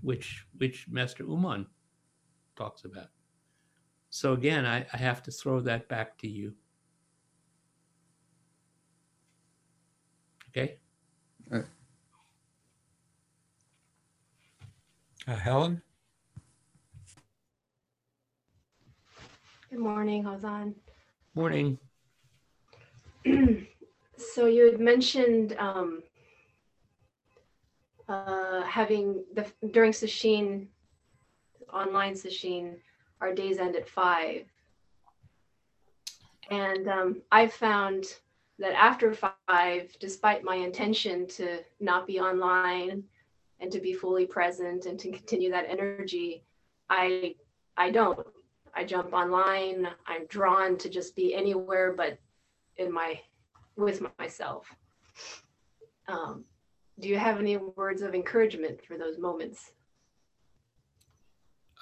which 0.02 0.46
which 0.58 0.88
Master 0.90 1.24
Ummon 1.24 1.66
talks 2.56 2.86
about. 2.86 3.10
So 4.10 4.34
again, 4.34 4.66
I, 4.66 4.86
I 4.94 4.98
have 4.98 5.22
to 5.24 5.32
throw 5.32 5.60
that 5.62 5.88
back 5.90 6.18
to 6.20 6.28
you. 6.28 6.54
Okay. 10.50 10.78
Uh, 15.28 15.36
Helen? 15.36 15.82
Good 19.70 19.80
morning, 19.80 20.24
Hozan. 20.24 20.76
Morning. 21.34 21.78
so 24.18 24.46
you 24.46 24.72
had 24.72 24.80
mentioned 24.80 25.56
um, 25.58 26.04
uh, 28.08 28.62
having 28.64 29.26
the 29.34 29.46
during 29.72 29.92
sesshin, 29.92 30.68
online 31.76 32.16
session, 32.16 32.78
our 33.22 33.34
days 33.34 33.58
end 33.58 33.76
at 33.76 33.88
five, 33.88 34.46
and 36.50 36.88
um, 36.88 37.22
I 37.32 37.48
found 37.48 38.06
that 38.60 38.74
after 38.74 39.14
five, 39.14 39.96
despite 40.00 40.44
my 40.44 40.56
intention 40.56 41.28
to 41.28 41.60
not 41.80 42.08
be 42.08 42.20
online 42.20 43.04
and 43.60 43.72
to 43.72 43.80
be 43.80 43.94
fully 43.94 44.26
present 44.26 44.86
and 44.86 45.00
to 45.00 45.12
continue 45.12 45.52
that 45.52 45.66
energy, 45.70 46.44
I 46.90 47.36
I 47.78 47.92
don't. 47.92 48.26
I 48.74 48.84
jump 48.84 49.14
online. 49.14 49.88
I'm 50.06 50.26
drawn 50.28 50.78
to 50.78 50.90
just 50.90 51.16
be 51.16 51.34
anywhere 51.34 51.94
but 51.94 52.18
in 52.78 52.92
my 52.92 53.20
with 53.76 54.02
myself. 54.20 54.74
Um, 56.08 56.46
do 57.00 57.10
you 57.10 57.18
have 57.18 57.40
any 57.40 57.58
words 57.58 58.02
of 58.02 58.14
encouragement 58.14 58.86
for 58.86 58.98
those 58.98 59.18
moments? 59.18 59.72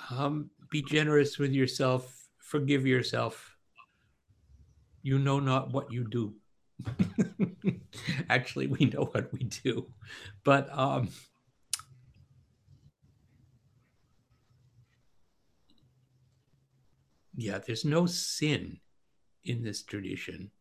Um, 0.10 0.50
be 0.70 0.82
generous 0.82 1.38
with 1.38 1.52
yourself. 1.52 2.28
Forgive 2.40 2.86
yourself. 2.86 3.56
You 5.02 5.20
know 5.20 5.40
not 5.40 5.72
what 5.72 5.92
you 5.92 6.08
do. 6.08 6.36
Actually, 8.30 8.68
we 8.68 8.86
know 8.86 9.06
what 9.12 9.32
we 9.32 9.40
do, 9.40 9.88
but 10.44 10.68
um, 10.78 11.10
yeah, 17.36 17.60
there's 17.60 17.86
no 17.86 18.06
sin 18.06 18.80
in 19.44 19.64
this 19.64 19.84
tradition. 19.84 20.52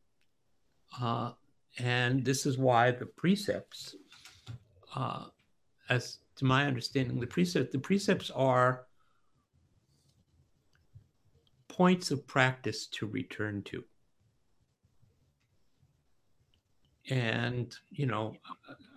Uh, 1.01 1.33
and 1.79 2.25
this 2.25 2.45
is 2.45 2.59
why 2.59 2.91
the 2.91 3.07
precepts, 3.07 3.97
uh, 4.95 5.25
as 5.89 6.19
to 6.37 6.45
my 6.45 6.67
understanding, 6.67 7.19
the 7.19 7.27
precepts, 7.27 7.73
the 7.73 7.79
precepts 7.79 8.31
are 8.31 8.87
points 11.73 12.11
of 12.11 12.27
practice 12.27 12.87
to 12.87 13.07
return 13.07 13.63
to. 13.63 13.83
And, 17.09 17.75
you 17.91 18.07
know, 18.07 18.37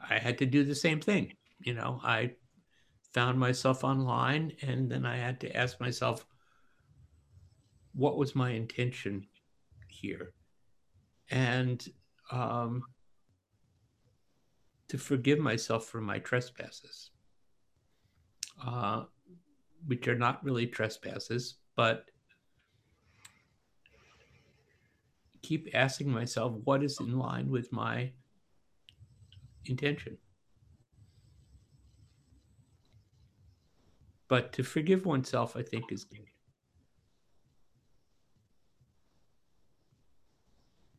I 0.09 0.19
had 0.19 0.37
to 0.39 0.45
do 0.45 0.63
the 0.65 0.75
same 0.75 0.99
thing. 0.99 1.33
You 1.59 1.73
know, 1.73 2.01
I 2.03 2.33
found 3.13 3.39
myself 3.39 3.85
online 3.85 4.51
and 4.61 4.91
then 4.91 5.05
I 5.05 5.15
had 5.15 5.39
to 5.39 5.55
ask 5.55 5.79
myself, 5.79 6.25
what 7.93 8.17
was 8.17 8.35
my 8.35 8.49
intention 8.49 9.25
here? 9.87 10.33
And 11.31 11.87
um, 12.29 12.83
to 14.89 14.97
forgive 14.97 15.39
myself 15.39 15.85
for 15.85 16.01
my 16.01 16.19
trespasses, 16.19 17.11
uh, 18.63 19.03
which 19.87 20.09
are 20.09 20.17
not 20.17 20.43
really 20.43 20.67
trespasses, 20.67 21.55
but 21.77 22.05
keep 25.45 25.69
asking 25.73 26.09
myself 26.09 26.53
what 26.63 26.83
is 26.83 26.99
in 26.99 27.19
line 27.19 27.49
with 27.49 27.71
my 27.71 28.11
intention. 29.65 30.17
But 34.27 34.53
to 34.53 34.63
forgive 34.63 35.05
oneself, 35.05 35.55
I 35.55 35.61
think, 35.61 35.91
is 35.91 36.03
good. 36.03 36.25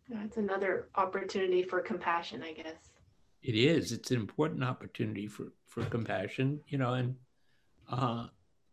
That's 0.08 0.36
another 0.36 0.88
opportunity 0.94 1.64
for 1.64 1.80
compassion, 1.80 2.42
I 2.44 2.52
guess. 2.52 2.92
It 3.42 3.56
is. 3.56 3.90
It's 3.90 4.12
an 4.12 4.20
important 4.20 4.62
opportunity 4.62 5.26
for 5.26 5.52
for 5.66 5.84
compassion, 5.86 6.60
you 6.68 6.78
know, 6.78 6.94
and 6.94 7.16
uh, 7.90 8.26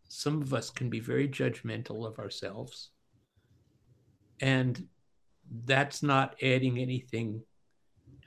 some 0.08 0.40
of 0.40 0.54
us 0.54 0.70
can 0.70 0.88
be 0.88 1.00
very 1.00 1.28
judgmental 1.28 2.06
of 2.06 2.18
ourselves, 2.20 2.90
and 4.40 4.86
that's 5.50 6.02
not 6.02 6.34
adding 6.42 6.78
anything 6.78 7.42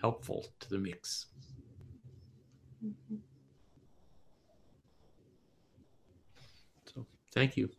helpful 0.01 0.45
to 0.59 0.69
the 0.69 0.77
mix. 0.77 1.27
Mhm. 2.83 3.21
So, 6.93 7.05
thank 7.33 7.57
you. 7.57 7.69